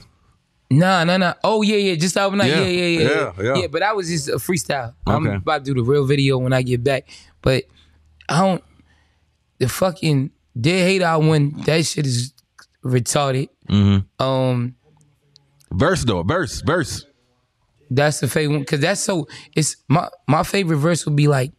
Nah, 0.71 1.05
nah, 1.05 1.19
nah. 1.19 1.35
Oh 1.45 1.61
yeah, 1.63 1.77
yeah. 1.77 1.95
Just 1.97 2.17
overnight. 2.17 2.49
Yeah. 2.51 2.61
Yeah, 2.63 2.67
yeah, 2.67 2.87
yeah, 2.87 3.01
yeah. 3.01 3.33
Yeah, 3.45 3.55
yeah. 3.61 3.67
but 3.67 3.81
that 3.81 3.95
was 3.95 4.09
just 4.09 4.29
a 4.29 4.37
freestyle. 4.37 4.95
I'm 5.07 5.27
about 5.27 5.65
to 5.67 5.75
do 5.75 5.81
the 5.83 5.87
real 5.87 6.07
video 6.07 6.39
when 6.39 6.53
I 6.55 6.63
get 6.63 6.83
back. 6.83 7.09
But 7.43 7.65
I 8.29 8.41
don't. 8.41 8.65
The 9.59 9.69
fucking 9.69 10.31
Dear 10.59 10.85
Hater 10.87 11.05
I 11.07 11.17
Won. 11.17 11.53
That 11.67 11.85
shit 11.85 12.07
is 12.07 12.33
retarded. 12.85 13.49
Mm-hmm. 13.69 14.23
Um, 14.23 14.75
Verse 15.71 16.05
though, 16.05 16.23
verse, 16.23 16.61
verse. 16.63 17.07
that's 17.91 18.21
the 18.21 18.29
favorite 18.29 18.55
one 18.57 18.61
because 18.63 18.81
that's 18.81 19.01
so. 19.03 19.27
It's 19.55 19.77
my 19.89 20.09
my 20.27 20.43
favorite 20.43 20.77
verse 20.79 21.05
would 21.07 21.17
be 21.17 21.29
like 21.29 21.53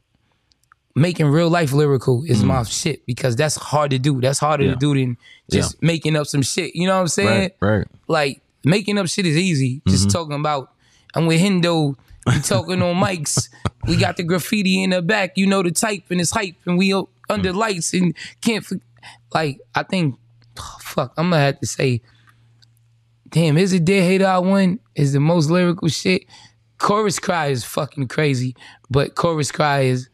making 0.96 1.26
real 1.28 1.50
life 1.50 1.74
lyrical 1.74 2.24
is 2.28 2.44
my 2.44 2.62
shit 2.64 3.06
because 3.06 3.36
that's 3.36 3.56
hard 3.56 3.92
to 3.92 4.00
do. 4.00 4.22
That's 4.22 4.40
harder 4.40 4.64
Mm. 4.64 4.68
Yeah. 4.68 4.74
to 4.74 4.80
do 4.80 4.94
than 4.94 5.18
just 5.52 5.82
making 5.82 6.16
up 6.16 6.28
some 6.28 6.42
shit. 6.44 6.76
You 6.76 6.88
know 6.88 6.96
what 6.96 7.02
I'm 7.02 7.08
saying? 7.08 7.52
Right, 7.60 7.78
right. 7.78 7.88
like 8.08 8.42
making 8.64 8.98
up 8.98 9.08
shit 9.08 9.26
is 9.26 9.38
easy. 9.38 9.82
Just 9.88 10.12
talking 10.12 10.36
about 10.40 10.72
I'm 11.16 11.26
with 11.26 11.42
Hendo, 11.42 11.96
we 12.28 12.40
talking 12.44 12.82
on 12.82 12.96
mics. 12.96 13.50
We 13.88 13.98
got 13.98 14.18
the 14.18 14.24
graffiti 14.24 14.84
in 14.84 14.92
the 14.92 15.02
back, 15.02 15.34
you 15.36 15.46
know 15.48 15.64
the 15.64 15.72
type 15.72 16.04
and 16.10 16.22
it's 16.22 16.32
hype, 16.32 16.56
and 16.66 16.78
we 16.78 16.94
under 17.30 17.54
lights 17.54 17.94
and 17.94 18.16
can't 18.42 18.66
like 19.34 19.60
I 19.74 19.84
think 19.84 20.16
fuck, 20.80 21.14
I'm 21.18 21.32
gonna 21.32 21.42
have 21.42 21.60
to 21.60 21.66
say, 21.68 22.02
damn, 23.30 23.58
is 23.58 23.74
it 23.74 23.84
Dear 23.86 24.04
Hater 24.04 24.28
I 24.28 24.38
Won 24.38 24.80
is 24.96 25.14
the 25.14 25.20
most 25.20 25.50
lyrical 25.50 25.88
shit. 25.88 26.24
Chorus 26.78 27.18
Cry 27.20 27.48
is 27.48 27.64
fucking 27.64 28.08
crazy, 28.10 28.56
but 28.90 29.16
Chorus 29.16 29.52
Cry 29.52 29.82
is 29.82 30.10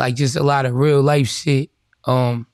like 0.00 0.16
just 0.16 0.34
a 0.34 0.42
lot 0.42 0.66
of 0.66 0.74
real 0.74 1.02
life 1.02 1.28
shit. 1.28 1.70
Um 2.04 2.46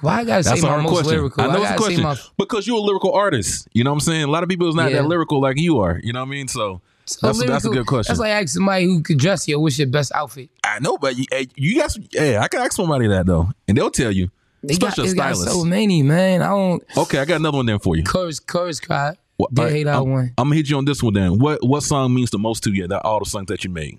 why 0.00 0.20
I 0.20 0.24
gotta 0.24 0.42
That's 0.44 0.60
say 0.60 0.66
my 0.66 0.72
hard 0.72 0.82
most 0.84 0.92
question. 0.92 1.10
lyrical? 1.12 1.44
I 1.44 1.46
know 1.52 1.60
Why 1.60 1.72
it's 1.72 1.72
a 1.72 1.76
question 1.76 2.02
my 2.02 2.16
because 2.38 2.66
you're 2.66 2.78
a 2.78 2.80
lyrical 2.80 3.12
artist. 3.12 3.68
You 3.72 3.84
know 3.84 3.90
what 3.90 3.96
I'm 3.96 4.00
saying? 4.00 4.22
A 4.24 4.28
lot 4.30 4.42
of 4.42 4.48
people 4.48 4.68
is 4.68 4.74
not 4.74 4.90
Yeah. 4.90 5.02
that 5.02 5.08
lyrical 5.08 5.40
like 5.40 5.58
you 5.58 5.78
are. 5.80 6.00
You 6.02 6.12
know 6.12 6.20
what 6.20 6.28
I 6.28 6.30
mean? 6.30 6.48
So 6.48 6.80
So 7.06 7.26
That's 7.26 7.42
a- 7.42 7.46
that's 7.46 7.64
a 7.66 7.68
good 7.68 7.84
question. 7.86 8.10
That's 8.12 8.20
like 8.20 8.30
asking 8.30 8.48
somebody 8.48 8.84
who 8.86 9.02
could 9.02 9.18
dress 9.18 9.46
you. 9.46 9.60
What's 9.60 9.78
your 9.78 9.88
best 9.88 10.10
outfit? 10.14 10.48
I 10.64 10.78
know, 10.80 10.96
but 10.96 11.16
you, 11.18 11.26
you 11.54 11.78
guys, 11.78 11.98
yeah, 12.12 12.40
I 12.40 12.48
can 12.48 12.60
ask 12.60 12.72
somebody 12.72 13.08
that 13.08 13.26
though, 13.26 13.50
and 13.68 13.76
they'll 13.76 13.90
tell 13.90 14.10
you. 14.10 14.30
They 14.62 14.76
got, 14.76 14.96
they 14.96 15.12
got 15.12 15.36
so 15.36 15.64
many, 15.64 16.02
man. 16.02 16.40
I 16.40 16.48
don't. 16.48 16.82
Okay, 16.96 17.18
I 17.18 17.26
got 17.26 17.40
another 17.40 17.58
one 17.58 17.66
there 17.66 17.78
for 17.78 17.94
you. 17.94 18.04
Chorus, 18.04 18.40
chorus 18.40 18.80
cry. 18.80 19.18
Well, 19.38 19.48
right, 19.52 19.70
hate 19.70 19.84
that 19.84 19.96
I'm, 19.96 20.08
one. 20.08 20.32
I'm 20.38 20.46
gonna 20.46 20.56
hit 20.56 20.70
you 20.70 20.78
on 20.78 20.86
this 20.86 21.02
one 21.02 21.12
then. 21.12 21.38
What 21.38 21.62
what 21.62 21.82
song 21.82 22.14
means 22.14 22.30
the 22.30 22.38
most 22.38 22.62
to 22.64 22.70
you? 22.72 22.88
That 22.88 23.02
all 23.04 23.18
the 23.18 23.26
songs 23.26 23.48
that 23.48 23.64
you 23.64 23.68
made. 23.70 23.98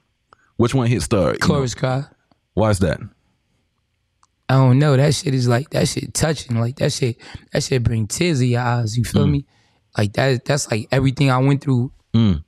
Which 0.58 0.74
one 0.74 0.88
hit 0.88 1.02
star? 1.02 1.28
you 1.28 1.34
know? 1.34 1.48
Chorus 1.48 1.76
cry. 1.76 2.06
Why 2.54 2.70
is 2.70 2.80
that? 2.80 3.00
I 4.48 4.54
don't 4.56 4.80
know. 4.80 4.96
That 4.96 5.14
shit 5.16 5.34
is 5.34 5.48
like 5.48 5.72
that 5.72 5.88
shit 5.88 6.14
touching. 6.14 6.60
Like 6.60 6.78
that 6.78 6.94
shit. 6.94 7.18
That 7.52 7.64
shit 7.64 7.84
bring 7.84 8.08
tears 8.08 8.40
to 8.40 8.46
your 8.46 8.62
eyes. 8.62 8.98
You 8.98 9.04
feel 9.04 9.28
me? 9.28 9.46
Like 9.98 10.14
that. 10.14 10.46
That's 10.46 10.70
like 10.70 10.88
everything 10.92 11.32
I 11.32 11.40
went 11.40 11.64
through. 11.64 11.92
Mm. 12.14 12.44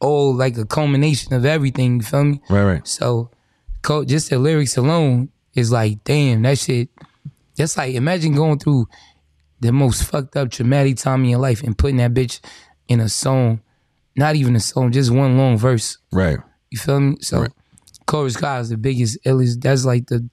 All 0.00 0.34
like 0.34 0.56
a 0.58 0.66
culmination 0.66 1.32
of 1.32 1.44
everything. 1.44 1.96
You 1.96 2.02
feel 2.02 2.24
me? 2.24 2.40
Right, 2.50 2.64
right. 2.64 2.86
So, 2.86 3.30
co- 3.82 4.04
just 4.04 4.30
the 4.30 4.38
lyrics 4.38 4.76
alone 4.76 5.30
is 5.54 5.72
like, 5.72 6.04
damn, 6.04 6.42
that 6.42 6.58
shit. 6.58 6.90
That's 7.56 7.76
like 7.76 7.94
imagine 7.94 8.34
going 8.34 8.58
through 8.58 8.86
the 9.60 9.72
most 9.72 10.04
fucked 10.04 10.36
up 10.36 10.50
traumatic 10.50 10.98
time 10.98 11.24
in 11.24 11.30
your 11.30 11.38
life 11.38 11.62
and 11.62 11.76
putting 11.76 11.96
that 11.96 12.12
bitch 12.12 12.40
in 12.88 13.00
a 13.00 13.08
song. 13.08 13.62
Not 14.14 14.36
even 14.36 14.54
a 14.54 14.60
song, 14.60 14.92
just 14.92 15.10
one 15.10 15.38
long 15.38 15.56
verse. 15.56 15.96
Right. 16.12 16.38
You 16.72 16.78
feel 16.78 17.00
me? 17.00 17.16
So, 17.20 17.46
Chorus 18.06 18.36
Cry 18.36 18.58
is 18.60 18.70
the 18.70 18.78
biggest, 18.78 19.22
illest. 19.24 19.60
That's 19.60 19.84
like 19.84 20.06
the 20.06 20.26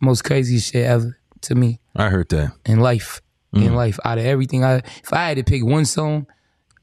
most 0.00 0.22
craziest 0.22 0.70
shit 0.70 0.84
ever 0.84 1.18
to 1.40 1.54
me 1.54 1.80
I 1.96 2.10
heard 2.10 2.28
that. 2.28 2.52
in 2.66 2.80
life. 2.80 3.20
In 3.54 3.74
life, 3.74 3.98
out 4.04 4.18
of 4.18 4.26
everything, 4.26 4.62
I 4.62 4.76
if 4.76 5.10
I 5.12 5.28
had 5.28 5.38
to 5.38 5.42
pick 5.42 5.64
one 5.64 5.86
song 5.86 6.26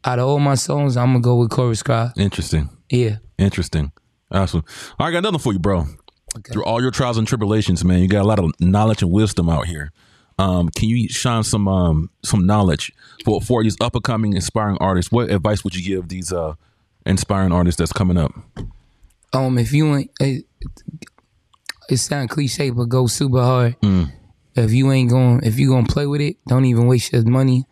out 0.03 0.17
of 0.17 0.27
all 0.27 0.39
my 0.39 0.55
songs, 0.55 0.97
I'm 0.97 1.09
gonna 1.13 1.19
go 1.21 1.35
with 1.35 1.51
Chorus 1.51 1.83
Cry. 1.83 2.11
Interesting. 2.17 2.69
Yeah. 2.89 3.17
Interesting. 3.37 3.91
Awesome. 4.31 4.63
All 4.99 5.05
right, 5.05 5.09
I 5.09 5.11
got 5.11 5.19
another 5.19 5.37
for 5.37 5.53
you, 5.53 5.59
bro. 5.59 5.81
Okay. 6.35 6.51
Through 6.51 6.65
all 6.65 6.81
your 6.81 6.89
trials 6.91 7.17
and 7.19 7.27
tribulations, 7.27 7.85
man, 7.85 7.99
you 7.99 8.07
got 8.07 8.23
a 8.23 8.27
lot 8.27 8.39
of 8.39 8.51
knowledge 8.59 9.03
and 9.03 9.11
wisdom 9.11 9.47
out 9.47 9.67
here. 9.67 9.91
Um, 10.39 10.67
can 10.69 10.89
you 10.89 11.07
shine 11.07 11.43
some 11.43 11.67
um 11.67 12.09
some 12.23 12.45
knowledge 12.47 12.91
for 13.23 13.39
for 13.41 13.63
these 13.63 13.77
up 13.79 13.93
and 13.93 14.03
coming 14.03 14.33
inspiring 14.33 14.77
artists? 14.81 15.11
What 15.11 15.29
advice 15.29 15.63
would 15.63 15.75
you 15.75 15.83
give 15.83 16.09
these 16.09 16.33
uh 16.33 16.55
inspiring 17.05 17.51
artists 17.53 17.77
that's 17.77 17.93
coming 17.93 18.17
up? 18.17 18.33
Um 19.33 19.57
if 19.57 19.73
you 19.73 19.95
ain't 19.95 20.11
it, 20.19 20.45
it 21.89 21.97
sound 21.97 22.29
cliche 22.29 22.69
but 22.69 22.85
go 22.89 23.07
super 23.07 23.41
hard. 23.41 23.79
Mm. 23.81 24.11
If 24.55 24.71
you 24.71 24.91
ain't 24.91 25.09
going 25.09 25.41
if 25.43 25.59
you 25.59 25.69
gonna 25.69 25.87
play 25.87 26.05
with 26.07 26.21
it 26.21 26.37
don't 26.47 26.65
even 26.65 26.87
waste 26.87 27.13
your 27.13 27.23
money. 27.23 27.65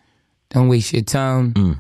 Don't 0.50 0.68
waste 0.70 0.94
your 0.94 1.02
time. 1.02 1.54
Mm. 1.54 1.80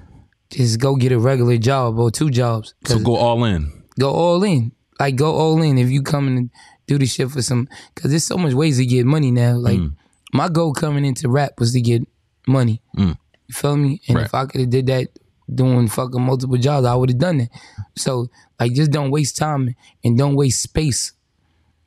Just 0.50 0.80
go 0.80 0.96
get 0.96 1.12
a 1.12 1.20
regular 1.20 1.58
job 1.58 2.00
or 2.00 2.10
two 2.12 2.30
jobs. 2.30 2.74
So 2.86 3.00
go 3.00 3.16
all 3.16 3.44
in. 3.46 3.84
go 4.00 4.12
all 4.12 4.44
in. 4.44 4.72
Like 5.00 5.16
go 5.16 5.32
all 5.36 5.62
in 5.62 5.78
if 5.78 5.90
you 5.90 6.02
come 6.02 6.28
and 6.28 6.50
do 6.88 6.98
the 6.98 7.06
shit 7.06 7.30
for 7.32 7.42
some 7.42 7.68
because 7.94 8.12
there's 8.12 8.24
so 8.26 8.38
much 8.38 8.54
ways 8.54 8.78
to 8.78 8.86
get 8.86 9.06
money 9.06 9.32
now. 9.32 9.56
Like 9.56 9.80
mm. 9.80 9.96
my 10.34 10.50
goal 10.50 10.74
coming 10.74 11.06
into 11.06 11.30
rap 11.30 11.54
was 11.60 11.74
to 11.74 11.82
get 11.82 12.02
money. 12.48 12.82
You 12.98 13.54
feel 13.54 13.78
me? 13.78 14.02
And 14.08 14.18
Right. 14.18 14.26
if 14.26 14.34
i 14.34 14.46
could 14.46 14.62
have 14.62 14.70
did 14.70 14.88
that 14.88 15.10
doing 15.54 15.88
fucking 15.88 16.22
multiple 16.22 16.58
jobs 16.58 16.86
i 16.86 16.96
would 16.96 17.10
have 17.10 17.20
done 17.20 17.42
it 17.42 17.50
so 17.96 18.28
like 18.60 18.74
just 18.74 18.92
don't 18.92 19.12
waste 19.12 19.38
time 19.38 19.76
and 20.04 20.18
don't 20.18 20.36
waste 20.36 20.62
space 20.62 21.14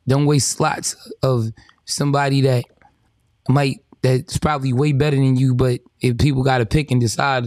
don't 0.07 0.27
waste 0.27 0.51
slots 0.51 0.95
of 1.23 1.51
somebody 1.85 2.41
that 2.41 2.65
might 3.49 3.81
that's 4.03 4.39
probably 4.39 4.73
way 4.73 4.93
better 4.93 5.17
than 5.17 5.37
you 5.37 5.55
but 5.55 5.81
if 6.01 6.19
people 6.19 6.43
got 6.43 6.59
to 6.59 6.67
pick 6.67 6.91
and 6.91 7.01
decide 7.01 7.47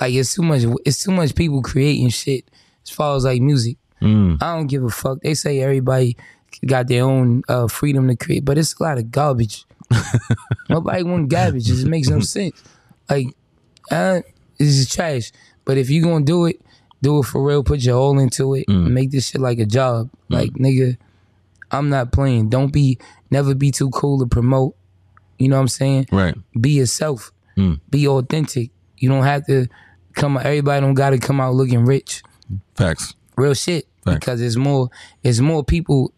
like 0.00 0.14
it's 0.14 0.34
too 0.34 0.42
much 0.42 0.62
it's 0.84 1.02
too 1.02 1.12
much 1.12 1.34
people 1.34 1.62
creating 1.62 2.08
shit 2.08 2.50
as 2.82 2.90
far 2.90 3.16
as 3.16 3.24
like 3.24 3.42
music 3.42 3.76
Mm. 4.00 4.42
I 4.42 4.54
don't 4.54 4.66
give 4.66 4.84
a 4.84 4.88
fuck. 4.88 5.20
They 5.22 5.34
say 5.34 5.60
everybody 5.60 6.16
got 6.64 6.88
their 6.88 7.04
own 7.04 7.42
uh, 7.48 7.68
freedom 7.68 8.08
to 8.08 8.16
create, 8.16 8.44
but 8.44 8.58
it's 8.58 8.74
a 8.78 8.82
lot 8.82 8.98
of 8.98 9.10
garbage. 9.10 9.64
Nobody 10.68 11.02
want 11.02 11.28
garbage. 11.28 11.68
It 11.68 11.74
just 11.74 11.86
makes 11.86 12.08
no 12.08 12.20
sense. 12.20 12.62
Like, 13.08 13.28
uh, 13.90 14.20
this 14.58 14.68
is 14.68 14.88
trash. 14.88 15.32
But 15.64 15.76
if 15.78 15.90
you 15.90 16.02
gonna 16.02 16.24
do 16.24 16.46
it, 16.46 16.60
do 17.02 17.20
it 17.20 17.24
for 17.26 17.42
real. 17.42 17.62
Put 17.64 17.80
your 17.80 17.96
all 17.98 18.18
into 18.18 18.54
it. 18.54 18.66
Mm. 18.68 18.90
Make 18.90 19.10
this 19.10 19.28
shit 19.28 19.40
like 19.40 19.58
a 19.58 19.66
job. 19.66 20.10
Like, 20.28 20.50
nigga, 20.54 20.96
I'm 21.70 21.88
not 21.88 22.12
playing. 22.12 22.48
Don't 22.48 22.72
be, 22.72 22.98
never 23.30 23.54
be 23.54 23.70
too 23.70 23.90
cool 23.90 24.18
to 24.20 24.26
promote. 24.26 24.74
You 25.38 25.48
know 25.48 25.56
what 25.56 25.62
I'm 25.62 25.68
saying? 25.68 26.06
Right. 26.12 26.34
Be 26.60 26.70
yourself. 26.70 27.32
Mm. 27.56 27.80
Be 27.90 28.06
authentic. 28.08 28.70
You 28.98 29.08
don't 29.08 29.24
have 29.24 29.46
to 29.46 29.66
come. 30.14 30.36
Everybody 30.38 30.80
don't 30.80 30.94
got 30.94 31.10
to 31.10 31.18
come 31.18 31.40
out 31.40 31.54
looking 31.54 31.84
rich 31.84 32.22
Facts. 32.74 33.14
real 33.36 33.52
shit 33.54 33.86
Facts. 34.04 34.14
because 34.18 34.40
it's 34.40 34.56
more 34.56 34.88
it's 35.22 35.40
more 35.40 35.62
people 35.64 36.12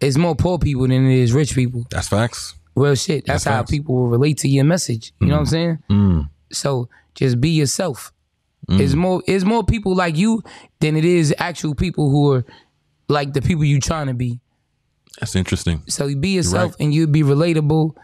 it's 0.00 0.16
more 0.18 0.34
poor 0.36 0.58
people 0.58 0.82
than 0.86 1.06
it 1.10 1.18
is 1.18 1.32
rich 1.32 1.54
people 1.54 1.86
That's 1.90 2.08
facts. 2.08 2.54
real 2.76 2.94
shit 2.94 3.24
that's, 3.26 3.44
That's 3.44 3.52
how 3.54 3.60
facts. 3.62 3.70
people 3.72 3.94
will 3.96 4.08
relate 4.08 4.38
to 4.38 4.48
your 4.48 4.64
message 4.64 5.12
you 5.20 5.28
know 5.28 5.34
what 5.34 5.40
i'm 5.40 5.46
saying 5.46 5.78
Mm. 5.90 6.28
so 6.52 6.88
just 7.14 7.40
be 7.40 7.50
yourself 7.50 8.12
it's 8.68 8.94
more 8.94 9.22
it's 9.26 9.44
more 9.44 9.64
people 9.64 9.94
like 9.94 10.16
you 10.16 10.40
than 10.80 10.96
it 10.96 11.04
is 11.04 11.34
actual 11.38 11.74
people 11.74 12.10
who 12.10 12.32
are 12.32 12.44
like 13.08 13.32
the 13.34 13.42
people 13.42 13.64
you 13.64 13.80
trying 13.80 14.06
to 14.06 14.14
be 14.14 14.38
That's 15.18 15.34
interesting. 15.36 15.82
so 15.88 16.06
you 16.06 16.16
be 16.16 16.30
yourself 16.36 16.70
right. 16.72 16.80
and 16.80 16.94
you'll 16.94 17.10
be 17.10 17.22
relatable 17.22 17.94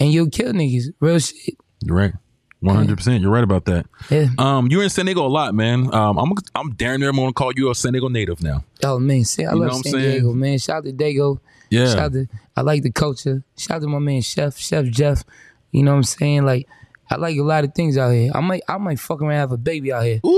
and 0.00 0.12
you'll 0.12 0.28
kill 0.28 0.52
niggas 0.52 0.86
real 1.00 1.18
shit 1.20 1.54
You're 1.80 1.96
right. 1.96 2.12
One 2.60 2.74
hundred 2.74 2.96
percent. 2.96 3.22
You're 3.22 3.30
right 3.30 3.44
about 3.44 3.66
that. 3.66 3.86
yeah. 4.10 4.26
Um, 4.36 4.66
you're 4.66 4.82
in 4.82 4.90
San 4.90 5.06
Diego 5.06 5.24
a 5.24 5.28
lot, 5.28 5.54
man. 5.54 5.94
Um, 5.94 6.18
I'm 6.18 6.32
I'm 6.56 6.70
damn 6.74 6.98
near 6.98 7.12
going 7.12 7.28
to 7.28 7.32
call 7.32 7.52
you 7.54 7.70
a 7.70 7.74
San 7.76 7.92
Diego 7.92 8.08
native 8.08 8.42
now. 8.42 8.64
oh 8.82 8.98
man 8.98 9.22
see, 9.24 9.44
i 9.46 9.52
You 9.52 9.60
know 9.60 9.66
love 9.66 9.68
what 9.70 9.76
I'm 9.76 9.82
san 9.84 9.92
saying? 9.92 10.10
diego 10.10 10.32
man 10.32 10.58
shout 10.58 10.78
out 10.78 10.84
to 10.84 10.92
dago 10.92 11.38
Yeah. 11.70 11.86
Shout 11.86 11.98
out 12.00 12.12
to 12.14 12.26
I 12.56 12.62
like 12.62 12.82
the 12.82 12.90
culture. 12.90 13.44
Shout 13.56 13.76
out 13.76 13.82
to 13.82 13.86
my 13.88 14.00
man 14.00 14.20
Chef, 14.22 14.58
Chef 14.58 14.86
Jeff. 14.86 15.22
You 15.70 15.84
know 15.84 15.92
what 15.92 15.98
I'm 15.98 16.02
saying? 16.02 16.44
Like 16.44 16.66
I 17.10 17.16
like 17.16 17.36
a 17.36 17.42
lot 17.42 17.64
of 17.64 17.74
things 17.74 17.96
out 17.96 18.10
here. 18.10 18.30
I 18.34 18.40
might 18.40 18.62
I 18.68 18.78
might 18.78 18.98
fuck 19.00 19.22
around 19.22 19.32
have 19.38 19.52
a 19.52 19.56
baby 19.56 19.92
out 19.92 20.04
here. 20.04 20.20
Ooh. 20.26 20.28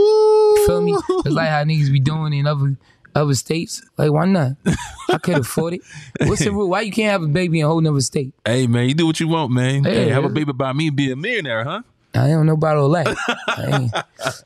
You 0.57 0.65
feel 0.67 0.83
me? 0.83 0.93
It's 1.09 1.27
like 1.35 1.49
how 1.49 1.65
niggas 1.65 1.91
be 1.93 2.01
doing 2.01 2.33
in 2.33 2.47
other 2.47 2.77
other 3.15 3.35
states. 3.35 3.83
Like 3.99 4.13
why 4.13 4.27
not? 4.27 4.53
I 5.09 5.19
could 5.19 5.39
afford 5.39 5.75
it. 5.75 5.81
What's 6.21 6.45
the 6.45 6.53
rule? 6.53 6.69
Why 6.71 6.83
you 6.83 6.93
can't 6.93 7.11
have 7.11 7.23
a 7.23 7.27
baby 7.29 7.61
in 7.61 7.67
a 7.67 7.69
whole 7.69 7.81
nother 7.81 8.01
state? 8.01 8.33
Hey 8.45 8.67
man, 8.67 8.89
you 8.89 8.95
do 8.95 9.07
what 9.07 9.19
you 9.19 9.29
want, 9.29 9.51
man. 9.53 9.85
Hey, 9.85 10.07
Yeah. 10.09 10.15
have 10.15 10.25
a 10.25 10.29
baby 10.29 10.53
by 10.53 10.73
me, 10.73 10.89
and 10.89 10.97
be 10.97 11.11
a 11.11 11.17
millionaire, 11.17 11.65
huh? 11.65 11.83
I 12.15 12.27
don't 12.29 12.47
know 12.47 12.55
about 12.55 12.77
all 12.77 12.91
that. 12.91 13.07
I 13.49 13.79
ain't- 13.83 13.93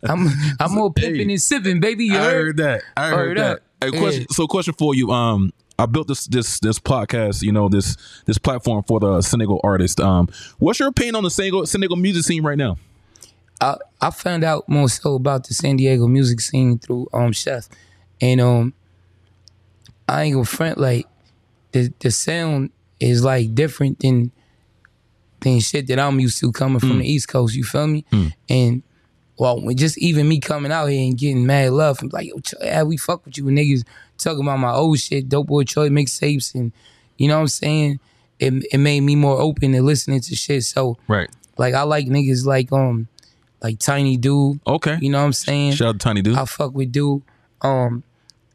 I'm 0.03 0.29
I'm 0.61 0.73
more 0.73 0.93
pimping 0.93 1.31
and 1.31 1.41
sipping, 1.41 1.81
baby. 1.81 2.07
You 2.07 2.17
I 2.19 2.31
heard? 2.31 2.57
that. 2.59 2.83
I 2.97 3.09
heard 3.09 3.17
Heard 3.17 3.37
that. 3.39 3.63
that. 3.81 3.93
Hey, 3.93 3.99
question, 3.99 4.21
Yeah. 4.23 4.27
So, 4.35 4.47
question 4.47 4.75
for 4.79 4.95
you. 4.95 5.11
Um, 5.11 5.53
I 5.79 5.87
built 5.87 6.09
this 6.09 6.27
this 6.27 6.61
this 6.61 6.79
podcast. 6.79 7.43
You 7.43 7.53
know 7.53 7.69
this 7.69 7.97
this 8.27 8.39
platform 8.39 8.85
for 8.85 9.01
the 9.01 9.23
San 9.23 9.41
Diego 9.41 9.61
artist. 9.65 10.01
Um, 10.01 10.29
what's 10.59 10.79
your 10.79 10.89
opinion 10.89 11.17
on 11.17 11.25
the 11.25 11.31
San 11.31 11.45
Diego 11.45 11.65
Senegal 11.65 11.97
music 11.97 12.25
scene 12.25 12.45
right 12.45 12.59
now? 12.59 12.77
I, 13.61 13.77
I 14.01 14.11
found 14.11 14.45
out 14.45 14.69
more 14.69 14.89
so 14.89 15.15
about 15.15 15.47
the 15.47 15.55
San 15.55 15.77
Diego 15.77 16.07
music 16.07 16.41
scene 16.41 16.79
through 16.79 17.09
um 17.13 17.33
Chef, 17.33 17.69
and 18.21 18.41
um 18.41 18.75
I 20.09 20.25
ain't 20.25 20.35
gonna 20.35 20.45
front 20.45 20.79
like 20.79 21.07
the 21.73 21.93
the 22.01 22.11
sound 22.11 22.71
is 23.01 23.25
like 23.25 23.55
different 23.55 23.99
than 24.01 24.31
than 25.41 25.61
shit 25.61 25.89
that 25.89 25.99
I'm 25.99 26.21
used 26.21 26.39
to 26.41 26.53
coming 26.53 26.79
from 26.81 26.99
the 26.99 27.07
East 27.07 27.29
Coast. 27.29 27.55
You 27.55 27.65
feel 27.65 27.87
me? 27.87 28.05
And 28.49 28.83
well, 29.37 29.61
just 29.75 29.99
even 29.99 30.29
me 30.29 30.39
coming 30.41 30.71
out 30.73 30.87
here 30.87 31.03
and 31.07 31.19
getting 31.19 31.45
mad 31.47 31.73
love, 31.73 31.99
I'm 32.03 32.09
like, 32.11 32.29
yo, 32.29 32.41
yeah, 32.63 32.83
we 32.83 32.97
fuck 32.97 33.25
with 33.25 33.37
you 33.37 33.47
when 33.47 33.57
niggas 33.57 33.85
talking 34.19 34.43
about 34.43 34.59
my 34.59 34.73
old 34.73 34.99
shit, 34.99 35.29
dope 35.29 35.49
boy 35.49 35.65
Troy 35.65 35.89
mixtapes, 35.89 36.55
and 36.55 36.73
you 37.19 37.29
know 37.29 37.35
what 37.37 37.43
I'm 37.43 37.49
saying. 37.49 38.01
It 38.41 38.53
it 38.73 38.79
made 38.79 39.01
me 39.01 39.15
more 39.17 39.41
open 39.41 39.73
to 39.73 39.83
listening 39.83 40.21
to 40.21 40.35
shit. 40.35 40.65
So 40.65 40.99
Right. 41.09 41.31
like 41.57 41.75
I 41.75 41.83
like 41.83 42.07
niggas 42.07 42.45
like 42.45 42.73
um 42.73 43.07
like 43.63 43.79
Tiny 43.79 44.17
Doo. 44.17 44.59
Okay. 44.67 44.99
You 45.01 45.11
know 45.11 45.21
what 45.21 45.27
I'm 45.27 45.33
saying? 45.33 45.73
Shout 45.73 45.89
out 45.89 45.93
to 45.93 45.99
Tiny 45.99 46.21
Doo. 46.23 46.35
I 46.35 46.45
fuck 46.45 46.75
with 46.75 46.91
Dude. 46.93 47.23
Um 47.63 48.03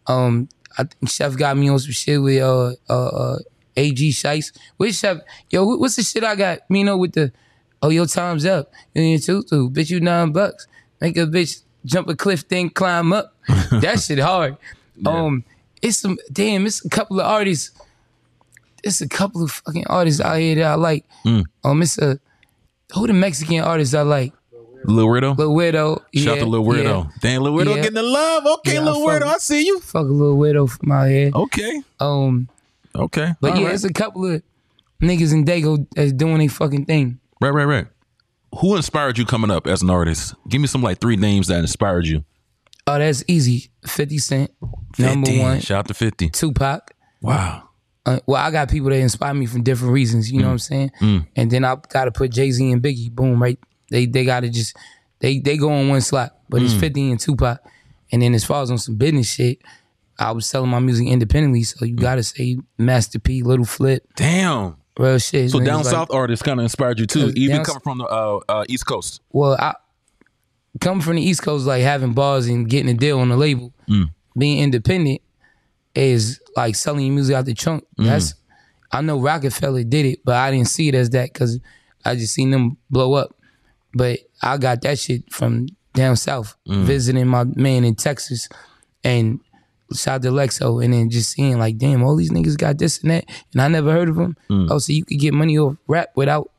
um 0.07 0.49
I 0.77 0.83
think 0.83 1.09
Chef 1.09 1.35
got 1.37 1.57
me 1.57 1.69
on 1.69 1.79
some 1.79 1.91
shit 1.93 2.21
with 2.21 2.41
uh 2.41 2.73
uh, 2.89 3.07
uh 3.07 3.39
AG 3.77 4.09
Shice. 4.11 4.51
Which 4.77 4.95
Chef 4.95 5.19
yo 5.49 5.63
what's 5.77 5.95
the 5.95 6.03
shit 6.03 6.23
I 6.25 6.35
got? 6.35 6.59
You 6.69 6.83
know 6.83 6.97
with 6.97 7.13
the 7.13 7.31
oh 7.81 7.89
your 7.89 8.05
time's 8.05 8.45
up. 8.45 8.71
You 8.93 9.01
need 9.01 9.21
two 9.23 9.43
two, 9.43 9.69
bitch 9.69 9.89
you 9.89 9.99
nine 9.99 10.31
bucks. 10.31 10.67
Make 11.01 11.17
a 11.17 11.21
bitch 11.21 11.61
jump 11.85 12.07
a 12.09 12.15
cliff 12.15 12.47
then 12.47 12.69
climb 12.69 13.13
up. 13.13 13.33
that 13.71 13.99
shit 14.01 14.19
hard. 14.19 14.57
Um 15.05 15.43
it's 15.81 15.97
some 15.97 16.17
damn, 16.31 16.65
it's 16.65 16.83
a 16.85 16.89
couple 16.89 17.19
of 17.19 17.25
artists. 17.25 17.71
It's 18.83 19.01
a 19.01 19.07
couple 19.09 19.43
of 19.43 19.51
fucking 19.51 19.87
artists 19.87 20.21
out 20.21 20.37
here 20.39 20.55
that 20.55 20.71
I 20.71 20.75
like. 20.75 21.05
Mm. 21.25 21.43
Um 21.63 21.81
it's 21.81 21.97
a 21.97 22.19
who 22.93 23.07
the 23.07 23.13
Mexican 23.13 23.61
artists 23.61 23.93
I 23.93 24.01
like? 24.01 24.33
Lil 24.85 25.07
Weirdo. 25.07 25.37
Lil 25.37 25.51
Weirdo. 25.53 26.01
Shout 26.15 26.27
out 26.29 26.35
yeah, 26.37 26.43
to 26.43 26.45
Lil 26.49 26.63
Weirdo. 26.63 27.03
yeah. 27.03 27.11
Damn, 27.21 27.41
Lil 27.43 27.53
Weirdo 27.53 27.75
Yeah. 27.75 27.81
getting 27.81 27.93
the 27.95 28.01
love. 28.03 28.45
Okay, 28.45 28.75
Yeah, 28.75 28.81
Lil 28.81 29.01
Weirdo, 29.01 29.23
I 29.23 29.37
see 29.37 29.65
you. 29.65 29.79
Fuck 29.81 30.05
a 30.07 30.09
Lil 30.09 30.37
Weirdo 30.37 30.69
from 30.69 30.91
out 30.91 31.09
here. 31.09 31.31
Okay. 31.35 31.81
Um, 31.99 32.47
Okay. 32.95 33.33
but 33.41 33.51
All 33.51 33.57
yeah, 33.59 33.65
right. 33.67 33.75
it's 33.75 33.83
a 33.83 33.91
couple 33.93 34.25
of 34.25 34.41
niggas 35.01 35.33
in 35.33 35.43
Dago 35.45 35.85
that's 35.95 36.13
doing 36.13 36.39
a 36.41 36.47
fucking 36.47 36.85
thing. 36.85 37.19
Right, 37.39 37.49
right, 37.49 37.65
right. 37.65 37.87
Who 38.59 38.75
inspired 38.75 39.17
you 39.17 39.25
coming 39.25 39.51
up 39.51 39.67
as 39.67 39.81
an 39.81 39.89
artist? 39.89 40.33
Give 40.47 40.59
me 40.59 40.67
some 40.67 40.81
like 40.81 40.99
three 40.99 41.17
names 41.17 41.47
that 41.47 41.59
inspired 41.59 42.07
you. 42.07 42.23
Oh, 42.87 42.97
that's 42.97 43.23
easy. 43.27 43.69
Fifty 43.85 44.17
Cent, 44.17 44.51
number 44.97 45.31
one. 45.37 45.59
Shout 45.59 45.79
out 45.79 45.87
to 45.87 45.93
50. 45.93 46.29
Tupac. 46.29 46.91
Wow. 47.21 47.69
Uh, 48.05 48.19
well, 48.25 48.43
I 48.43 48.49
got 48.49 48.69
people 48.69 48.89
that 48.89 48.95
inspire 48.95 49.33
me 49.33 49.45
from 49.45 49.61
different 49.61 49.93
reasons. 49.93 50.31
You 50.31 50.39
know 50.39 50.45
mm. 50.45 50.47
what 50.47 50.53
I'm 50.53 50.59
saying? 50.59 50.91
Mm. 50.99 51.27
And 51.35 51.51
then 51.51 51.65
I 51.65 51.75
got 51.89 52.05
to 52.05 52.11
put 52.11 52.31
Jay 52.31 52.49
Z 52.49 52.71
and 52.71 52.81
Biggie. 52.81 53.11
Boom, 53.11 53.41
right? 53.41 53.59
They 53.91 54.07
they 54.07 54.25
got 54.25 54.39
to 54.39 54.49
just 54.49 54.75
they 55.19 55.39
they 55.39 55.57
go 55.57 55.71
on 55.71 55.89
one 55.89 56.01
slot, 56.01 56.37
but 56.49 56.61
it's 56.61 56.73
mm. 56.73 56.79
50 56.79 57.11
and 57.11 57.19
Tupac. 57.19 57.59
And 58.11 58.21
then 58.21 58.33
as 58.33 58.43
far 58.43 58.63
as 58.63 58.71
on 58.71 58.79
some 58.79 58.95
business 58.95 59.31
shit, 59.31 59.59
I 60.17 60.31
was 60.31 60.47
selling 60.47 60.71
my 60.71 60.79
music 60.79 61.07
independently, 61.07 61.63
so 61.63 61.85
you 61.85 61.95
got 61.95 62.15
to 62.15 62.23
say 62.23 62.57
Master 62.77 63.19
P, 63.19 63.43
Little 63.43 63.65
Flip, 63.65 64.03
Damn. 64.15 64.75
Real 64.99 65.17
shit. 65.17 65.49
So 65.51 65.59
down 65.61 65.77
like- 65.83 65.85
south 65.85 66.11
artists 66.11 66.43
kind 66.43 66.59
of 66.59 66.63
inspired 66.65 66.99
you 66.99 67.05
too, 67.07 67.31
even 67.35 67.57
down- 67.57 67.65
coming 67.65 67.81
from 67.81 67.97
the 67.99 68.05
uh, 68.05 68.39
uh, 68.49 68.65
East 68.67 68.85
Coast. 68.85 69.21
well, 69.31 69.53
I 69.59 69.73
coming 70.81 71.01
from 71.01 71.15
the 71.15 71.21
East 71.23 71.41
Coast, 71.41 71.65
like 71.65 71.81
having 71.83 72.13
bars 72.13 72.47
and 72.47 72.69
getting 72.69 72.89
a 72.89 72.93
deal 72.93 73.19
on 73.19 73.29
the 73.29 73.37
label, 73.37 73.73
being 74.37 74.59
independent 74.59 75.21
is 75.95 76.39
like 76.55 76.75
selling 76.75 77.05
your 77.05 77.15
music 77.15 77.35
out 77.35 77.45
the 77.45 77.53
trunk. 77.53 77.85
That's 77.97 78.35
I 78.91 79.01
know 79.01 79.19
Roc-A-Fella 79.19 79.83
did 79.85 80.05
it, 80.05 80.19
but 80.25 80.35
I 80.35 80.51
didn't 80.51 80.67
see 80.67 80.87
it 80.89 80.95
as 80.95 81.09
that 81.11 81.31
because 81.31 81.59
I 82.05 82.15
just 82.15 82.33
seen 82.33 82.51
them 82.51 82.77
blow 82.89 83.13
up. 83.13 83.35
But 83.93 84.19
I 84.41 84.57
got 84.57 84.81
that 84.81 84.99
shit 84.99 85.31
from 85.31 85.67
down 85.93 86.15
south, 86.17 86.55
visiting 86.67 87.27
my 87.27 87.43
man 87.45 87.83
in 87.83 87.95
Texas, 87.95 88.47
and 89.03 89.39
shout 89.93 90.15
out 90.15 90.21
to 90.23 90.29
Lexo, 90.29 90.61
oh, 90.63 90.79
and 90.79 90.93
then 90.93 91.09
just 91.09 91.31
seeing 91.31 91.57
like, 91.59 91.77
damn, 91.77 92.03
all 92.03 92.15
these 92.15 92.31
niggas 92.31 92.57
got 92.57 92.77
this 92.77 93.01
and 93.01 93.11
that, 93.11 93.25
and 93.53 93.61
I 93.61 93.67
never 93.67 93.91
heard 93.91 94.09
of 94.09 94.15
them. 94.15 94.37
Mm. 94.49 94.67
Oh, 94.69 94.77
so 94.79 94.93
you 94.93 95.05
could 95.05 95.19
get 95.19 95.33
money 95.33 95.57
off 95.57 95.75
rap 95.87 96.09
without 96.15 96.51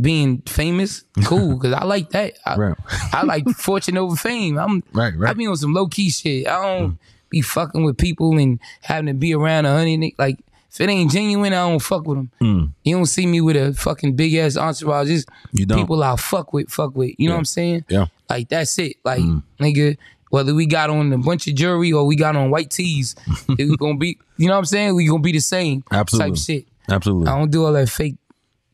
being 0.00 0.42
famous, 0.42 1.04
cool. 1.24 1.54
Because 1.58 1.72
I 1.72 1.84
like 1.84 2.10
that. 2.10 2.34
I, 2.46 2.56
Right. 2.56 2.76
I 3.12 3.22
like 3.24 3.48
fortune 3.50 3.98
over 3.98 4.16
fame. 4.16 4.58
I'm 4.58 4.82
Right, 4.92 5.16
right. 5.16 5.30
I 5.30 5.32
be 5.34 5.46
on 5.46 5.56
some 5.56 5.74
low 5.74 5.86
key 5.86 6.10
shit. 6.10 6.46
I 6.46 6.62
don't 6.78 6.90
mm. 6.92 6.98
be 7.30 7.40
fucking 7.40 7.82
with 7.84 7.96
people 7.98 8.36
and 8.38 8.60
having 8.82 9.06
to 9.06 9.14
be 9.14 9.34
around 9.34 9.66
a 9.66 9.70
hundred. 9.70 9.96
ni- 9.98 10.14
Like 10.18 10.38
if 10.70 10.80
it 10.80 10.88
ain't 10.88 11.10
genuine, 11.10 11.52
I 11.52 11.68
don't 11.68 11.80
fuck 11.80 12.06
with 12.06 12.18
them. 12.18 12.30
Mm. 12.40 12.72
You 12.84 12.96
don't 12.96 13.06
see 13.06 13.26
me 13.26 13.40
with 13.40 13.56
a 13.56 13.72
fucking 13.74 14.14
big 14.14 14.34
ass 14.34 14.56
entourage. 14.56 15.08
Just 15.08 15.28
You 15.52 15.66
don't. 15.66 15.78
people 15.78 16.02
I 16.02 16.14
fuck 16.16 16.52
with, 16.52 16.70
fuck 16.70 16.94
with. 16.94 17.14
You 17.18 17.28
know 17.28 17.34
what 17.34 17.38
I'm 17.40 17.44
saying? 17.46 17.84
Yeah. 17.88 18.06
Like 18.28 18.48
that's 18.48 18.78
it. 18.78 18.96
Like 19.04 19.22
nigga, 19.58 19.96
whether 20.30 20.54
we 20.54 20.66
got 20.66 20.90
on 20.90 21.12
a 21.12 21.18
bunch 21.18 21.46
of 21.48 21.54
jewelry 21.54 21.92
or 21.92 22.04
we 22.04 22.16
got 22.16 22.36
on 22.36 22.50
white 22.50 22.70
tees, 22.70 23.14
it 23.50 23.78
gonna 23.78 23.96
be. 23.96 24.18
You 24.36 24.46
know 24.48 24.54
what 24.54 24.58
I'm 24.60 24.64
saying? 24.66 24.94
We 24.94 25.06
gonna 25.06 25.20
be 25.22 25.32
the 25.32 25.40
same 25.40 25.84
Absolutely. 25.90 26.30
type 26.30 26.38
shit. 26.38 26.68
Absolutely. 26.88 27.28
I 27.28 27.38
don't 27.38 27.50
do 27.50 27.64
all 27.64 27.72
that 27.72 27.88
fake 27.88 28.16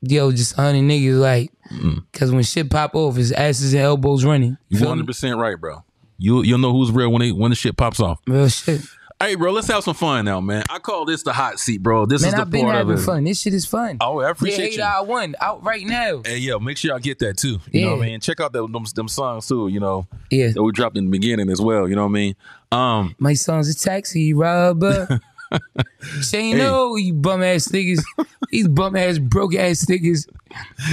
deal, 0.03 0.31
just 0.31 0.53
a 0.55 0.63
hundred 0.63 0.83
niggas 0.83 1.19
like. 1.19 1.51
Mm. 1.73 2.05
Cause 2.13 2.31
when 2.31 2.43
shit 2.43 2.71
pop 2.71 2.95
off, 2.95 3.17
it's 3.17 3.33
asses 3.33 3.73
and 3.73 3.83
elbows 3.83 4.25
running. 4.25 4.59
You 4.69 4.79
Feel 4.79 4.89
one 4.89 4.99
me? 4.99 5.01
hundred 5.01 5.07
percent 5.07 5.39
right, 5.39 5.59
bro. 5.59 5.83
You 6.19 6.43
you'll 6.43 6.59
know 6.59 6.73
who's 6.73 6.93
real 6.93 7.11
when 7.11 7.21
they 7.21 7.33
when 7.33 7.51
the 7.51 7.57
shit 7.57 7.77
pops 7.77 8.01
off. 8.01 8.21
Real 8.27 8.49
shit. 8.49 8.83
Hey, 9.25 9.37
bro, 9.37 9.53
let's 9.53 9.69
have 9.69 9.83
some 9.83 9.95
fun 9.95 10.27
now, 10.27 10.39
man. 10.43 10.65
I 10.69 10.79
call 10.79 11.07
this 11.07 11.23
the 11.23 11.33
hot 11.33 11.59
seat, 11.59 11.83
bro. 11.83 12.05
This 12.05 12.21
is 12.21 12.27
Man, 12.27 12.35
the 12.35 12.41
I've 12.43 12.51
been 12.51 12.65
part 12.67 12.75
of 12.75 12.89
having 12.89 13.03
it. 13.03 13.07
fun. 13.07 13.25
This 13.25 13.41
shit 13.41 13.55
is 13.55 13.65
fun. 13.65 13.97
Oh, 14.03 14.21
I 14.21 14.29
appreciate 14.29 14.59
yeah, 14.59 14.65
hate 14.65 14.77
you. 14.77 14.83
I 14.83 15.01
won 15.01 15.35
out 15.41 15.65
right 15.65 15.83
now. 15.87 16.21
Hey, 16.27 16.37
yo, 16.37 16.59
make 16.59 16.77
sure 16.77 16.91
y'all 16.91 16.99
get 16.99 17.21
that 17.21 17.39
too. 17.39 17.59
You 17.73 17.87
know 17.87 17.97
what 17.97 18.03
I 18.03 18.07
mean? 18.07 18.21
Check 18.21 18.41
out 18.41 18.53
the, 18.53 18.69
them, 18.69 18.85
them 18.95 19.09
songs 19.09 19.49
too. 19.49 19.69
You 19.69 19.81
know 19.81 20.07
Yeah, 20.31 20.49
that 20.53 20.63
we 20.63 20.73
dropped 20.73 20.99
in 20.99 21.07
the 21.07 21.11
beginning 21.11 21.49
as 21.49 21.59
well. 21.59 21.89
You 21.89 21.97
know 21.97 22.03
what 22.03 22.11
I 22.11 22.13
mean? 22.13 22.37
Um, 22.71 23.17
Mysonne's 23.19 23.71
a 23.71 23.75
taxi 23.75 24.35
robber. 24.35 25.21
Say 26.21 26.53
no, 26.53 26.97
you 26.97 27.15
bum 27.15 27.43
ass 27.43 27.69
niggas. 27.69 28.03
These 28.51 28.69
bum 28.69 28.95
ass 28.95 29.17
broke 29.17 29.55
ass 29.55 29.87
niggas. 29.87 30.29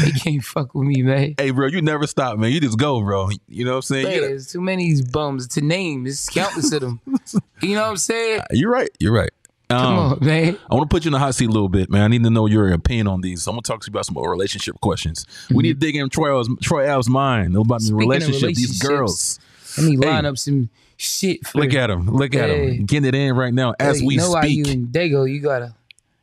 They 0.04 0.12
can't 0.12 0.44
fuck 0.44 0.74
with 0.76 0.88
me, 0.88 1.02
man. 1.04 1.36
hey, 1.38 1.52
bro, 1.52 1.68
you 1.68 1.82
never 1.82 2.08
stop, 2.08 2.38
man. 2.38 2.52
You 2.52 2.60
just 2.60 2.78
go, 2.78 3.02
bro. 3.02 3.30
You 3.48 3.66
know 3.66 3.72
what 3.72 3.76
I'm 3.78 3.82
saying? 3.84 4.06
Man, 4.06 4.14
You- 4.16 4.22
there's 4.22 4.48
too 4.52 4.62
many 4.62 4.86
these 4.90 5.02
bums 5.02 5.48
to 5.50 5.62
name. 5.62 6.04
There's 6.04 6.28
countless 6.30 6.72
of 6.72 6.82
them. 6.82 7.00
You 7.62 7.76
know 7.76 7.82
what 7.84 7.90
I'm 7.90 7.98
saying? 7.98 8.42
You're 8.52 8.72
right. 8.72 8.90
You're 9.00 9.14
right. 9.14 9.30
Um, 9.70 9.78
Come 9.80 9.98
on, 10.00 10.18
man. 10.26 10.58
I 10.70 10.74
want 10.76 10.90
to 10.90 10.94
put 10.94 11.06
you 11.06 11.10
in 11.10 11.14
the 11.14 11.20
hot 11.20 11.36
seat 11.36 11.46
a 11.48 11.52
little 11.52 11.70
bit, 11.70 11.90
man. 11.92 12.02
I 12.02 12.08
need 12.08 12.24
to 12.24 12.30
know 12.32 12.48
your 12.48 12.74
opinion 12.74 13.08
on 13.08 13.22
these. 13.22 13.46
I'm 13.48 13.52
gonna 13.54 13.62
talk 13.62 13.82
to 13.82 13.88
you 13.88 13.92
about 13.92 14.06
some 14.08 14.18
relationship 14.18 14.82
questions. 14.82 15.26
We 15.52 15.62
need 15.64 15.80
to 15.80 15.86
dig 15.86 15.96
in 15.96 16.10
Troy 16.10 16.36
Ave's, 16.38 16.50
Troy 16.64 16.92
Ave's 16.92 17.08
mind 17.08 17.56
about 17.56 17.82
the 17.82 17.86
Mm-hmm. 17.86 17.86
Speaking 17.86 17.94
of 17.94 18.00
relationship. 18.00 18.56
These 18.56 18.82
girls. 18.82 19.40
Let 19.78 19.90
me 19.92 19.96
line 19.98 20.24
Hey. 20.24 20.30
up 20.30 20.38
some 20.40 20.70
shit. 20.98 21.46
For 21.48 21.60
Look 21.60 21.74
at 21.76 21.90
him. 21.92 22.08
Look 22.10 22.34
at 22.36 22.50
Hey. 22.50 22.78
him. 22.78 22.86
Getting 22.86 23.08
it 23.10 23.16
in 23.16 23.36
right 23.36 23.54
now 23.54 23.74
as 23.80 24.00
Hey, 24.00 24.06
we 24.08 24.16
you 24.16 24.20
know 24.22 24.32
why 24.32 24.46
you 24.46 24.66
speak. 24.66 24.76
and 24.76 24.88
Dago, 24.88 25.32
you 25.32 25.40
gotta. 25.40 25.76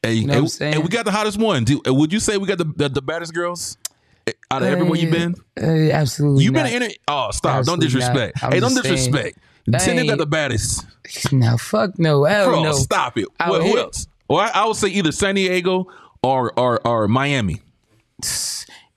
Hey, 0.08 0.20
know 0.24 0.32
hey, 0.32 0.38
what 0.40 0.42
I'm 0.44 0.48
saying? 0.48 0.72
hey, 0.74 0.78
we 0.78 0.88
got 0.88 1.04
the 1.04 1.10
hottest 1.12 1.38
one. 1.38 1.64
Do, 1.64 1.80
uh, 1.86 1.94
would 1.94 2.12
you 2.12 2.20
say 2.20 2.36
we 2.36 2.46
got 2.46 2.58
the 2.58 2.64
the, 2.64 2.88
the 2.88 3.02
baddest 3.02 3.34
girls 3.34 3.76
Eh, 4.26 4.32
out 4.50 4.62
of 4.62 4.68
everywhere 4.68 4.98
you've 4.98 5.10
been? 5.12 5.34
Uh, 5.60 5.92
absolutely. 5.92 6.44
You've 6.44 6.54
not. 6.54 6.64
been 6.64 6.82
in 6.82 6.90
it. 6.90 6.98
Oh, 7.08 7.30
stop! 7.32 7.64
don't 7.64 7.80
disrespect. 7.80 8.38
Hey, 8.38 8.60
don't 8.60 8.74
disrespect. 8.74 9.38
Tendon 9.78 10.06
got 10.06 10.18
the 10.18 10.26
baddest. 10.26 10.86
Now, 11.32 11.56
fuck 11.56 11.98
no. 11.98 12.24
Hell 12.24 12.46
Bro, 12.50 12.62
no. 12.62 12.72
stop 12.72 13.16
it. 13.18 13.26
What, 13.38 13.62
who 13.62 13.78
else? 13.78 14.06
Well, 14.28 14.40
I, 14.40 14.62
I 14.62 14.66
would 14.66 14.76
say 14.76 14.88
either 14.88 15.12
San 15.12 15.34
Diego 15.36 15.86
or 16.22 16.52
or 16.58 16.86
or 16.86 17.08
Miami. 17.08 17.60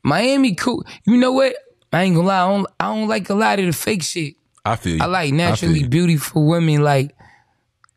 Miami 0.04 0.56
cool. 0.56 0.84
You 1.06 1.18
know 1.18 1.32
what? 1.32 1.56
I 1.94 2.04
ain't 2.04 2.16
gonna 2.16 2.28
lie. 2.28 2.44
I 2.44 2.48
don't, 2.50 2.68
I 2.80 2.86
don't 2.96 3.08
like 3.08 3.30
a 3.30 3.34
lot 3.34 3.60
of 3.60 3.66
the 3.66 3.74
fake 3.74 4.04
shit. 4.04 4.36
I 4.66 4.76
feel 4.76 4.96
you. 4.98 5.02
I 5.04 5.06
like 5.08 5.34
naturally 5.34 5.82
you. 5.82 5.90
beautiful 5.90 6.46
women. 6.48 6.84
Like, 6.84 7.16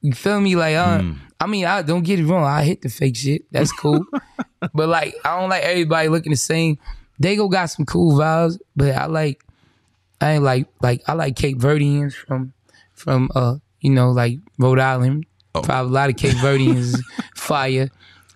you 0.00 0.12
feel 0.12 0.40
me? 0.40 0.56
Like, 0.56 0.76
uh, 0.76 0.98
Mm. 1.00 1.18
I 1.40 1.46
mean, 1.46 1.64
I 1.66 1.82
don't 1.82 2.02
get 2.04 2.18
it 2.20 2.26
wrong. 2.26 2.44
I 2.44 2.64
hit 2.64 2.82
the 2.82 2.88
fake 2.88 3.16
shit. 3.16 3.44
That's 3.50 3.72
cool. 3.72 4.04
but 4.74 4.88
like, 4.88 5.14
I 5.24 5.38
don't 5.40 5.50
like 5.50 5.62
everybody 5.62 6.08
looking 6.08 6.32
the 6.32 6.36
same. 6.36 6.78
Dago 7.22 7.50
got 7.50 7.66
some 7.66 7.84
cool 7.86 8.18
vibes, 8.18 8.58
but 8.74 8.94
I 8.94 9.06
like, 9.06 9.42
I 10.20 10.32
ain't 10.32 10.44
like, 10.44 10.66
like 10.82 11.02
I 11.06 11.12
like 11.12 11.36
Cape 11.36 11.58
Verdeans 11.58 12.14
from, 12.14 12.52
from 12.94 13.30
uh, 13.34 13.56
you 13.80 13.90
know, 13.90 14.10
like 14.10 14.38
Rhode 14.58 14.78
Island. 14.78 15.26
Oh. 15.54 15.60
Probably 15.62 15.90
a 15.90 15.92
lot 15.92 16.10
of 16.10 16.16
Cape 16.16 16.36
Verdeans 16.36 16.98
fire. 17.36 17.90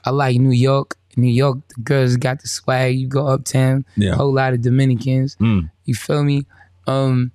I 0.04 0.10
like 0.10 0.36
New 0.38 0.50
York. 0.52 0.96
New 1.16 1.26
York, 1.30 1.58
the 1.74 1.82
girls 1.82 2.16
got 2.16 2.40
the 2.40 2.46
swag. 2.46 2.96
You 2.96 3.08
go 3.08 3.26
uptown, 3.26 3.84
Yeah. 3.96 4.12
a 4.12 4.16
whole 4.16 4.32
lot 4.32 4.52
of 4.54 4.62
Dominicans. 4.62 5.34
Mm. 5.36 5.68
You 5.84 5.94
feel 5.96 6.22
me? 6.22 6.46
Um, 6.86 7.32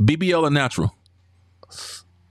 BBL 0.00 0.42
or 0.42 0.50
natural? 0.50 0.92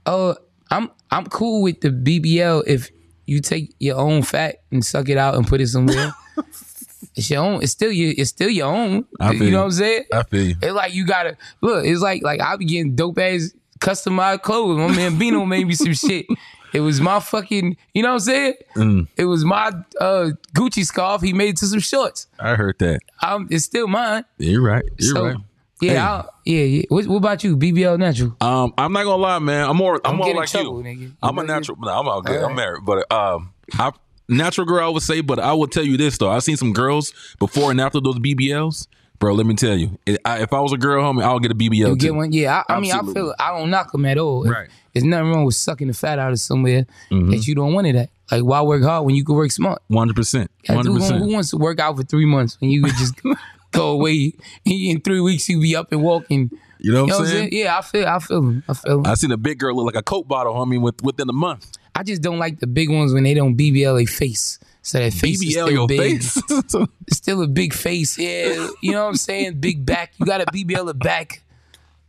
oh, 0.06 0.36
I'm 0.72 0.90
I'm 1.10 1.26
cool 1.26 1.62
with 1.62 1.82
the 1.82 1.90
BBL 1.90 2.64
if 2.66 2.90
you 3.26 3.40
take 3.40 3.74
your 3.78 3.98
own 3.98 4.22
fat 4.22 4.62
and 4.70 4.84
suck 4.84 5.08
it 5.08 5.18
out 5.18 5.34
and 5.34 5.46
put 5.46 5.60
it 5.60 5.68
somewhere. 5.68 6.14
it's 7.14 7.30
your 7.30 7.42
own. 7.42 7.62
It's 7.62 7.72
still 7.72 7.92
your. 7.92 8.14
It's 8.16 8.30
still 8.30 8.48
your 8.48 8.72
own. 8.72 9.04
I 9.20 9.32
you 9.32 9.38
know 9.38 9.46
you. 9.46 9.56
what 9.58 9.64
I'm 9.64 9.70
saying? 9.72 10.04
I 10.12 10.22
feel 10.22 10.42
you. 10.42 10.54
It's 10.62 10.72
like 10.72 10.94
you 10.94 11.06
gotta 11.06 11.36
look. 11.60 11.84
It's 11.84 12.00
like 12.00 12.22
like 12.22 12.40
I'll 12.40 12.56
be 12.56 12.64
getting 12.64 12.96
dope 12.96 13.18
ass 13.18 13.52
customized 13.80 14.42
clothes. 14.42 14.78
My 14.78 14.96
man 14.96 15.18
Bino 15.18 15.44
made 15.44 15.66
me 15.66 15.74
some 15.74 15.92
shit. 15.92 16.26
It 16.72 16.80
was 16.80 17.02
my 17.02 17.20
fucking. 17.20 17.76
You 17.92 18.02
know 18.02 18.08
what 18.08 18.14
I'm 18.14 18.20
saying? 18.20 18.54
Mm. 18.76 19.08
It 19.18 19.26
was 19.26 19.44
my 19.44 19.72
uh, 20.00 20.30
Gucci 20.54 20.86
scarf. 20.86 21.20
He 21.20 21.34
made 21.34 21.50
it 21.50 21.56
to 21.58 21.66
some 21.66 21.80
shorts. 21.80 22.28
I 22.40 22.54
heard 22.54 22.78
that. 22.78 23.00
Um, 23.22 23.46
it's 23.50 23.66
still 23.66 23.88
mine. 23.88 24.24
You're 24.38 24.62
right. 24.62 24.84
You're 24.96 25.14
so 25.14 25.24
right. 25.26 25.36
Yeah, 25.82 26.22
Hey. 26.22 26.28
Yeah, 26.44 26.64
yeah. 26.64 26.82
What, 26.88 27.06
what 27.06 27.16
about 27.16 27.44
you? 27.44 27.56
BBL 27.56 27.98
natural. 27.98 28.36
Um, 28.40 28.72
I'm 28.78 28.92
not 28.92 29.04
gonna 29.04 29.22
lie, 29.22 29.38
man. 29.38 29.68
I'm 29.68 29.76
more. 29.76 29.96
I'm 30.04 30.16
Don't 30.16 30.26
more 30.26 30.34
like 30.36 30.48
trouble, 30.48 30.84
you. 30.86 30.96
nigga. 31.08 31.12
I'm 31.22 31.38
a 31.38 31.44
natural. 31.44 31.78
No, 31.80 31.88
I'm 31.88 32.08
all 32.08 32.22
good. 32.22 32.36
All 32.38 32.44
I'm 32.44 32.48
right. 32.50 32.56
married, 32.56 32.84
but 32.84 33.10
um, 33.12 33.52
I 33.74 33.92
natural 34.28 34.66
girl. 34.66 34.86
I 34.86 34.88
would 34.88 35.02
say, 35.02 35.20
but 35.20 35.38
I 35.38 35.52
will 35.52 35.66
tell 35.68 35.84
you 35.84 35.96
this 35.96 36.18
though. 36.18 36.30
I've 36.30 36.42
seen 36.42 36.56
some 36.56 36.72
girls 36.72 37.12
before 37.38 37.70
and 37.70 37.80
after 37.80 38.00
those 38.00 38.18
BBLs, 38.18 38.86
bro. 39.18 39.34
Let 39.34 39.46
me 39.46 39.54
tell 39.54 39.76
you, 39.76 39.98
it, 40.06 40.20
I, 40.24 40.42
if 40.42 40.52
I 40.52 40.60
was 40.60 40.72
a 40.72 40.78
girl, 40.78 41.02
homie, 41.02 41.22
I'll 41.22 41.38
get 41.38 41.50
a 41.52 41.54
BBL 41.54 41.74
You 41.74 41.86
too. 41.90 41.96
get 41.96 42.14
one? 42.14 42.32
Yeah, 42.32 42.62
I, 42.68 42.74
I 42.74 42.80
mean, 42.80 42.90
I 42.92 42.96
Absolutely. 42.96 43.20
feel 43.22 43.34
I 43.38 43.58
don't 43.58 43.70
knock 43.70 43.92
them 43.92 44.04
at 44.06 44.18
all. 44.18 44.44
Right. 44.44 44.68
Mm-hmm. 44.68 44.76
There's 44.94 45.04
nothing 45.04 45.30
wrong 45.30 45.44
with 45.44 45.54
sucking 45.54 45.88
the 45.88 45.94
fat 45.94 46.18
out 46.18 46.32
of 46.32 46.38
somewhere 46.40 46.84
that 47.10 47.46
you 47.46 47.54
don't 47.54 47.72
want 47.72 47.86
it 47.86 47.96
at. 47.96 48.10
Like, 48.30 48.42
why 48.44 48.60
work 48.62 48.82
hard 48.82 49.04
when 49.06 49.14
you 49.14 49.24
can 49.24 49.34
work 49.34 49.50
smart? 49.50 49.80
One 49.88 50.00
hundred 50.08 50.16
percent. 50.16 50.50
Who, 50.66 50.74
hundred 50.74 50.98
gon- 50.98 51.20
who 51.20 51.32
wants 51.32 51.50
to 51.50 51.56
work 51.56 51.80
out 51.80 51.96
for 51.96 52.02
three 52.02 52.26
months 52.26 52.60
when 52.60 52.70
you 52.70 52.82
could 52.82 52.94
just 52.96 53.14
go 53.72 53.90
away 53.90 54.34
and 54.64 54.74
in 54.74 55.00
three 55.00 55.20
weeks 55.20 55.48
you 55.48 55.60
be 55.60 55.74
up 55.76 55.90
and 55.92 56.02
walking? 56.02 56.50
You 56.78 56.92
know 56.92 57.06
You 57.06 57.06
what 57.06 57.08
know 57.08 57.14
I'm 57.16 57.20
what 57.20 57.20
I'm 57.20 57.26
saying? 57.26 57.50
saying? 57.50 57.64
Yeah, 57.64 57.78
I 57.78 57.82
feel, 57.82 58.06
I 58.06 58.18
feel 58.18 58.42
them. 58.42 58.64
I 58.68 58.74
feel 58.74 59.02
them. 59.02 59.10
I 59.10 59.14
seen 59.14 59.30
a 59.32 59.36
big 59.36 59.58
girl 59.58 59.74
look 59.76 59.86
like 59.86 59.96
a 59.96 60.02
Coke 60.02 60.26
bottle, 60.28 60.54
homie, 60.54 60.80
with 60.80 61.02
within 61.02 61.28
a 61.28 61.32
month. 61.32 61.66
I 61.94 62.02
just 62.02 62.22
don't 62.22 62.38
like 62.38 62.58
the 62.60 62.66
big 62.66 62.90
ones 62.90 63.12
when 63.12 63.22
they 63.24 63.34
don't 63.34 63.56
BBL 63.56 64.02
a 64.02 64.06
face. 64.06 64.58
So 64.84 64.98
that 64.98 65.12
face 65.12 65.40
is 65.42 65.50
still 65.52 65.70
your 65.70 65.86
big. 65.86 66.22
face. 66.22 66.42
It's 67.06 67.16
still 67.18 67.42
a 67.42 67.46
big 67.46 67.72
face. 67.72 68.18
Yeah, 68.18 68.68
you 68.80 68.92
know 68.92 69.02
what 69.04 69.10
I'm 69.10 69.14
saying? 69.16 69.60
Big 69.60 69.84
back. 69.86 70.12
You 70.18 70.26
got 70.26 70.40
a 70.40 70.46
BBL 70.46 70.88
a 70.90 70.94
back. 70.94 71.42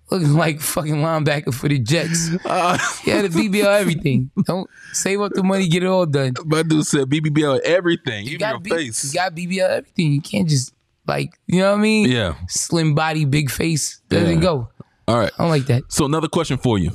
Looking 0.10 0.34
like 0.34 0.60
fucking 0.60 0.96
linebacker 0.96 1.54
for 1.54 1.68
the 1.70 1.80
Jets. 1.80 2.30
uh, 2.46 2.78
Yeah, 3.06 3.22
the 3.24 3.30
BBL 3.30 3.66
everything. 3.80 4.32
Don't 4.46 4.70
save 4.92 5.22
up 5.22 5.32
the 5.34 5.44
money, 5.44 5.68
get 5.68 5.84
it 5.84 5.88
all 5.88 6.06
done. 6.06 6.34
my 6.46 6.62
dude 6.64 6.86
said 6.86 7.10
BBL 7.10 7.60
everything, 7.62 8.26
You 8.26 8.32
even 8.32 8.40
got 8.40 8.50
your 8.52 8.60
B- 8.60 8.70
face. 8.70 9.06
You 9.06 9.14
got 9.20 9.36
BBL 9.36 9.70
everything. 9.70 10.12
You 10.14 10.22
can't 10.22 10.48
just 10.50 10.74
like 11.08 11.34
you 11.48 11.60
know 11.60 11.72
what 11.72 11.80
I 11.80 11.82
mean? 11.82 12.10
yeah. 12.12 12.36
Slim 12.48 12.96
body, 12.96 13.26
big 13.26 13.50
face. 13.52 14.02
Doesn't 14.10 14.36
Yeah. 14.36 14.42
go. 14.42 14.70
All 15.08 15.18
right. 15.20 15.32
I 15.38 15.44
don't 15.44 15.50
like 15.52 15.66
that. 15.66 15.84
So 15.90 16.06
another 16.06 16.28
question 16.30 16.58
for 16.58 16.78
you. 16.78 16.92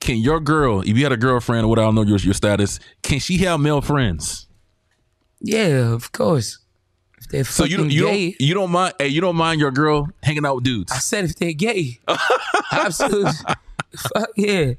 Can 0.00 0.18
your 0.18 0.40
girl, 0.40 0.80
if 0.82 0.88
you 0.88 1.02
had 1.02 1.12
a 1.12 1.16
girlfriend 1.16 1.64
or 1.64 1.68
what 1.68 1.78
I 1.78 1.82
don't 1.82 1.94
know 1.94 2.02
your 2.02 2.18
your 2.18 2.34
status, 2.34 2.78
can 3.02 3.18
she 3.18 3.38
have 3.38 3.58
male 3.60 3.80
friends? 3.80 4.46
Yeah, 5.40 5.92
of 5.92 6.12
course. 6.12 6.58
If 7.18 7.26
they're 7.30 7.44
So 7.44 7.64
you 7.64 7.84
you 7.84 8.04
gay, 8.04 8.30
don't 8.30 8.40
you 8.40 8.54
don't 8.54 8.70
mind 8.70 8.94
hey, 8.98 9.08
you 9.08 9.20
don't 9.20 9.36
mind 9.36 9.58
your 9.60 9.70
girl 9.70 10.08
hanging 10.22 10.44
out 10.44 10.56
with 10.56 10.64
dudes. 10.64 10.92
I 10.92 10.98
said 10.98 11.24
if 11.24 11.36
they're 11.36 11.52
gay. 11.54 11.98
Absolutely. 12.72 13.32
Fuck 13.96 14.30
yeah. 14.36 14.72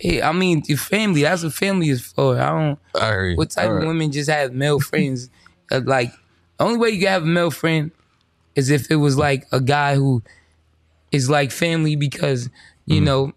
Hey, 0.00 0.22
I 0.22 0.32
mean, 0.32 0.62
your 0.66 0.78
family. 0.78 1.22
That's 1.22 1.42
what 1.42 1.52
family 1.52 1.88
is 1.90 2.00
for. 2.02 2.38
I 2.38 2.48
don't. 2.50 2.78
Hear 2.98 3.26
you. 3.30 3.36
What 3.36 3.50
type 3.50 3.68
All 3.68 3.76
of 3.78 3.86
women 3.86 4.10
just 4.10 4.30
have 4.30 4.52
male 4.52 4.80
friends? 4.80 5.28
Uh, 5.70 5.80
like, 5.84 6.10
only 6.62 6.78
way 6.78 6.90
you 6.90 6.98
can 7.00 7.08
have 7.08 7.22
a 7.22 7.26
male 7.26 7.50
friend 7.50 7.90
is 8.54 8.70
if 8.70 8.90
it 8.90 8.96
was 8.96 9.16
like 9.16 9.46
a 9.52 9.60
guy 9.60 9.94
who 9.94 10.22
is 11.10 11.28
like 11.30 11.50
family 11.50 11.96
because 11.96 12.48
you 12.86 13.00
Mm. 13.00 13.04
know 13.04 13.32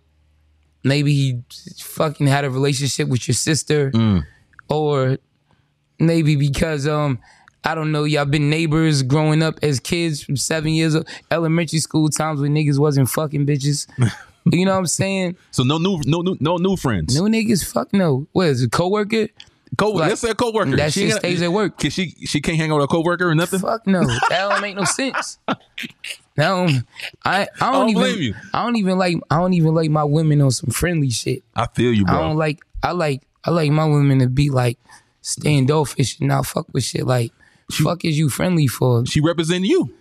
maybe 0.83 1.13
he 1.13 1.41
fucking 1.81 2.27
had 2.27 2.45
a 2.45 2.49
relationship 2.49 3.07
with 3.09 3.27
your 3.27 3.35
sister, 3.35 3.91
Mm. 3.91 4.23
or 4.69 5.17
maybe 5.99 6.35
because 6.35 6.87
um. 6.87 7.19
I 7.67 7.73
don't 7.73 7.91
know. 7.91 8.03
Y'all 8.03 8.25
been 8.25 8.47
neighbors 8.51 9.01
growing 9.01 9.41
up 9.41 9.57
as 9.63 9.79
kids 9.79 10.21
from 10.21 10.37
seven 10.37 10.69
years 10.73 10.93
old, 10.95 11.07
elementary 11.31 11.79
school 11.79 12.09
times 12.09 12.39
when 12.39 12.53
niggas 12.53 12.77
wasn't 12.77 13.09
fucking 13.09 13.47
bitches. 13.47 13.87
you 14.45 14.65
know 14.65 14.73
what 14.73 14.77
I'm 14.77 14.85
saying? 14.85 15.35
So 15.49 15.63
no 15.63 15.79
new, 15.79 15.99
no 16.05 16.21
new, 16.21 16.37
no 16.39 16.57
new 16.57 16.77
friends. 16.77 17.15
No 17.15 17.23
niggas, 17.23 17.65
fuck 17.65 17.91
no. 17.91 18.27
What 18.33 18.49
is 18.49 18.61
it, 18.61 18.71
coworker? 18.71 19.29
Co- 19.77 19.91
like, 19.91 20.09
let's 20.09 20.21
say 20.21 20.29
a 20.31 20.35
coworker. 20.35 20.75
that 20.77 20.93
She 20.93 21.09
shit 21.09 21.17
stays 21.19 21.41
at 21.41 21.51
work. 21.51 21.77
Can 21.77 21.89
she 21.89 22.09
she 22.25 22.39
can't 22.41 22.57
hang 22.57 22.71
out 22.71 22.75
with 22.75 22.85
a 22.85 22.87
coworker 22.87 23.29
or 23.29 23.35
nothing? 23.35 23.59
Fuck 23.59 23.85
no. 23.87 24.01
That 24.29 24.29
don't 24.49 24.61
make 24.61 24.75
no 24.75 24.83
sense. 24.85 25.37
Now 26.37 26.67
I 27.23 27.47
I 27.61 27.71
don't, 27.71 27.93
don't 27.93 28.07
even. 28.07 28.35
I 28.53 28.63
don't 28.65 28.75
even 28.75 28.97
like 28.97 29.15
I 29.31 29.37
don't 29.37 29.53
even 29.53 29.73
like 29.73 29.89
my 29.89 30.03
women 30.03 30.41
on 30.41 30.51
some 30.51 30.69
friendly 30.69 31.09
shit. 31.09 31.43
I 31.55 31.67
feel 31.67 31.93
you, 31.93 32.03
I 32.09 32.11
bro. 32.11 32.21
don't 32.23 32.35
like 32.37 32.59
I 32.83 32.91
like 32.91 33.21
I 33.45 33.51
like 33.51 33.71
my 33.71 33.85
women 33.85 34.19
to 34.19 34.27
be 34.27 34.49
like 34.49 34.77
standoffish 35.21 36.19
and 36.19 36.27
not 36.29 36.45
fuck 36.45 36.67
with 36.73 36.83
shit 36.83 37.05
like 37.05 37.31
fuck 37.71 38.03
is 38.05 38.17
you 38.19 38.29
friendly 38.29 38.67
for? 38.67 39.05
she 39.05 39.21
representing 39.21 39.69
you. 39.69 39.93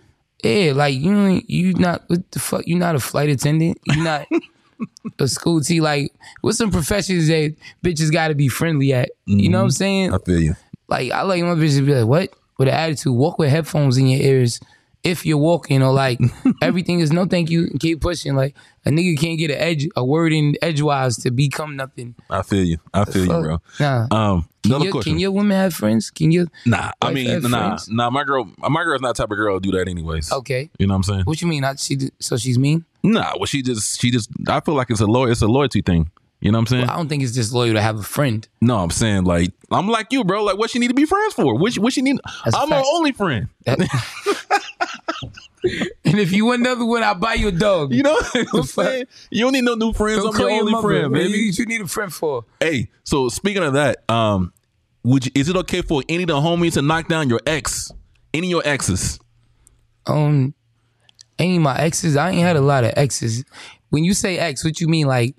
Yeah, 0.43 0.73
like 0.75 0.95
you 0.95 1.41
you 1.47 1.73
not 1.75 2.03
what 2.07 2.29
the 2.31 2.39
fuck 2.39 2.67
you 2.67 2.75
not 2.75 2.95
a 2.95 2.99
flight 2.99 3.29
attendant. 3.29 3.79
You 3.85 4.03
not 4.03 4.27
a 5.19 5.27
school 5.27 5.61
T 5.61 5.81
like 5.81 6.13
what's 6.41 6.57
some 6.57 6.71
professions 6.71 7.27
that 7.27 7.55
bitches 7.83 8.11
gotta 8.11 8.35
be 8.35 8.47
friendly 8.47 8.93
at? 8.93 9.11
You 9.25 9.49
know 9.49 9.59
what 9.59 9.65
I'm 9.65 9.71
saying? 9.71 10.13
I 10.13 10.17
feel 10.19 10.39
you. 10.39 10.55
Like 10.87 11.11
I 11.11 11.21
like 11.23 11.41
my 11.43 11.55
bitches 11.55 11.77
to 11.77 11.85
be 11.85 11.95
like, 11.95 12.07
what? 12.07 12.33
With 12.57 12.67
an 12.69 12.73
attitude, 12.73 13.13
walk 13.13 13.37
with 13.37 13.49
headphones 13.49 13.97
in 13.97 14.07
your 14.07 14.21
ears 14.21 14.61
if 15.05 15.23
you're 15.25 15.37
walking, 15.37 15.83
or 15.83 15.93
like 15.93 16.19
everything 16.61 16.99
is 16.99 17.11
no 17.11 17.25
thank 17.25 17.49
you 17.49 17.65
and 17.65 17.79
keep 17.79 18.01
pushing. 18.01 18.35
Like 18.35 18.55
a 18.85 18.89
nigga 18.89 19.17
can't 19.17 19.37
get 19.37 19.51
an 19.51 19.57
edge, 19.57 19.87
a 19.95 20.03
word 20.03 20.33
in 20.33 20.55
edgewise 20.61 21.17
to 21.17 21.31
become 21.31 21.75
nothing. 21.75 22.15
I 22.29 22.41
feel 22.41 22.63
you. 22.63 22.77
I 22.93 23.05
feel 23.05 23.21
you, 23.25 23.29
bro. 23.29 23.61
Nah. 23.79 24.07
Um, 24.09 24.49
Can 24.63 24.71
another 24.71 24.85
your, 24.85 24.91
question. 24.91 25.13
can 25.13 25.19
your 25.19 25.31
women 25.31 25.55
have 25.55 25.73
friends? 25.75 26.09
Can 26.09 26.31
you? 26.31 26.47
nah, 26.65 26.91
I 27.01 27.13
mean, 27.13 27.41
nah, 27.43 27.49
friends? 27.49 27.89
nah. 27.89 28.09
My 28.09 28.23
girl, 28.23 28.49
my 28.57 28.83
girl's 28.83 29.01
not 29.01 29.15
the 29.15 29.23
type 29.23 29.31
of 29.31 29.37
girl 29.37 29.59
to 29.59 29.61
do 29.61 29.77
that, 29.77 29.87
anyways. 29.87 30.31
Okay. 30.31 30.69
You 30.79 30.87
know 30.87 30.93
what 30.93 30.97
I'm 30.97 31.03
saying? 31.03 31.21
What 31.21 31.41
you 31.41 31.47
mean? 31.47 31.61
Not 31.61 31.79
she? 31.79 31.97
So 32.19 32.35
she's 32.35 32.57
mean? 32.57 32.83
Nah, 33.05 33.33
well, 33.37 33.45
she 33.45 33.61
just, 33.61 34.01
she 34.01 34.11
just. 34.11 34.29
I 34.47 34.59
feel 34.59 34.73
like 34.73 34.89
it's 34.89 35.01
a 35.01 35.05
loy, 35.05 35.29
it's 35.31 35.41
a 35.41 35.47
loyalty 35.47 35.81
thing. 35.81 36.09
You 36.41 36.51
know 36.51 36.57
what 36.57 36.63
I'm 36.63 36.67
saying? 36.67 36.89
I 36.89 36.95
don't 36.97 37.07
think 37.07 37.23
it's 37.23 37.33
just 37.33 37.53
loyal 37.53 37.73
to 37.73 37.81
have 37.81 37.97
a 37.99 38.03
friend. 38.03 38.47
No, 38.61 38.77
I'm 38.77 38.91
saying 38.91 39.23
like 39.23 39.51
I'm 39.71 39.87
like 39.87 40.11
you, 40.11 40.23
bro. 40.23 40.43
Like, 40.43 40.57
what 40.57 40.69
she 40.69 40.79
need 40.79 40.89
to 40.89 40.93
be 40.93 41.05
friends 41.05 41.33
for? 41.33 41.57
What 41.57 41.73
she, 41.73 41.79
what 41.79 41.93
she 41.93 42.01
need? 42.01 42.19
That's 42.43 42.55
I'm 42.55 42.69
her 42.69 42.83
only 42.93 43.11
friend. 43.11 43.47
And 46.05 46.19
if 46.19 46.31
you 46.31 46.45
want 46.45 46.61
another 46.61 46.85
one, 46.85 47.01
I'll 47.01 47.15
buy 47.15 47.33
you 47.33 47.47
a 47.47 47.51
dog. 47.51 47.91
You 47.91 48.03
know 48.03 48.13
what 48.31 48.47
I'm 48.53 48.63
saying? 48.63 49.05
You 49.31 49.45
don't 49.45 49.53
need 49.53 49.63
no 49.63 49.73
new 49.73 49.93
friends. 49.93 50.21
Don't 50.21 50.35
I'm 50.35 50.41
your 50.41 50.49
your 50.51 50.59
only 50.59 50.71
mother. 50.73 50.87
friend, 50.87 51.13
baby. 51.13 51.29
You, 51.33 51.51
you 51.53 51.65
need 51.65 51.81
a 51.81 51.87
friend 51.87 52.13
for? 52.13 52.45
Hey, 52.59 52.89
so 53.03 53.29
speaking 53.29 53.63
of 53.63 53.73
that, 53.73 54.07
um, 54.07 54.53
would 55.03 55.25
you, 55.25 55.31
is 55.33 55.49
it 55.49 55.55
okay 55.57 55.81
for 55.81 56.03
any 56.07 56.23
of 56.23 56.27
the 56.27 56.35
homies 56.35 56.73
to 56.73 56.83
knock 56.83 57.07
down 57.07 57.29
your 57.29 57.41
ex, 57.47 57.91
any 58.33 58.47
of 58.47 58.51
your 58.51 58.61
exes? 58.65 59.19
um 60.07 60.53
any 61.39 61.57
of 61.57 61.61
my 61.61 61.77
exes. 61.77 62.15
I 62.15 62.31
ain't 62.31 62.41
had 62.41 62.55
a 62.55 62.61
lot 62.61 62.83
of 62.83 62.93
exes. 62.95 63.43
When 63.89 64.03
you 64.03 64.13
say 64.13 64.37
ex 64.37 64.63
what 64.63 64.79
you 64.79 64.87
mean 64.87 65.07
like 65.07 65.35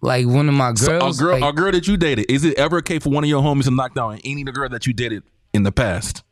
like 0.00 0.26
one 0.26 0.48
of 0.48 0.54
my 0.54 0.72
girls 0.72 1.18
a 1.18 1.22
girl, 1.22 1.40
like, 1.40 1.52
a 1.52 1.56
girl 1.56 1.72
that 1.72 1.88
you 1.88 1.96
dated, 1.96 2.30
is 2.30 2.44
it 2.44 2.56
ever 2.58 2.78
okay 2.78 2.98
for 2.98 3.10
one 3.10 3.24
of 3.24 3.30
your 3.30 3.42
homies 3.42 3.64
to 3.64 3.70
knock 3.72 3.94
down 3.94 4.20
any 4.24 4.42
of 4.42 4.46
the 4.46 4.52
girl 4.52 4.68
that 4.68 4.86
you 4.86 4.92
dated 4.92 5.22
in 5.52 5.62
the 5.64 5.72
past? 5.72 6.22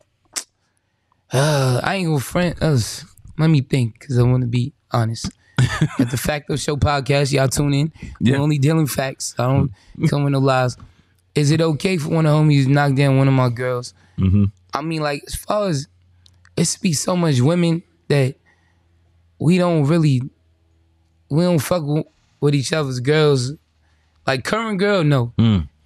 uh, 1.32 1.80
i 1.82 1.96
ain't 1.96 2.06
gonna 2.06 2.20
friend 2.20 2.62
us. 2.62 3.04
Let 3.38 3.48
me 3.50 3.60
think 3.60 3.98
because 3.98 4.18
i 4.18 4.22
want 4.22 4.42
to 4.42 4.46
be 4.46 4.72
honest. 4.92 5.30
At 5.98 6.10
the 6.10 6.16
facto 6.16 6.56
show 6.56 6.76
podcast 6.76 7.32
y'all 7.32 7.48
tune 7.48 7.74
in. 7.74 7.92
Yeah. 8.20 8.36
we're 8.36 8.42
only 8.42 8.58
dealing 8.58 8.86
facts. 8.86 9.34
I 9.38 9.44
don't 9.44 9.72
come 10.08 10.24
with 10.24 10.32
no 10.32 10.38
lies. 10.38 10.76
Is 11.34 11.50
it 11.50 11.60
okay 11.60 11.96
for 11.98 12.10
one 12.10 12.26
of 12.26 12.32
the 12.32 12.38
homies 12.38 12.64
to 12.64 12.70
knock 12.70 12.94
down 12.94 13.16
one 13.16 13.28
of 13.28 13.34
my 13.34 13.48
girls? 13.48 13.94
I 14.72 14.82
mean 14.82 15.02
like 15.02 15.22
as 15.26 15.34
far 15.34 15.68
as 15.68 15.88
it's 16.56 16.76
be 16.76 16.92
so 16.92 17.16
much 17.16 17.40
women 17.40 17.82
that 18.08 18.36
we 19.38 19.58
don't 19.58 19.84
really 19.84 20.22
we 21.30 21.42
don't 21.42 21.58
fuck 21.58 21.82
with, 22.40 22.54
each 22.54 22.72
other's 22.72 23.00
girls. 23.00 23.52
Like 24.26 24.44
current 24.44 24.78
girl, 24.78 25.02
no. 25.04 25.32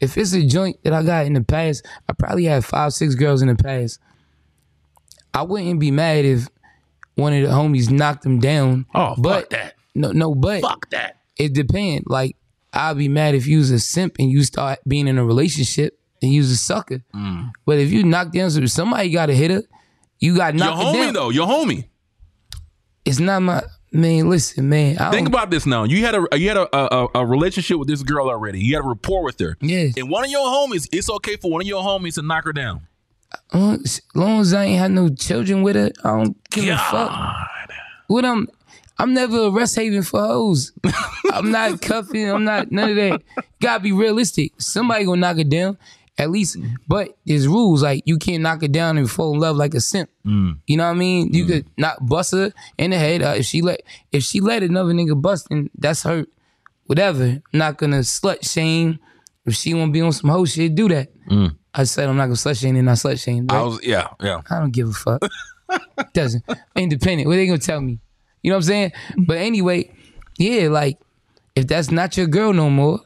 If 0.01 0.17
it's 0.19 0.33
a 0.35 0.45
joint 0.47 0.83
that 0.85 0.93
I 0.93 1.03
got 1.03 1.27
in 1.27 1.35
the 1.35 1.43
past, 1.43 1.87
I 2.09 2.13
probably 2.13 2.45
had 2.45 2.65
five, 2.65 2.93
six 2.93 3.15
girls 3.15 3.43
in 3.43 3.49
the 3.49 3.55
past. 3.55 3.99
I 5.33 5.43
wouldn't 5.43 5.79
be 5.81 5.91
mad 5.91 6.25
if 6.25 6.49
one 7.15 7.33
of 7.35 7.43
the 7.43 7.49
homies 7.49 7.91
knocked 7.91 8.23
them 8.23 8.39
down. 8.41 8.87
Oh, 8.95 9.15
fuck 9.15 9.23
but 9.23 9.51
that. 9.51 9.75
no, 9.95 10.13
no, 10.13 10.35
but 10.35 10.61
fuck 10.63 10.89
that. 10.91 11.19
it 11.37 11.53
depends. 11.53 12.05
Like 12.07 12.37
I'd 12.73 12.97
be 12.99 13.09
mad 13.09 13.35
if 13.35 13.47
you 13.47 13.59
was 13.59 13.71
a 13.71 13.79
simp 13.79 14.17
and 14.19 14.31
you 14.31 14.43
start 14.43 14.79
being 14.87 15.07
in 15.07 15.19
a 15.19 15.25
relationship 15.25 15.99
and 16.23 16.33
you 16.33 16.41
was 16.41 16.51
a 16.51 16.57
sucker. 16.57 17.03
Mm. 17.15 17.53
But 17.67 17.79
if 17.79 17.91
you 17.91 18.03
knock 18.05 18.33
down 18.33 18.51
some, 18.51 18.67
somebody 18.69 19.11
got 19.11 19.27
to 19.27 19.35
hit 19.35 19.51
her. 19.51 19.63
You 20.19 20.37
got 20.37 20.55
Your 20.55 20.67
knocked 20.67 20.83
homie 20.83 21.05
down. 21.05 21.15
though, 21.15 21.31
your 21.31 21.47
homie. 21.47 21.87
It's 23.05 23.19
not 23.19 23.41
my 23.43 23.63
man. 23.93 24.29
Listen, 24.29 24.69
man. 24.69 24.99
I 24.99 25.11
Think 25.11 25.29
about 25.29 25.51
this 25.51 25.67
now. 25.67 25.85
You 25.85 26.05
had 26.05 26.15
a 26.15 26.39
you 26.39 26.49
had 26.49 26.57
a, 26.57 26.69
a 26.77 27.09
a 27.15 27.27
relationship 27.27 27.79
with 27.79 27.89
this 27.89 28.03
girl 28.03 28.29
already. 28.29 28.61
You 28.61 28.77
had 28.77 28.85
a 28.85 28.89
rapport 28.89 29.25
with 29.25 29.39
her. 29.41 29.57
Yeah. 29.61 29.89
And 29.97 30.11
one 30.11 30.25
of 30.25 30.31
your 30.31 30.47
homies, 30.47 30.89
it's 30.93 31.11
okay 31.11 31.37
for 31.37 31.51
one 31.51 31.63
of 31.63 31.67
your 31.67 31.83
homies 31.83 32.15
to 32.15 32.23
knock 32.23 32.45
her 32.45 32.53
down. 32.53 32.87
Uh, 33.53 33.77
as 33.85 34.01
long 34.15 34.41
as 34.41 34.53
I 34.53 34.65
ain't 34.65 34.79
had 34.79 34.91
no 34.91 35.09
children 35.09 35.63
with 35.63 35.77
her, 35.77 35.91
I 36.05 36.09
don't 36.09 36.51
give 36.51 36.69
a 36.69 36.77
fuck. 36.77 37.13
What 38.09 38.25
I'm, 38.25 38.49
I'm 38.99 39.15
never 39.15 39.47
a 39.47 39.51
rest 39.51 39.77
haven 39.77 40.03
for 40.03 40.21
hoes. 40.21 40.73
I'm 41.33 41.51
not 41.51 41.81
cuffing. 41.81 42.29
I'm 42.29 42.45
not 42.45 42.73
none 42.73 42.91
of 42.91 42.97
that. 42.97 43.23
Gotta 43.61 43.83
be 43.83 43.93
realistic. 43.93 44.53
Somebody 44.61 45.05
gonna 45.05 45.21
knock 45.21 45.39
it 45.39 45.49
down. 45.49 45.79
At 46.21 46.31
least, 46.31 46.59
but 46.87 47.17
there's 47.25 47.49
rules. 47.49 47.83
Like 47.83 48.03
you 48.05 48.19
can't 48.19 48.43
knock 48.43 48.63
it 48.63 48.73
down 48.73 48.99
and 48.99 49.11
fall 49.11 49.33
in 49.33 49.41
love 49.41 49.57
like 49.57 49.73
a 49.73 49.81
simp. 49.81 50.11
Mm. 50.27 50.59
You 50.67 50.77
know 50.77 50.85
what 50.85 50.91
I 50.91 50.95
mean? 50.95 51.33
You 51.33 51.47
mm. 51.47 51.49
could 51.49 51.67
not 51.79 52.07
bust 52.07 52.33
her 52.33 52.53
in 52.77 52.91
the 52.91 52.99
head. 52.99 53.23
Uh, 53.23 53.37
if 53.39 53.47
she 53.47 53.63
let, 53.63 53.81
if 54.13 54.23
she 54.23 54.41
let 54.41 54.63
another 54.63 54.93
nigga 54.93 55.19
bust, 55.19 55.47
then 55.49 55.71
that's 55.79 56.03
her. 56.03 56.27
Whatever. 56.85 57.25
I'm 57.25 57.43
not 57.55 57.79
gonna 57.79 58.01
slut 58.01 58.47
shame. 58.47 58.99
If 59.47 59.55
she 59.55 59.73
wanna 59.73 59.93
be 59.93 60.03
on 60.03 60.13
some 60.13 60.29
hoe 60.29 60.45
shit, 60.45 60.75
do 60.75 60.91
that. 60.91 61.09
Mm. 61.27 61.57
I 61.73 61.85
said 61.85 62.07
I'm 62.11 62.19
not 62.19 62.25
gonna 62.27 62.35
slut 62.35 62.61
shame 62.61 62.77
and 62.77 62.85
not 62.85 62.99
slut 62.99 63.19
shame. 63.19 63.47
I 63.49 63.63
was 63.63 63.83
yeah, 63.83 64.09
yeah. 64.21 64.43
I 64.51 64.59
don't 64.59 64.73
give 64.73 64.91
a 64.91 64.93
fuck. 64.93 65.23
Doesn't 66.13 66.45
independent. 66.77 67.29
What 67.29 67.37
they 67.37 67.47
gonna 67.47 67.59
tell 67.59 67.81
me? 67.81 67.99
You 68.43 68.51
know 68.51 68.57
what 68.57 68.65
I'm 68.65 68.69
saying? 68.69 68.93
But 69.27 69.39
anyway, 69.39 69.91
yeah, 70.37 70.69
like 70.69 70.99
if 71.57 71.67
that's 71.67 71.91
not 71.91 72.15
your 72.19 72.27
girl 72.27 72.53
no 72.53 72.69
more, 72.69 73.01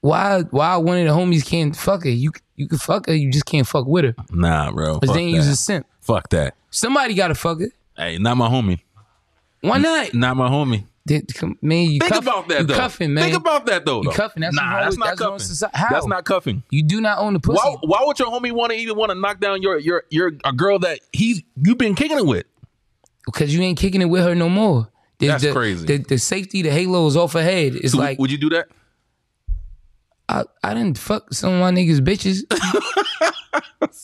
why 0.00 0.42
why 0.50 0.76
one 0.76 0.98
of 0.98 1.04
the 1.06 1.12
homies 1.12 1.44
can't 1.44 1.74
fuck 1.76 2.04
her? 2.04 2.10
You 2.10 2.32
you 2.56 2.68
can 2.68 2.78
fuck 2.78 3.06
her, 3.06 3.14
you 3.14 3.30
just 3.30 3.46
can't 3.46 3.66
fuck 3.66 3.86
with 3.86 4.04
her. 4.04 4.14
Nah, 4.32 4.70
bro. 4.72 4.98
Cause 5.00 5.08
Fuck 5.08 5.16
then 5.16 5.28
you's 5.28 5.46
a 5.46 5.56
simp. 5.56 5.86
Fuck 6.00 6.28
that. 6.30 6.54
Somebody 6.70 7.14
gotta 7.14 7.34
fuck 7.34 7.60
her. 7.60 7.68
Hey, 7.96 8.18
not 8.18 8.36
my 8.36 8.48
homie. 8.48 8.80
Why 9.60 9.78
not? 9.78 10.14
Not 10.14 10.36
my 10.36 10.48
homie. 10.48 10.84
Come- 11.34 11.58
man, 11.60 11.90
you 11.90 11.98
Think 11.98 12.12
cuff- 12.12 12.22
about 12.22 12.48
that 12.48 12.60
you 12.60 12.66
though. 12.66 12.74
cuffing, 12.76 13.14
man. 13.14 13.24
Think 13.24 13.36
about 13.36 13.66
that 13.66 13.84
though. 13.84 14.02
You 14.02 14.10
cuffing. 14.10 14.42
That's 14.42 14.54
nah, 14.54 14.80
that's 14.80 14.96
not 14.96 15.16
cuffing. 15.16 15.56
That's 15.90 16.06
not 16.06 16.24
cuffing. 16.24 16.62
you 16.70 16.82
do 16.84 17.00
not 17.00 17.18
own 17.18 17.32
the 17.32 17.40
pussy. 17.40 17.58
Why, 17.60 17.76
why 17.82 18.02
would 18.04 18.18
your 18.18 18.28
homie 18.28 18.52
want 18.52 18.70
to 18.72 18.78
even 18.78 18.96
want 18.96 19.10
to 19.10 19.18
knock 19.18 19.40
down 19.40 19.60
your 19.60 19.78
your 19.78 20.04
your 20.10 20.32
a 20.44 20.52
girl 20.52 20.78
that 20.80 21.00
he's 21.12 21.42
you've 21.56 21.78
been 21.78 21.94
kicking 21.96 22.16
it 22.18 22.26
with? 22.26 22.46
Because 23.26 23.52
you 23.54 23.60
ain't 23.62 23.78
kicking 23.78 24.00
it 24.02 24.06
with 24.06 24.22
her 24.22 24.34
no 24.34 24.48
more. 24.48 24.88
The- 25.18 25.26
That's 25.28 25.42
the- 25.42 25.52
crazy. 25.52 25.84
The, 25.86 25.96
the 25.98 26.18
safety, 26.18 26.62
the 26.62 26.70
halo 26.70 27.06
is 27.06 27.16
off 27.16 27.32
her 27.32 27.42
head. 27.42 27.74
It's 27.74 27.92
So 27.92 27.98
like 27.98 28.18
would 28.20 28.30
you 28.30 28.38
do 28.38 28.50
that? 28.50 28.68
I, 30.30 30.44
I 30.62 30.74
didn't 30.74 30.96
fuck 30.96 31.34
some 31.34 31.54
of 31.54 31.60
my 31.60 31.72
niggas 31.72 31.98
bitches. 32.00 32.44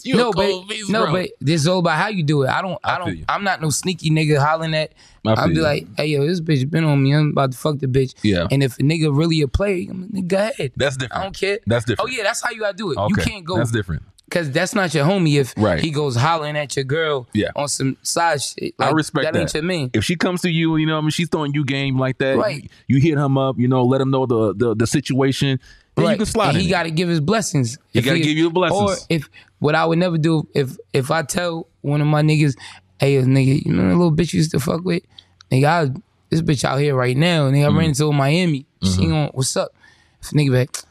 You 0.03 0.17
no, 0.17 0.31
a 0.31 0.33
but 0.33 0.47
cold 0.51 0.69
piece, 0.69 0.89
no, 0.89 1.05
bro. 1.05 1.13
but 1.13 1.31
this 1.41 1.61
is 1.61 1.69
all 1.69 1.79
about 1.81 1.99
how 1.99 2.09
you 2.09 2.23
do 2.23 2.43
it. 2.45 2.49
I 2.49 2.63
don't, 2.63 2.79
I, 2.83 2.95
I 2.95 2.99
don't. 2.99 3.25
I'm 3.29 3.45
not 3.45 3.61
no 3.61 3.71
sneaky 3.71 4.11
nigga 4.11 4.39
hollering 4.39 4.75
at. 4.75 4.93
I 5.27 5.33
I'll 5.33 5.49
be 5.49 5.55
you. 5.55 5.63
like, 5.63 5.87
hey 5.97 6.07
yo, 6.07 6.27
this 6.27 6.41
bitch 6.41 6.69
been 6.71 6.85
on 6.85 7.03
me. 7.03 7.13
I'm 7.15 7.31
about 7.31 7.53
to 7.53 7.59
fuck 7.59 7.79
the 7.79 7.87
bitch. 7.87 8.15
Yeah. 8.23 8.47
And 8.51 8.63
if 8.63 8.79
a 8.79 8.83
nigga 8.83 9.17
really 9.17 9.41
a 9.43 9.49
play, 9.49 9.87
I'm 9.91 10.09
like, 10.13 10.27
go 10.29 10.39
ahead. 10.39 10.73
That's 10.77 10.97
different. 10.97 11.21
I 11.21 11.23
don't 11.25 11.37
care. 11.37 11.59
That's 11.67 11.85
different. 11.85 12.09
Oh 12.11 12.13
yeah, 12.17 12.23
that's 12.25 12.43
how 12.43 12.51
you 12.51 12.61
gotta 12.61 12.77
do 12.77 12.93
it. 12.93 12.99
Okay, 12.99 13.09
You 13.09 13.17
can't 13.17 13.45
go 13.45 13.57
That's 13.59 13.71
different. 13.73 14.03
because 14.29 14.51
that's 14.51 14.75
not 14.75 14.95
your 14.95 15.05
homie. 15.05 15.39
If 15.39 15.55
Right. 15.57 15.81
he 15.81 15.91
goes 15.91 16.17
hollering 16.17 16.57
at 16.57 16.75
your 16.77 16.85
girl, 16.85 17.29
Yeah. 17.33 17.49
on 17.57 17.69
some 17.69 17.97
side 18.03 18.43
shit. 18.43 18.75
I 18.79 18.91
respect 18.91 19.25
that. 19.25 19.33
that. 19.35 19.41
Ain't 19.41 19.55
your 19.55 19.63
man. 19.65 19.91
If 19.95 20.05
she 20.05 20.17
comes 20.17 20.43
to 20.43 20.51
you, 20.51 20.77
you 20.77 20.87
know, 20.87 20.95
what 20.95 20.99
I 21.01 21.03
mean, 21.03 21.11
she's 21.11 21.29
throwing 21.29 21.55
you 21.55 21.65
game 21.65 21.99
like 21.99 22.19
that. 22.19 22.37
Right. 22.39 22.69
You, 22.89 22.97
you 22.97 23.01
hit 23.03 23.19
him 23.19 23.37
up, 23.39 23.59
you 23.59 23.69
know, 23.69 23.85
let 23.85 24.01
him 24.01 24.11
know 24.11 24.27
the 24.27 24.55
the, 24.55 24.75
the 24.75 24.87
situation. 24.87 25.61
Then 25.97 26.11
you 26.11 26.17
can 26.19 26.27
slide. 26.27 26.49
And 26.55 26.59
he 26.59 26.69
got 26.69 26.83
to 26.85 26.91
give 26.91 27.09
his 27.09 27.21
blessings. 27.21 27.79
He 27.93 27.99
If 28.01 28.05
gotta 28.05 28.19
give 28.19 28.37
you 28.37 28.45
the 28.45 28.51
blessings. 28.51 28.81
Or 28.81 28.97
if 29.09 29.29
what 29.59 29.75
I 29.75 29.85
would 29.87 29.99
never 29.99 30.19
do 30.19 30.47
if 30.55 30.77
if 30.93 31.11
I 31.11 31.23
tell 31.23 31.67
one 31.81 32.01
of 32.01 32.07
my 32.07 32.23
niggas, 32.23 32.55
hey 33.01 33.17
nigga, 33.23 33.65
you 33.65 33.73
know 33.73 33.83
that 33.89 33.97
little 33.97 34.13
bitch 34.13 34.33
you 34.33 34.39
used 34.39 34.51
to 34.53 34.61
fuck 34.61 34.85
with, 34.85 35.03
nigga, 35.51 35.65
I, 35.65 36.01
this 36.31 36.43
bitch 36.43 36.65
out 36.65 36.79
here 36.81 36.95
right 36.95 37.17
now, 37.17 37.51
nigga, 37.51 37.67
I 37.67 37.71
Mm. 37.71 37.77
ran 37.79 37.89
into 37.89 38.13
Miami. 38.13 38.67
She 38.83 39.03
ain't 39.03 39.11
gonna, 39.11 39.31
what's 39.33 39.57
up? 39.57 39.75
If 40.23 40.31
nigga 40.31 40.53
back. 40.53 40.83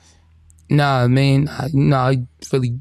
nah, 0.70 1.08
man, 1.08 1.48
I, 1.50 1.70
nah, 1.74 2.10
I 2.10 2.24
really 2.52 2.80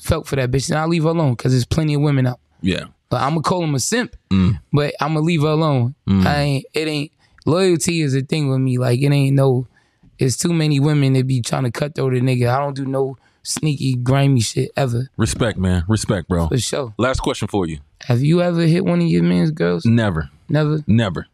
felt 0.00 0.26
for 0.26 0.36
that 0.36 0.50
bitch. 0.50 0.70
and 0.70 0.78
I'll 0.78 0.88
leave 0.88 1.02
her 1.02 1.10
alone 1.10 1.32
because 1.34 1.52
there's 1.52 1.66
plenty 1.66 1.94
of 1.94 2.00
women 2.00 2.26
out. 2.26 2.40
Yeah. 2.62 2.84
But 3.10 3.20
I'm 3.22 3.30
gonna 3.30 3.42
call 3.42 3.62
him 3.62 3.74
a 3.74 3.80
simp, 3.80 4.16
mm. 4.30 4.58
but 4.72 4.94
I'm 5.00 5.14
gonna 5.14 5.20
leave 5.26 5.42
her 5.42 5.48
alone. 5.48 5.94
Mm. 6.08 6.26
I 6.26 6.40
ain't. 6.40 6.66
It 6.74 6.88
ain't 6.88 7.12
loyalty 7.44 8.00
is 8.00 8.14
a 8.16 8.22
thing 8.22 8.48
with 8.48 8.58
me. 8.60 8.78
Like 8.78 9.00
it 9.00 9.12
ain't 9.12 9.36
no. 9.36 9.66
It's 10.18 10.36
too 10.36 10.52
many 10.52 10.80
women 10.80 11.12
that 11.14 11.26
be 11.26 11.40
trying 11.40 11.64
to 11.64 11.70
cut 11.70 11.94
through 11.94 12.18
the 12.18 12.20
nigga. 12.20 12.48
I 12.48 12.58
don't 12.58 12.74
do 12.74 12.84
no 12.86 13.16
sneaky, 13.42 13.94
grimy 13.94 14.40
shit 14.40 14.70
ever. 14.76 15.08
Respect, 15.16 15.58
man. 15.58 15.84
Respect, 15.88 16.28
bro. 16.28 16.48
For 16.48 16.58
sure. 16.58 16.94
Last 16.98 17.20
question 17.20 17.48
for 17.48 17.66
you. 17.66 17.78
Have 18.04 18.22
you 18.22 18.42
ever 18.42 18.62
hit 18.62 18.84
one 18.84 19.00
of 19.00 19.06
your 19.06 19.22
man's 19.22 19.50
girls? 19.50 19.84
Never. 19.86 20.30
Never. 20.48 20.82
Never. 20.86 21.26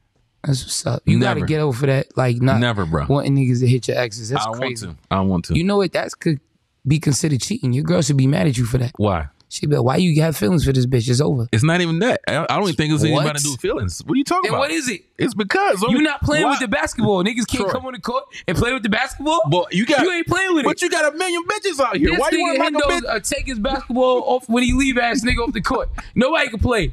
That's 0.45 0.63
what's 0.65 0.87
up. 0.87 1.03
You 1.07 1.19
Never. 1.19 1.41
gotta 1.41 1.47
get 1.47 1.61
over 1.61 1.87
that. 1.87 2.17
Like 2.17 2.43
not 2.43 2.59
Never, 2.59 2.85
bro. 2.85 3.07
wanting 3.09 3.37
niggas 3.37 3.61
to 3.61 3.67
hit 3.69 3.87
your 3.89 3.97
exes. 3.97 4.31
That's 4.31 4.45
I 4.47 4.53
crazy. 4.53 4.87
want 4.89 4.99
to. 5.01 5.07
I 5.15 5.21
want 5.21 5.45
to. 5.47 5.55
You 5.55 5.63
know 5.65 5.77
what? 5.77 5.93
That's 5.93 6.15
could 6.15 6.41
be 6.87 6.99
considered 6.99 7.41
cheating. 7.41 7.73
Your 7.73 7.85
girl 7.85 8.03
should 8.03 8.17
be 8.17 8.27
mad 8.27 8.49
at 8.49 8.59
you 8.59 8.65
for 8.65 8.79
that. 8.79 8.91
Why? 8.97 9.29
She 9.53 9.67
be 9.67 9.77
like, 9.77 9.85
why 9.85 9.97
you 9.97 10.23
have 10.23 10.35
feelings 10.35 10.65
for 10.65 10.73
this 10.73 10.87
bitch? 10.87 11.11
It's 11.11 11.21
over. 11.21 11.47
It's 11.53 11.63
not 11.63 11.83
even 11.83 11.99
that. 11.99 12.23
I, 12.27 12.39
I 12.39 12.47
don't 12.57 12.63
even 12.63 12.75
think 12.75 12.91
it's 12.95 13.03
anything 13.03 13.21
about 13.21 13.37
to 13.37 13.43
do 13.43 13.51
with 13.51 13.61
feelings. 13.61 14.03
What 14.03 14.15
are 14.15 14.17
you 14.17 14.25
talking 14.25 14.45
Then 14.51 14.55
about? 14.55 14.61
what 14.61 14.71
is 14.71 14.89
it? 14.89 15.03
It's 15.19 15.35
because 15.35 15.83
You're 15.83 16.01
not 16.01 16.23
playing 16.23 16.45
Why? 16.45 16.53
with 16.53 16.61
the 16.61 16.69
basketball. 16.69 17.23
Niggas 17.23 17.47
can't 17.47 17.65
Troy. 17.65 17.71
come 17.71 17.85
on 17.85 17.93
the 17.93 18.01
court 18.01 18.25
and 18.49 18.57
play 18.57 18.73
with 18.73 18.83
the 18.83 18.89
basketball. 18.89 19.43
But 19.51 19.75
you 19.75 19.85
got. 19.85 20.01
you 20.07 20.11
ain't 20.11 20.27
playing 20.27 20.55
with 20.55 20.65
But 20.65 20.71
it. 20.71 20.75
But 20.77 20.83
you 20.83 20.89
got 20.91 21.13
a 21.13 21.17
million 21.19 21.43
bitches 21.45 21.79
out 21.85 21.99
here. 21.99 22.09
This 22.13 22.19
Why 22.19 22.31
you 22.33 22.41
want 22.41 22.57
to 22.57 22.65
Hendo, 22.65 22.75
like 22.89 23.03
a 23.03 23.07
bitch? 23.07 23.15
uh, 23.17 23.21
take 23.21 23.47
his 23.47 23.59
basketball 23.59 24.23
off 24.27 24.49
when 24.49 24.63
he 24.63 24.73
leave 24.73 24.97
ass 24.97 25.23
nigga 25.23 25.47
off 25.47 25.53
the 25.53 25.61
court. 25.61 25.91
Nobody 26.15 26.49
can 26.49 26.59
play. 26.59 26.93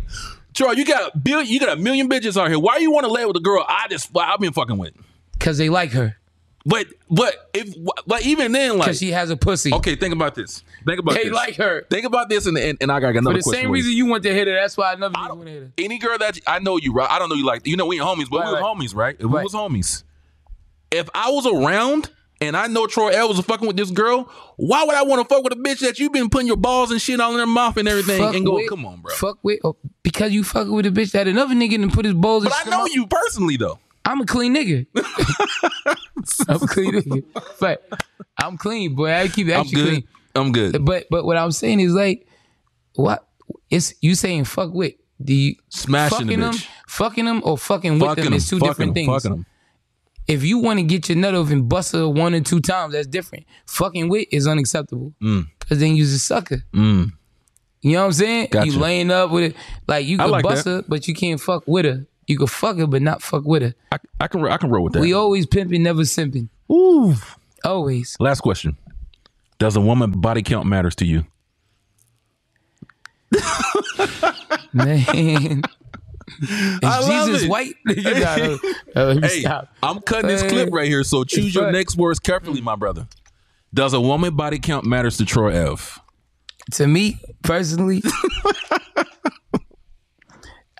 Troy, 0.53 0.71
you 0.73 0.83
got 0.83 1.15
a 1.15 1.17
billion. 1.17 1.47
You 1.47 1.61
got 1.61 1.77
a 1.77 1.81
million 1.81 2.09
bitches 2.09 2.35
out 2.35 2.49
here. 2.49 2.59
Why 2.59 2.75
you 2.79 2.91
want 2.91 3.05
to 3.05 3.11
lay 3.13 3.25
with 3.25 3.37
a 3.37 3.39
girl 3.39 3.63
I 3.65 3.87
just 3.89 4.09
I've 4.17 4.41
been 4.41 4.51
fucking 4.51 4.77
with? 4.77 4.93
Cause 5.39 5.57
they 5.57 5.69
like 5.69 5.91
her. 5.91 6.17
But 6.65 6.87
but 7.09 7.49
if 7.53 7.73
but 8.05 8.25
even 8.25 8.51
then, 8.51 8.77
like 8.77 8.95
she 8.95 9.11
has 9.11 9.29
a 9.29 9.37
pussy. 9.37 9.73
okay, 9.73 9.95
think 9.95 10.13
about 10.13 10.35
this. 10.35 10.61
Think 10.85 10.99
about 10.99 11.15
They 11.15 11.23
this. 11.25 11.33
like 11.33 11.55
her. 11.55 11.85
Think 11.89 12.05
about 12.05 12.29
this, 12.29 12.45
and 12.47 12.57
and, 12.57 12.77
and 12.81 12.91
I 12.91 12.99
got 12.99 13.15
another. 13.15 13.31
For 13.31 13.37
the 13.37 13.43
question. 13.43 13.61
same 13.61 13.67
you. 13.69 13.73
reason 13.73 13.91
you 13.93 14.05
want 14.05 14.23
to 14.23 14.33
hit 14.33 14.47
her, 14.47 14.53
that's 14.55 14.75
why 14.75 14.93
another 14.93 15.15
nigga 15.15 15.29
want 15.35 15.45
to 15.45 15.51
hit 15.51 15.63
her. 15.63 15.71
any 15.77 15.97
girl 15.99 16.17
that 16.17 16.37
I 16.45 16.59
know 16.59 16.77
you, 16.77 16.91
right? 16.93 17.09
I 17.09 17.17
don't 17.17 17.29
know 17.29 17.35
you 17.35 17.45
like 17.45 17.65
you 17.65 17.77
know 17.77 17.85
we 17.85 17.95
ain't 17.99 18.05
homies, 18.05 18.29
but 18.29 18.39
Right, 18.41 18.47
we 18.47 18.51
was 18.53 18.61
right. 18.61 18.63
homies, 18.63 18.95
right? 18.95 19.15
If 19.19 19.25
we 19.25 19.43
was 19.43 19.53
homies. 19.53 20.03
If 20.91 21.09
I 21.13 21.29
was 21.31 21.45
around 21.45 22.09
and 22.41 22.57
I 22.57 22.67
know 22.67 22.87
Troy 22.87 23.09
Ave 23.09 23.27
was 23.35 23.39
fucking 23.45 23.67
with 23.67 23.77
this 23.77 23.91
girl, 23.91 24.29
why 24.57 24.83
would 24.83 24.95
I 24.95 25.03
want 25.03 25.27
to 25.27 25.33
fuck 25.33 25.43
with 25.43 25.53
a 25.53 25.55
bitch 25.55 25.79
that 25.79 25.97
you've 25.99 26.11
been 26.13 26.29
putting 26.29 26.47
your 26.47 26.57
balls 26.57 26.91
and 26.91 27.01
shit 27.01 27.19
all 27.19 27.33
in 27.33 27.39
her 27.39 27.45
mouth 27.45 27.77
and 27.77 27.87
everything 27.87 28.19
Fuck 28.21 28.35
and 28.35 28.45
go, 28.45 28.59
come 28.67 28.85
on, 28.85 28.99
bro. 29.01 29.13
Fuck 29.15 29.37
with 29.43 29.59
oh, 29.63 29.75
because 30.03 30.31
you 30.33 30.43
fucking 30.43 30.71
with 30.73 30.85
a 30.87 30.89
bitch 30.89 31.11
that 31.11 31.27
another 31.27 31.53
nigga 31.55 31.77
done 31.79 31.91
put 31.91 32.05
his 32.05 32.13
balls. 32.15 32.43
But 32.43 32.53
and 32.65 32.73
I 32.73 32.77
know 32.77 32.83
my- 32.83 32.89
you 32.91 33.07
personally 33.07 33.55
though. 33.57 33.79
I'm 34.09 34.21
a 34.21 34.25
clean 34.25 34.55
nigga. 34.55 34.87
I'm 36.49 36.63
a 36.63 36.67
clean 36.67 36.93
nigga. 36.93 37.23
But 37.59 37.87
I'm 38.39 38.57
clean, 38.57 38.95
boy. 38.95 39.11
I 39.13 39.27
keep 39.27 39.47
it 39.47 39.53
I'm 39.53 39.69
clean. 39.69 40.03
I'm 40.33 40.51
good. 40.51 40.83
But 40.83 41.05
but 41.11 41.25
what 41.25 41.37
I'm 41.37 41.51
saying 41.51 41.79
is 41.79 41.93
like, 41.93 42.27
what? 42.95 43.27
It's 43.69 43.93
you 44.01 44.15
saying 44.15 44.45
fuck 44.45 44.73
with 44.73 44.95
do 45.23 45.33
you 45.33 45.55
Smashing 45.69 46.25
the 46.25 46.35
fucking 46.35 46.39
them, 46.39 46.53
fucking 46.87 47.25
them, 47.25 47.41
or 47.43 47.55
fucking 47.55 47.99
with 47.99 48.15
them 48.15 48.25
them. 48.25 48.33
is 48.33 48.49
two 48.49 48.57
fucking 48.57 48.69
different 48.69 48.89
them, 48.89 48.93
things. 48.95 49.23
Fucking 49.23 49.31
them. 49.31 49.45
If 50.27 50.43
you 50.43 50.57
want 50.57 50.79
to 50.79 50.83
get 50.85 51.07
your 51.07 51.17
nut 51.17 51.35
off 51.35 51.51
and 51.51 51.69
bust 51.69 51.91
her 51.93 52.09
one 52.09 52.33
or 52.33 52.41
two 52.41 52.61
times, 52.61 52.93
that's 52.93 53.07
different. 53.07 53.45
Fucking 53.67 54.09
with 54.09 54.27
is 54.31 54.47
unacceptable 54.47 55.13
because 55.19 55.79
then 55.79 55.95
you's 55.95 56.13
a 56.13 56.19
sucker. 56.19 56.63
Mm. 56.73 57.11
You 57.81 57.93
know 57.93 57.99
what 57.99 58.05
I'm 58.05 58.13
saying? 58.13 58.47
Gotcha. 58.49 58.71
You 58.71 58.79
laying 58.79 59.11
up 59.11 59.29
with 59.29 59.51
it, 59.51 59.55
like 59.87 60.07
you 60.07 60.17
can 60.17 60.31
like 60.31 60.43
bust 60.43 60.65
that. 60.65 60.71
her, 60.71 60.83
but 60.87 61.07
you 61.07 61.13
can't 61.13 61.39
fuck 61.39 61.63
with 61.67 61.85
her. 61.85 62.07
You 62.29 62.37
can 62.37 62.45
fuck 62.45 62.77
her, 62.77 62.85
but 62.85 63.01
not 63.01 63.23
fuck 63.23 63.43
with 63.43 63.63
her. 63.63 63.73
I, 63.91 63.97
I 64.19 64.27
can 64.27 64.45
I 64.45 64.57
can 64.57 64.69
roll 64.69 64.83
with 64.83 64.93
that. 64.93 65.01
We 65.01 65.13
always 65.13 65.47
pimping, 65.47 65.81
never 65.81 66.03
simping. 66.03 66.47
Ooh. 66.71 67.15
Always. 67.65 68.15
Last 68.19 68.41
question. 68.41 68.77
Does 69.57 69.75
a 69.75 69.81
woman 69.81 70.11
body 70.11 70.43
count 70.43 70.67
matters 70.67 70.93
to 70.97 71.05
you? 71.05 71.25
Man. 74.73 75.63
Is 76.41 76.79
I 76.83 77.25
Jesus 77.25 77.47
white? 77.49 77.73
No. 77.87 78.59
Uh, 78.95 79.15
Hey, 79.19 79.41
stop. 79.41 79.73
I'm 79.81 79.99
cutting 80.01 80.27
this 80.27 80.43
clip 80.43 80.69
right 80.71 80.87
here, 80.87 81.03
so 81.03 81.23
choose 81.23 81.55
your 81.55 81.71
next 81.71 81.97
words 81.97 82.19
carefully, 82.19 82.61
my 82.61 82.75
brother. 82.75 83.07
Does 83.73 83.93
a 83.93 83.99
woman 83.99 84.35
body 84.35 84.59
count 84.59 84.85
matters 84.85 85.17
to 85.17 85.25
Troy 85.25 85.67
Ave? 85.67 85.83
To 86.73 86.85
me, 86.85 87.19
personally, 87.41 88.03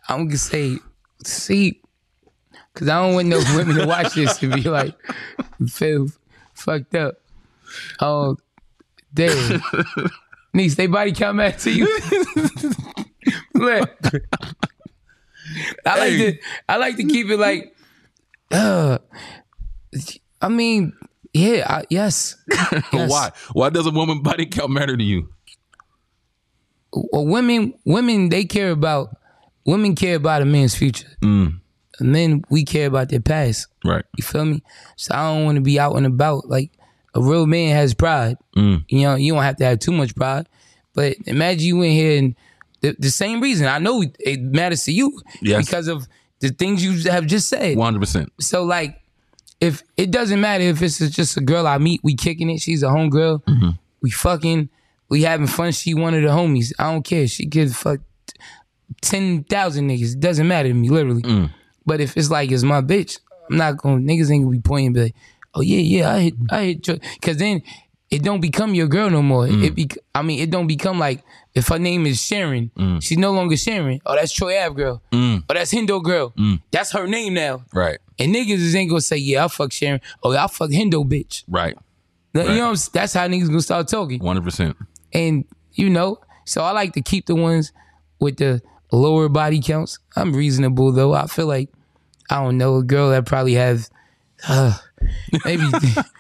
I'm 0.08 0.28
gonna 0.28 0.38
say, 0.38 0.78
see, 1.24 1.82
because 2.74 2.88
I 2.88 3.02
don't 3.02 3.14
want 3.14 3.28
no 3.28 3.42
women 3.56 3.76
to 3.78 3.86
watch 3.86 4.14
this 4.14 4.38
to 4.40 4.50
be 4.54 4.62
like, 4.64 4.96
feel 5.68 6.08
fucked 6.54 6.96
up. 6.96 7.16
Oh, 8.00 8.38
damn. 9.14 9.62
Niece, 10.54 10.76
they 10.76 10.88
body 10.88 11.12
count 11.12 11.38
matter 11.38 11.60
to 11.60 11.72
you? 11.72 11.86
Look. 13.54 13.90
I 15.86 16.00
like 16.00 16.18
to 16.18 16.38
I 16.68 16.78
like 16.78 16.96
to 16.98 17.04
keep 17.04 17.28
it 17.28 17.38
like 17.38 17.76
uh 18.52 19.00
I 20.42 20.48
mean, 20.48 20.94
yeah, 21.34 21.66
I, 21.68 21.84
yes. 21.90 22.38
yes. 22.94 23.10
Why? 23.10 23.32
Why 23.54 23.70
does 23.70 23.86
a 23.86 23.92
woman 23.92 24.22
body 24.22 24.46
count 24.46 24.72
matter 24.72 24.96
to 24.96 25.04
you? 25.04 25.30
Well, 26.94 27.26
women 27.26 27.74
women 27.86 28.30
they 28.30 28.46
care 28.46 28.72
about 28.72 29.16
women 29.70 29.96
care 29.96 30.16
about 30.16 30.42
a 30.42 30.46
man's 30.46 30.76
future. 30.76 31.08
Men 32.02 32.44
we 32.50 32.64
care 32.64 32.88
about 32.88 33.10
their 33.10 33.20
past. 33.20 33.68
Right. 33.84 34.06
You 34.18 34.24
feel 34.24 34.46
me? 34.46 34.64
So 34.96 35.14
I 35.14 35.34
don't 35.34 35.46
want 35.46 35.56
to 35.58 35.62
be 35.62 35.80
out 35.80 35.96
and 35.96 36.06
about. 36.06 36.48
Like 36.48 36.72
a 37.14 37.22
real 37.22 37.46
man 37.46 37.76
has 37.76 37.94
pride. 37.94 38.38
You 38.56 38.82
know, 38.92 39.16
you 39.16 39.34
don't 39.34 39.44
have 39.44 39.58
to 39.58 39.66
have 39.66 39.80
too 39.80 39.92
much 39.92 40.16
pride. 40.16 40.48
But 40.94 41.18
imagine 41.26 41.68
you 41.68 41.82
in 41.82 41.92
here 41.92 42.18
and 42.20 42.36
the, 42.82 42.96
the 42.98 43.10
same 43.10 43.42
reason. 43.42 43.68
I 43.68 43.80
know 43.80 44.02
it 44.20 44.42
matters 44.42 44.86
to 44.86 44.92
you 44.94 45.22
Yes. 45.42 45.66
because 45.66 45.88
of 45.88 46.08
the 46.40 46.50
things 46.50 46.84
you 46.84 47.10
have 47.12 47.26
just 47.26 47.50
said. 47.50 47.78
100%. 47.78 48.28
So 48.40 48.64
like, 48.64 49.02
if 49.60 49.84
it 49.98 50.10
doesn't 50.10 50.40
matter 50.40 50.64
if 50.64 50.82
it's 50.82 51.00
just 51.10 51.36
a 51.36 51.42
girl 51.42 51.68
I 51.68 51.78
meet, 51.80 52.00
we 52.02 52.16
kicking 52.16 52.50
it. 52.50 52.60
She's 52.62 52.82
a 52.82 52.88
homegirl. 52.88 53.78
We 54.02 54.10
fucking, 54.12 54.70
we 55.10 55.24
having 55.24 55.48
fun. 55.48 55.74
She 55.74 55.94
one 55.94 56.14
of 56.14 56.22
the 56.22 56.30
homies. 56.30 56.72
I 56.80 56.92
don't 56.92 57.04
care. 57.04 57.28
She 57.28 57.46
could 57.48 57.76
fuck 57.76 58.00
ten 59.02 59.44
thousand 59.44 59.90
niggas. 59.90 60.14
It 60.16 60.20
doesn't 60.20 60.48
matter 60.48 60.70
to 60.70 60.74
me, 60.74 60.90
literally. 60.90 61.50
But 61.86 62.02
if 62.02 62.16
it's 62.18 62.30
like 62.30 62.52
it's 62.52 62.64
my 62.64 62.82
bitch, 62.82 63.20
I'm 63.50 63.58
not 63.58 63.78
going. 63.78 64.06
to 64.06 64.14
Niggas 64.14 64.32
ain't 64.32 64.44
gonna 64.44 64.52
be 64.56 64.62
pointing. 64.62 64.88
and 64.88 64.96
be 64.96 65.02
like, 65.04 65.16
oh 65.56 65.62
yeah, 65.62 65.78
yeah, 65.80 66.14
I 66.14 66.20
hit, 66.22 66.34
I 66.52 66.64
hit. 66.66 66.86
Because 67.16 67.38
then 67.38 67.62
it 68.12 68.24
don't 68.24 68.42
become 68.42 68.74
your 68.76 68.88
girl 68.88 69.10
no 69.10 69.22
more. 69.22 69.48
It 69.48 69.76
be, 69.76 69.88
I 70.16 70.22
mean, 70.24 70.40
it 70.40 70.50
don't 70.50 70.68
become 70.68 70.98
like 71.00 71.24
if 71.56 71.68
her 71.68 71.80
name 71.80 72.06
is 72.06 72.22
Sharon, 72.22 72.72
she's 73.02 73.18
no 73.18 73.32
longer 73.32 73.56
Sharon. 73.58 74.00
Oh, 74.06 74.16
that's 74.16 74.32
Troy 74.32 74.60
Ave 74.64 74.76
girl. 74.76 75.02
Oh, 75.14 75.42
that's 75.50 75.74
Hendo 75.74 76.02
girl. 76.04 76.34
That's 76.72 76.92
her 76.92 77.08
name 77.08 77.34
now. 77.34 77.64
Right. 77.74 77.98
And 78.20 78.34
niggas 78.36 78.50
is 78.60 78.76
ain't 78.76 78.90
gonna 78.90 79.02
say, 79.02 79.18
yeah, 79.18 79.46
I 79.46 79.48
fuck 79.48 79.72
Sharon. 79.72 80.02
Oh, 80.24 80.32
yeah, 80.34 80.44
I 80.44 80.48
fuck 80.48 80.70
Hendo 80.72 81.04
bitch. 81.10 81.44
Right. 81.48 81.76
You 82.36 82.44
know, 82.44 82.48
what 82.50 82.62
I'm, 82.68 82.74
s- 82.74 82.90
that's 82.90 83.14
how 83.14 83.28
niggas 83.28 83.48
gonna 83.48 83.62
start 83.62 83.88
talking. 83.88 84.20
100%. 84.20 84.76
And 85.14 85.46
you 85.74 85.90
know, 85.90 86.20
so 86.46 86.64
I 86.64 86.72
like 86.72 86.94
to 86.94 87.02
keep 87.02 87.26
the 87.26 87.36
ones 87.36 87.72
with 88.20 88.38
the 88.38 88.62
lower 88.92 89.30
body 89.30 89.62
counts. 89.62 90.00
I'm 90.16 90.34
reasonable 90.34 90.92
though. 90.92 91.14
I 91.14 91.28
feel 91.28 91.48
like 91.48 91.70
I 92.30 92.44
don't 92.44 92.58
know 92.58 92.78
a 92.78 92.84
girl 92.84 93.10
that 93.10 93.26
probably 93.26 93.54
has 93.56 93.90
uh, 94.48 94.78
maybe 95.46 95.64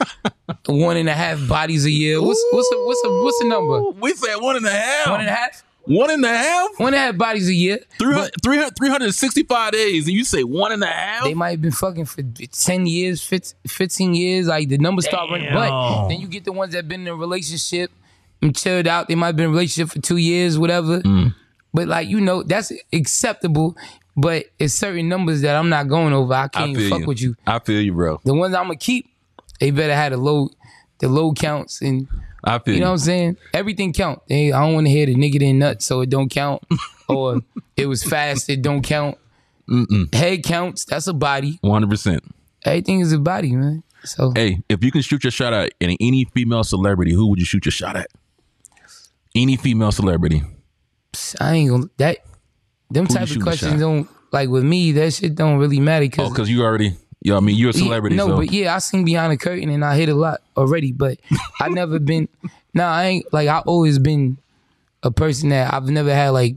one 0.67 0.97
and 0.97 1.09
a 1.09 1.13
half 1.13 1.47
bodies 1.47 1.85
a 1.85 1.91
year. 1.91 2.21
What's 2.21 2.43
what's 2.51 2.71
a, 2.73 2.77
what's 2.85 3.03
a, 3.05 3.09
what's 3.23 3.39
the 3.39 3.47
number? 3.47 3.89
We 3.91 4.13
said 4.13 4.37
one 4.37 4.55
and 4.55 4.65
a 4.65 4.71
half. 4.71 5.09
One 5.09 5.19
and 5.21 5.29
a 5.29 5.33
half. 5.33 5.63
One 5.85 6.11
and 6.11 6.23
a 6.23 6.27
half? 6.27 6.69
One 6.77 6.93
and 6.93 6.95
a 6.95 6.99
half 6.99 7.17
bodies 7.17 7.47
a 7.49 7.53
year. 7.53 7.79
300, 7.97 8.33
300, 8.43 8.75
365 8.77 9.71
days, 9.71 10.07
and 10.07 10.15
you 10.15 10.23
say 10.23 10.43
one 10.43 10.71
and 10.71 10.83
a 10.83 10.87
half? 10.87 11.23
They 11.23 11.33
might 11.33 11.51
have 11.51 11.61
been 11.63 11.71
fucking 11.71 12.05
for 12.05 12.21
10 12.21 12.85
years, 12.85 13.23
15 13.23 13.57
15 13.67 14.13
years. 14.13 14.47
Like 14.47 14.69
the 14.69 14.77
numbers 14.77 15.05
start 15.05 15.31
running. 15.31 15.51
But 15.51 16.09
then 16.09 16.19
you 16.19 16.27
get 16.27 16.43
the 16.43 16.51
ones 16.51 16.73
that 16.73 16.87
been 16.87 17.01
in 17.01 17.07
a 17.07 17.15
relationship 17.15 17.91
and 18.41 18.55
chilled 18.55 18.85
out. 18.87 19.07
They 19.07 19.15
might 19.15 19.27
have 19.27 19.35
been 19.35 19.45
in 19.45 19.51
a 19.51 19.53
relationship 19.53 19.91
for 19.91 19.99
two 19.99 20.17
years, 20.17 20.59
whatever. 20.59 21.01
But 21.73 21.87
like, 21.87 22.07
you 22.07 22.19
know, 22.21 22.43
that's 22.43 22.71
acceptable. 22.91 23.77
But 24.15 24.45
it's 24.57 24.73
certain 24.73 25.07
numbers 25.07 25.41
that 25.41 25.55
I'm 25.55 25.69
not 25.69 25.87
going 25.87 26.13
over. 26.13 26.33
I 26.33 26.43
I 26.43 26.47
can't 26.49 26.75
feel 26.75 26.89
fuck 26.89 26.99
you. 27.01 27.07
with 27.07 27.21
you. 27.21 27.35
I 27.47 27.59
feel 27.59 27.81
you, 27.81 27.93
bro. 27.93 28.19
The 28.25 28.33
ones 28.33 28.53
I'm 28.53 28.65
gonna 28.65 28.75
keep, 28.75 29.09
they 29.59 29.71
better 29.71 29.95
have 29.95 30.11
the 30.11 30.17
low 30.17 30.49
the 30.99 31.07
low 31.07 31.31
counts 31.33 31.81
and 31.81 32.07
I 32.43 32.59
feel 32.59 32.75
you 32.75 32.79
know 32.79 32.87
what 32.87 32.93
I'm 32.93 32.97
saying? 32.99 33.37
Everything 33.53 33.93
count. 33.93 34.21
Hey, 34.27 34.51
I 34.51 34.61
don't 34.65 34.73
want 34.73 34.87
to 34.87 34.91
hear 34.91 35.05
the 35.05 35.15
nigga 35.15 35.33
didn't 35.33 35.59
nut, 35.59 35.81
so 35.81 36.01
it 36.01 36.09
don't 36.09 36.29
count. 36.29 36.63
or 37.09 37.41
it 37.75 37.85
was 37.87 38.03
fast, 38.03 38.49
it 38.49 38.61
don't 38.61 38.81
count. 38.81 39.17
Head 40.13 40.43
counts, 40.43 40.85
that's 40.85 41.07
a 41.07 41.13
body. 41.13 41.59
100%. 41.63 42.19
Everything 42.63 43.01
is 43.01 43.13
a 43.13 43.19
body, 43.19 43.51
man. 43.51 43.83
So 44.03 44.31
Hey, 44.31 44.61
if 44.69 44.83
you 44.83 44.91
can 44.91 45.01
shoot 45.01 45.23
your 45.23 45.31
shot 45.31 45.53
at 45.53 45.73
any, 45.79 45.97
any 45.99 46.25
female 46.25 46.63
celebrity, 46.63 47.13
who 47.13 47.27
would 47.27 47.39
you 47.39 47.45
shoot 47.45 47.65
your 47.65 47.71
shot 47.71 47.95
at? 47.95 48.07
Any 49.35 49.57
female 49.57 49.91
celebrity. 49.91 50.41
I 51.39 51.53
ain't 51.55 51.69
gonna 51.69 51.89
that 51.97 52.19
them 52.91 53.05
you 53.09 53.15
type 53.15 53.29
of 53.29 53.41
questions 53.41 53.79
don't 53.79 54.07
like 54.31 54.49
with 54.49 54.63
me, 54.63 54.91
that 54.93 55.13
shit 55.13 55.35
don't 55.35 55.57
really 55.57 55.79
matter 55.79 56.05
Oh, 56.05 56.09
because 56.09 56.29
because 56.29 56.49
you 56.49 56.63
already 56.63 56.93
Yeah, 57.21 57.37
I 57.37 57.39
mean 57.39 57.55
you're 57.55 57.71
a 57.71 57.73
celebrity. 57.73 58.15
no, 58.15 58.27
so. 58.27 58.37
but 58.37 58.51
yeah, 58.51 58.75
I 58.75 58.79
sing 58.79 59.05
behind 59.05 59.31
the 59.31 59.37
curtain 59.37 59.69
and 59.69 59.83
I 59.83 59.95
hit 59.95 60.09
a 60.09 60.15
lot 60.15 60.41
already, 60.55 60.91
but 60.91 61.19
I 61.59 61.69
never 61.81 61.99
been. 61.99 62.27
Nah, 62.73 62.91
I 62.91 63.05
ain't 63.05 63.33
like 63.33 63.47
I 63.47 63.59
always 63.59 63.99
been 63.99 64.37
a 65.03 65.11
person 65.11 65.49
that 65.49 65.73
I've 65.73 65.89
never 65.89 66.13
had 66.13 66.29
like 66.29 66.55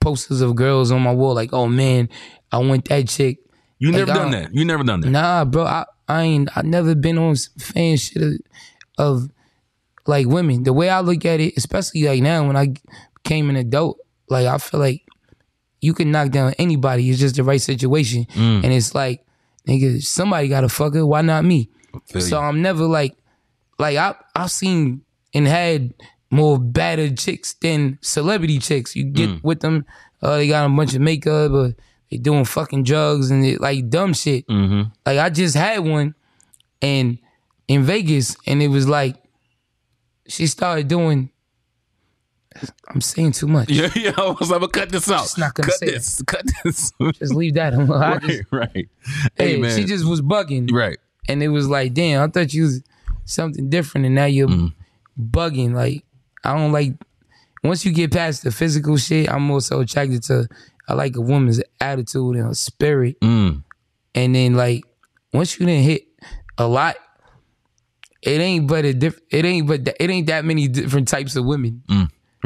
posters 0.00 0.40
of 0.40 0.54
girls 0.54 0.90
on 0.90 1.02
my 1.02 1.12
wall. 1.12 1.34
Like, 1.34 1.52
oh 1.52 1.66
man, 1.68 2.08
I 2.52 2.58
want 2.58 2.88
that 2.88 3.08
chick. 3.08 3.38
you 3.78 3.92
never 3.92 4.06
like, 4.06 4.16
done 4.16 4.30
that. 4.32 4.54
You 4.54 4.64
never 4.64 4.84
done 4.84 5.00
that. 5.00 5.10
Nah, 5.10 5.44
bro, 5.44 5.64
I, 5.64 5.84
I 6.08 6.22
ain't. 6.22 6.56
I 6.56 6.62
never 6.62 6.94
been 6.94 7.18
on 7.18 7.36
fan 7.58 7.96
shit 7.96 8.22
of, 8.22 8.34
of 8.98 9.30
like 10.06 10.26
women. 10.26 10.62
The 10.62 10.72
way 10.72 10.88
I 10.88 11.00
look 11.00 11.24
at 11.24 11.40
it, 11.40 11.54
especially 11.56 12.02
like 12.04 12.22
now 12.22 12.46
when 12.46 12.56
I 12.56 12.74
became 13.26 13.50
an 13.50 13.56
adult, 13.56 13.98
like 14.28 14.46
I 14.46 14.56
feel 14.58 14.78
like 14.80 15.02
you 15.80 15.92
can 15.94 16.10
knock 16.12 16.30
down 16.30 16.54
anybody. 16.58 17.10
It's 17.10 17.18
just 17.18 17.34
the 17.36 17.42
right 17.44 17.60
situation, 17.60 18.24
Mm. 18.34 18.62
and 18.64 18.72
it's 18.72 18.94
like, 18.94 19.24
nigga, 19.68 20.00
somebody 20.02 20.48
got 20.48 20.60
to 20.62 20.68
fuck 20.68 20.94
her. 20.94 21.04
Why 21.04 21.22
not 21.22 21.44
me? 21.44 21.68
So. 22.18 22.38
I'm 22.38 22.62
never 22.62 22.84
like, 22.84 23.16
like 23.78 23.96
I 23.96 24.14
I've 24.34 24.50
seen 24.50 25.02
and 25.34 25.46
had 25.46 25.92
more 26.30 26.58
battered 26.58 27.18
chicks 27.18 27.54
than 27.54 27.98
celebrity 28.02 28.58
chicks. 28.58 28.94
You 28.94 29.04
get 29.04 29.28
Mm. 29.30 29.42
with 29.42 29.60
them, 29.60 29.84
uh, 30.22 30.36
they 30.36 30.48
got 30.48 30.66
a 30.66 30.68
bunch 30.68 30.94
of 30.94 31.00
makeup, 31.00 31.50
or 31.52 31.74
they 32.10 32.18
doing 32.18 32.44
fucking 32.44 32.84
drugs 32.84 33.30
and 33.30 33.44
it, 33.44 33.60
like 33.60 33.88
dumb 33.90 34.12
shit. 34.14 34.46
Mhm. 34.48 34.92
Like 35.04 35.18
I 35.18 35.30
just 35.30 35.56
had 35.56 35.80
one, 35.80 36.14
and 36.80 37.18
in 37.66 37.82
Vegas, 37.82 38.36
and 38.46 38.62
it 38.62 38.68
was 38.68 38.86
like 38.88 39.16
she 40.28 40.46
started 40.46 40.86
doing. 40.88 41.30
I'm 42.88 43.00
saying 43.00 43.32
too 43.32 43.46
much. 43.46 43.68
Yeah, 43.70 43.90
yeah. 43.94 44.12
I 44.16 44.30
was 44.38 44.50
like, 44.50 44.72
cut 44.72 44.90
this 44.90 45.10
out. 45.10 45.22
Just 45.22 45.38
not 45.38 45.54
gonna 45.54 45.68
cut 45.68 45.78
say 45.78 45.86
this. 45.86 46.22
Cut 46.22 46.42
this. 46.64 46.92
Just 47.18 47.34
leave 47.34 47.54
that. 47.54 47.74
alone. 47.74 47.90
I 48.02 48.18
just, 48.18 48.42
right, 48.50 48.60
right. 48.74 48.88
hey, 49.36 49.52
Hey, 49.54 49.56
man. 49.58 49.76
she 49.76 49.84
just 49.84 50.04
was 50.06 50.20
bugging. 50.22 50.70
right. 50.72 50.98
and 51.28 51.42
it 51.42 51.48
was 51.48 51.68
like, 51.68 51.94
damn, 51.94 52.22
I 52.22 52.30
thought 52.30 52.52
you 52.54 52.62
was 52.64 52.82
something 53.24 53.68
different, 53.70 54.06
and 54.06 54.14
now 54.14 54.26
you're 54.26 54.48
Mm. 54.48 54.72
bugging. 55.20 55.72
Like, 55.74 56.04
I 56.44 56.56
don't 56.56 56.72
like. 56.72 56.94
Once 57.64 57.84
you 57.84 57.92
get 57.92 58.12
past 58.12 58.44
the 58.44 58.52
physical 58.52 58.96
shit, 58.96 59.28
I'm 59.28 59.50
also 59.50 59.80
attracted 59.80 60.22
to. 60.24 60.46
I 60.88 60.94
like 60.94 61.16
a 61.16 61.20
woman's 61.20 61.60
attitude 61.80 62.36
and 62.36 62.44
her 62.46 62.54
spirit, 62.54 63.18
Mm. 63.20 63.64
and 64.14 64.34
then 64.34 64.54
like 64.54 64.84
once 65.32 65.58
you 65.58 65.66
didn't 65.66 65.82
hit 65.84 66.06
a 66.58 66.68
lot, 66.68 66.94
it 68.22 68.40
ain't 68.40 68.66
but 68.68 68.84
a 68.84 68.94
diff. 68.94 69.18
It 69.30 69.44
ain't 69.44 69.66
but 69.66 69.84
th- 69.84 69.96
it 70.00 70.10
ain't 70.10 70.28
that 70.28 70.44
many 70.44 70.68
different 70.68 71.08
types 71.08 71.34
of 71.36 71.44
women. 71.44 71.82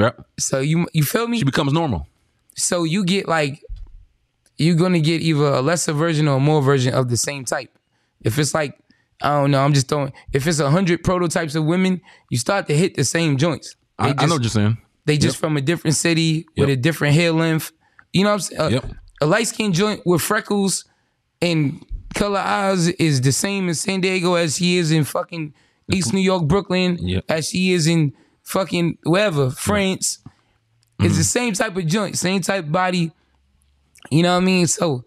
Yep. 0.01 0.27
So 0.39 0.61
you 0.61 0.87
you 0.93 1.05
feel 1.05 1.29
me? 1.29 1.39
She 1.39 1.45
becomes 1.45 1.73
normal. 1.73 2.07
So 2.57 2.85
you 2.85 3.05
get 3.05 3.29
like 3.29 3.63
you're 4.59 4.77
gonna 4.77 5.01
get 5.01 5.21
either 5.23 5.45
a 5.45 5.61
lesser 5.63 5.93
version 5.93 6.29
or 6.29 6.37
a 6.37 6.41
more 6.41 6.63
version 6.63 6.93
of 6.95 7.09
the 7.09 7.17
same 7.17 7.45
type. 7.45 7.71
If 8.23 8.39
it's 8.39 8.55
like 8.55 8.79
I 9.23 9.41
don't 9.41 9.51
know, 9.51 9.61
I'm 9.63 9.75
just 9.75 9.89
throwing. 9.89 10.13
If 10.33 10.47
it's 10.47 10.61
a 10.61 10.71
hundred 10.71 11.05
prototypes 11.05 11.55
of 11.55 11.65
women, 11.65 12.01
you 12.31 12.39
start 12.39 12.67
to 12.69 12.77
hit 12.77 12.95
the 12.97 13.05
same 13.05 13.37
joints. 13.37 13.77
They 13.99 14.07
I, 14.07 14.15
I 14.19 14.27
know 14.27 14.35
what 14.35 14.43
you're 14.43 14.51
saying. 14.51 14.79
they 15.05 15.19
just 15.19 15.37
from 15.37 15.57
a 15.57 15.61
different 15.61 15.97
city 15.97 16.47
with 16.57 16.69
Yep. 16.69 16.79
a 16.79 16.81
different 16.81 17.15
hair 17.15 17.33
length. 17.33 17.73
You 18.13 18.25
know 18.25 18.31
what 18.31 18.35
I'm 18.35 18.41
saying? 18.41 18.61
A, 18.61 18.65
uh, 18.65 18.69
Yep. 18.71 18.85
a 19.23 19.27
light 19.27 19.47
skin 19.47 19.73
joint 19.73 20.01
with 20.07 20.23
freckles 20.23 20.85
and 21.43 21.85
color 22.15 22.41
eyes 22.41 22.89
is 22.89 23.21
the 23.21 23.33
same 23.33 23.69
in 23.69 23.75
San 23.75 24.01
Diego 24.01 24.35
as 24.35 24.57
he 24.57 24.79
is 24.79 24.91
in 24.91 25.05
fucking 25.05 25.53
East 25.93 26.13
New 26.15 26.21
York, 26.21 26.45
Brooklyn, 26.47 26.99
Yep. 27.01 27.25
as 27.29 27.49
she 27.49 27.73
is 27.73 27.87
in 27.87 28.13
fucking 28.51 28.99
wherever, 29.05 29.51
France. 29.51 30.19
It's 30.99 31.09
Mm-hmm. 31.09 31.17
the 31.17 31.25
same 31.25 31.53
type 31.55 31.77
of 31.79 31.87
joint, 31.87 32.19
same 32.19 32.43
type 32.43 32.65
of 32.65 32.73
body. 32.73 33.11
You 34.11 34.23
know 34.23 34.33
what 34.35 34.43
I 34.43 34.45
mean? 34.45 34.67
So 34.67 35.03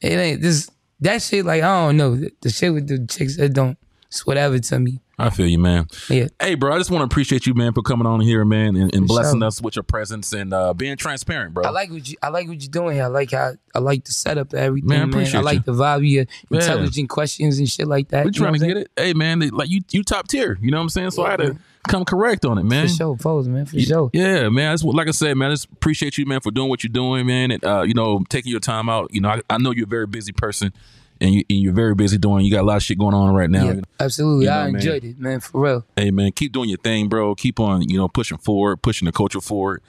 it 0.00 0.12
ain't 0.12 0.40
this 0.40 0.70
that 1.00 1.20
shit 1.20 1.44
like 1.44 1.62
I 1.62 1.86
don't 1.86 1.96
know. 1.98 2.16
The, 2.40 2.48
shit 2.48 2.72
with 2.72 2.88
the 2.88 3.06
chicks 3.06 3.36
that 3.36 3.50
don't 3.52 3.76
it's 4.06 4.24
whatever 4.26 4.58
to 4.58 4.78
me. 4.78 5.00
I 5.18 5.30
feel 5.30 5.46
you, 5.46 5.58
man. 5.58 5.88
Yeah. 6.10 6.28
Hey, 6.40 6.54
bro, 6.54 6.74
I 6.74 6.78
just 6.78 6.90
want 6.90 7.00
to 7.00 7.04
appreciate 7.06 7.46
you, 7.46 7.54
man, 7.54 7.72
for 7.72 7.80
coming 7.82 8.06
on 8.06 8.20
here, 8.20 8.44
man, 8.44 8.76
and, 8.76 8.94
and 8.94 9.06
blessing 9.06 9.40
sure. 9.40 9.46
us 9.46 9.60
with 9.62 9.74
your 9.74 9.82
presence 9.82 10.32
and 10.34 10.52
uh, 10.54 10.74
being 10.74 10.96
transparent, 10.98 11.54
bro. 11.54 11.64
I 11.64 11.70
like 11.70 11.90
what 11.90 12.06
you 12.08 12.16
I 12.22 12.28
like 12.28 12.48
what 12.48 12.62
you're 12.62 12.70
doing 12.70 12.94
here. 12.96 13.04
I 13.04 13.08
like 13.08 13.32
how 13.32 13.52
I 13.74 13.78
like 13.78 14.04
the 14.04 14.12
setup 14.12 14.52
of 14.54 14.58
everything. 14.58 14.88
Man, 14.88 15.02
I 15.14 15.16
Man, 15.16 15.36
I 15.36 15.40
like 15.40 15.66
you. 15.66 15.72
the 15.72 15.72
vibe 15.72 15.96
of 15.96 16.04
your 16.04 16.24
Yeah. 16.50 16.58
intelligent 16.60 17.08
questions 17.10 17.58
and 17.58 17.68
shit 17.68 17.88
like 17.88 18.08
that. 18.08 18.24
We're 18.24 18.30
trying 18.30 18.54
to 18.54 18.66
get 18.66 18.76
it. 18.78 18.90
Hey, 18.96 19.12
man, 19.12 19.38
they, 19.40 19.50
like 19.50 19.68
you, 19.68 19.82
you 19.90 20.02
top 20.02 20.28
tier. 20.28 20.58
You 20.62 20.70
know 20.70 20.78
what 20.78 20.82
I'm 20.84 20.88
saying? 20.90 21.10
So 21.10 21.24
I 21.26 21.30
had 21.32 21.40
to 21.40 21.56
come 21.86 22.04
correct 22.04 22.44
on 22.44 22.58
it, 22.58 22.64
man. 22.64 22.88
For 22.88 22.94
sure, 22.94 23.16
pose, 23.16 23.48
man. 23.48 23.66
For 23.66 23.78
sure. 23.80 24.10
Yeah, 24.12 24.48
man. 24.48 24.72
That's 24.72 24.84
what, 24.84 24.94
like 24.94 25.08
I 25.08 25.12
said, 25.12 25.36
man. 25.36 25.50
I 25.50 25.54
just 25.54 25.66
appreciate 25.72 26.18
you, 26.18 26.26
man, 26.26 26.40
for 26.40 26.50
doing 26.50 26.68
what 26.68 26.82
you're 26.84 26.92
doing, 26.92 27.26
man, 27.26 27.50
and 27.50 27.64
uh, 27.64 27.82
you 27.82 27.94
know, 27.94 28.22
taking 28.28 28.50
your 28.50 28.60
time 28.60 28.88
out. 28.88 29.12
You 29.12 29.20
know, 29.20 29.28
I, 29.30 29.40
I 29.48 29.58
know 29.58 29.70
you're 29.70 29.86
a 29.86 29.88
very 29.88 30.06
busy 30.06 30.32
person, 30.32 30.72
and, 31.20 31.34
you, 31.34 31.44
and 31.48 31.60
you're 31.60 31.72
very 31.72 31.94
busy 31.94 32.18
doing. 32.18 32.44
You 32.44 32.50
got 32.50 32.62
a 32.62 32.66
lot 32.66 32.76
of 32.76 32.82
shit 32.82 32.98
going 32.98 33.14
on 33.14 33.34
right 33.34 33.50
now. 33.50 33.64
Yeah, 33.64 33.80
absolutely. 34.00 34.44
You 34.44 34.50
know, 34.50 34.56
I 34.56 34.64
man. 34.66 34.74
enjoyed 34.76 35.04
it, 35.04 35.18
man, 35.18 35.40
for 35.40 35.60
real. 35.60 35.84
Hey, 35.96 36.10
man, 36.10 36.32
keep 36.32 36.52
doing 36.52 36.68
your 36.68 36.78
thing, 36.78 37.08
bro. 37.08 37.34
Keep 37.34 37.60
on, 37.60 37.88
you 37.88 37.96
know, 37.96 38.08
pushing 38.08 38.38
forward, 38.38 38.82
pushing 38.82 39.06
the 39.06 39.12
culture 39.12 39.40
forward, 39.40 39.82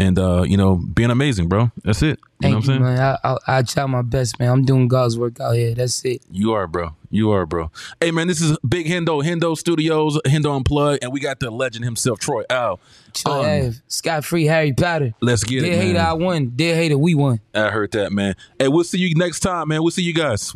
and 0.00 0.18
uh, 0.18 0.42
you 0.46 0.56
know, 0.56 0.76
being 0.76 1.10
amazing, 1.10 1.48
bro. 1.48 1.70
That's 1.84 2.02
it. 2.02 2.06
You 2.06 2.12
know 2.12 2.16
Thank 2.40 2.54
what 2.54 2.56
I'm 2.56 2.56
you, 2.56 2.86
saying? 2.86 2.96
man. 2.96 3.18
I, 3.22 3.28
I 3.30 3.58
I 3.58 3.62
try 3.62 3.86
my 3.86 4.02
best, 4.02 4.38
man. 4.40 4.50
I'm 4.50 4.64
doing 4.64 4.88
God's 4.88 5.18
work 5.18 5.38
out 5.40 5.52
here. 5.54 5.74
That's 5.74 6.02
it. 6.04 6.22
You 6.30 6.52
are, 6.52 6.66
bro. 6.66 6.94
You 7.10 7.30
are, 7.32 7.44
bro. 7.44 7.70
Hey, 8.00 8.10
man, 8.10 8.26
this 8.28 8.40
is 8.40 8.56
Big 8.66 8.86
Hendo, 8.86 9.22
Hendo 9.22 9.56
Studios, 9.58 10.18
Hendo 10.26 10.56
Unplugged, 10.56 11.02
and 11.02 11.12
we 11.12 11.20
got 11.20 11.40
the 11.40 11.50
legend 11.50 11.84
himself, 11.84 12.18
Troy 12.20 12.44
Ave. 12.48 12.80
Chill, 13.12 13.32
Um, 13.32 13.44
hey, 13.44 13.72
Scott 13.88 14.24
Free, 14.24 14.46
Harry 14.46 14.72
Potter. 14.72 15.12
Let's 15.20 15.44
get 15.44 15.60
Dear 15.62 15.72
it, 15.72 15.76
man. 15.76 15.86
hater, 15.86 15.98
I 16.00 16.12
won. 16.14 16.52
Dear 16.56 16.74
hater, 16.76 16.96
we 16.96 17.14
won. 17.14 17.40
I 17.54 17.68
heard 17.70 17.90
that, 17.92 18.12
man. 18.12 18.36
Hey, 18.58 18.68
we'll 18.68 18.84
see 18.84 18.98
you 18.98 19.14
next 19.16 19.40
time, 19.40 19.68
man. 19.68 19.82
We'll 19.82 19.90
see 19.90 20.02
you 20.02 20.14
guys. 20.14 20.54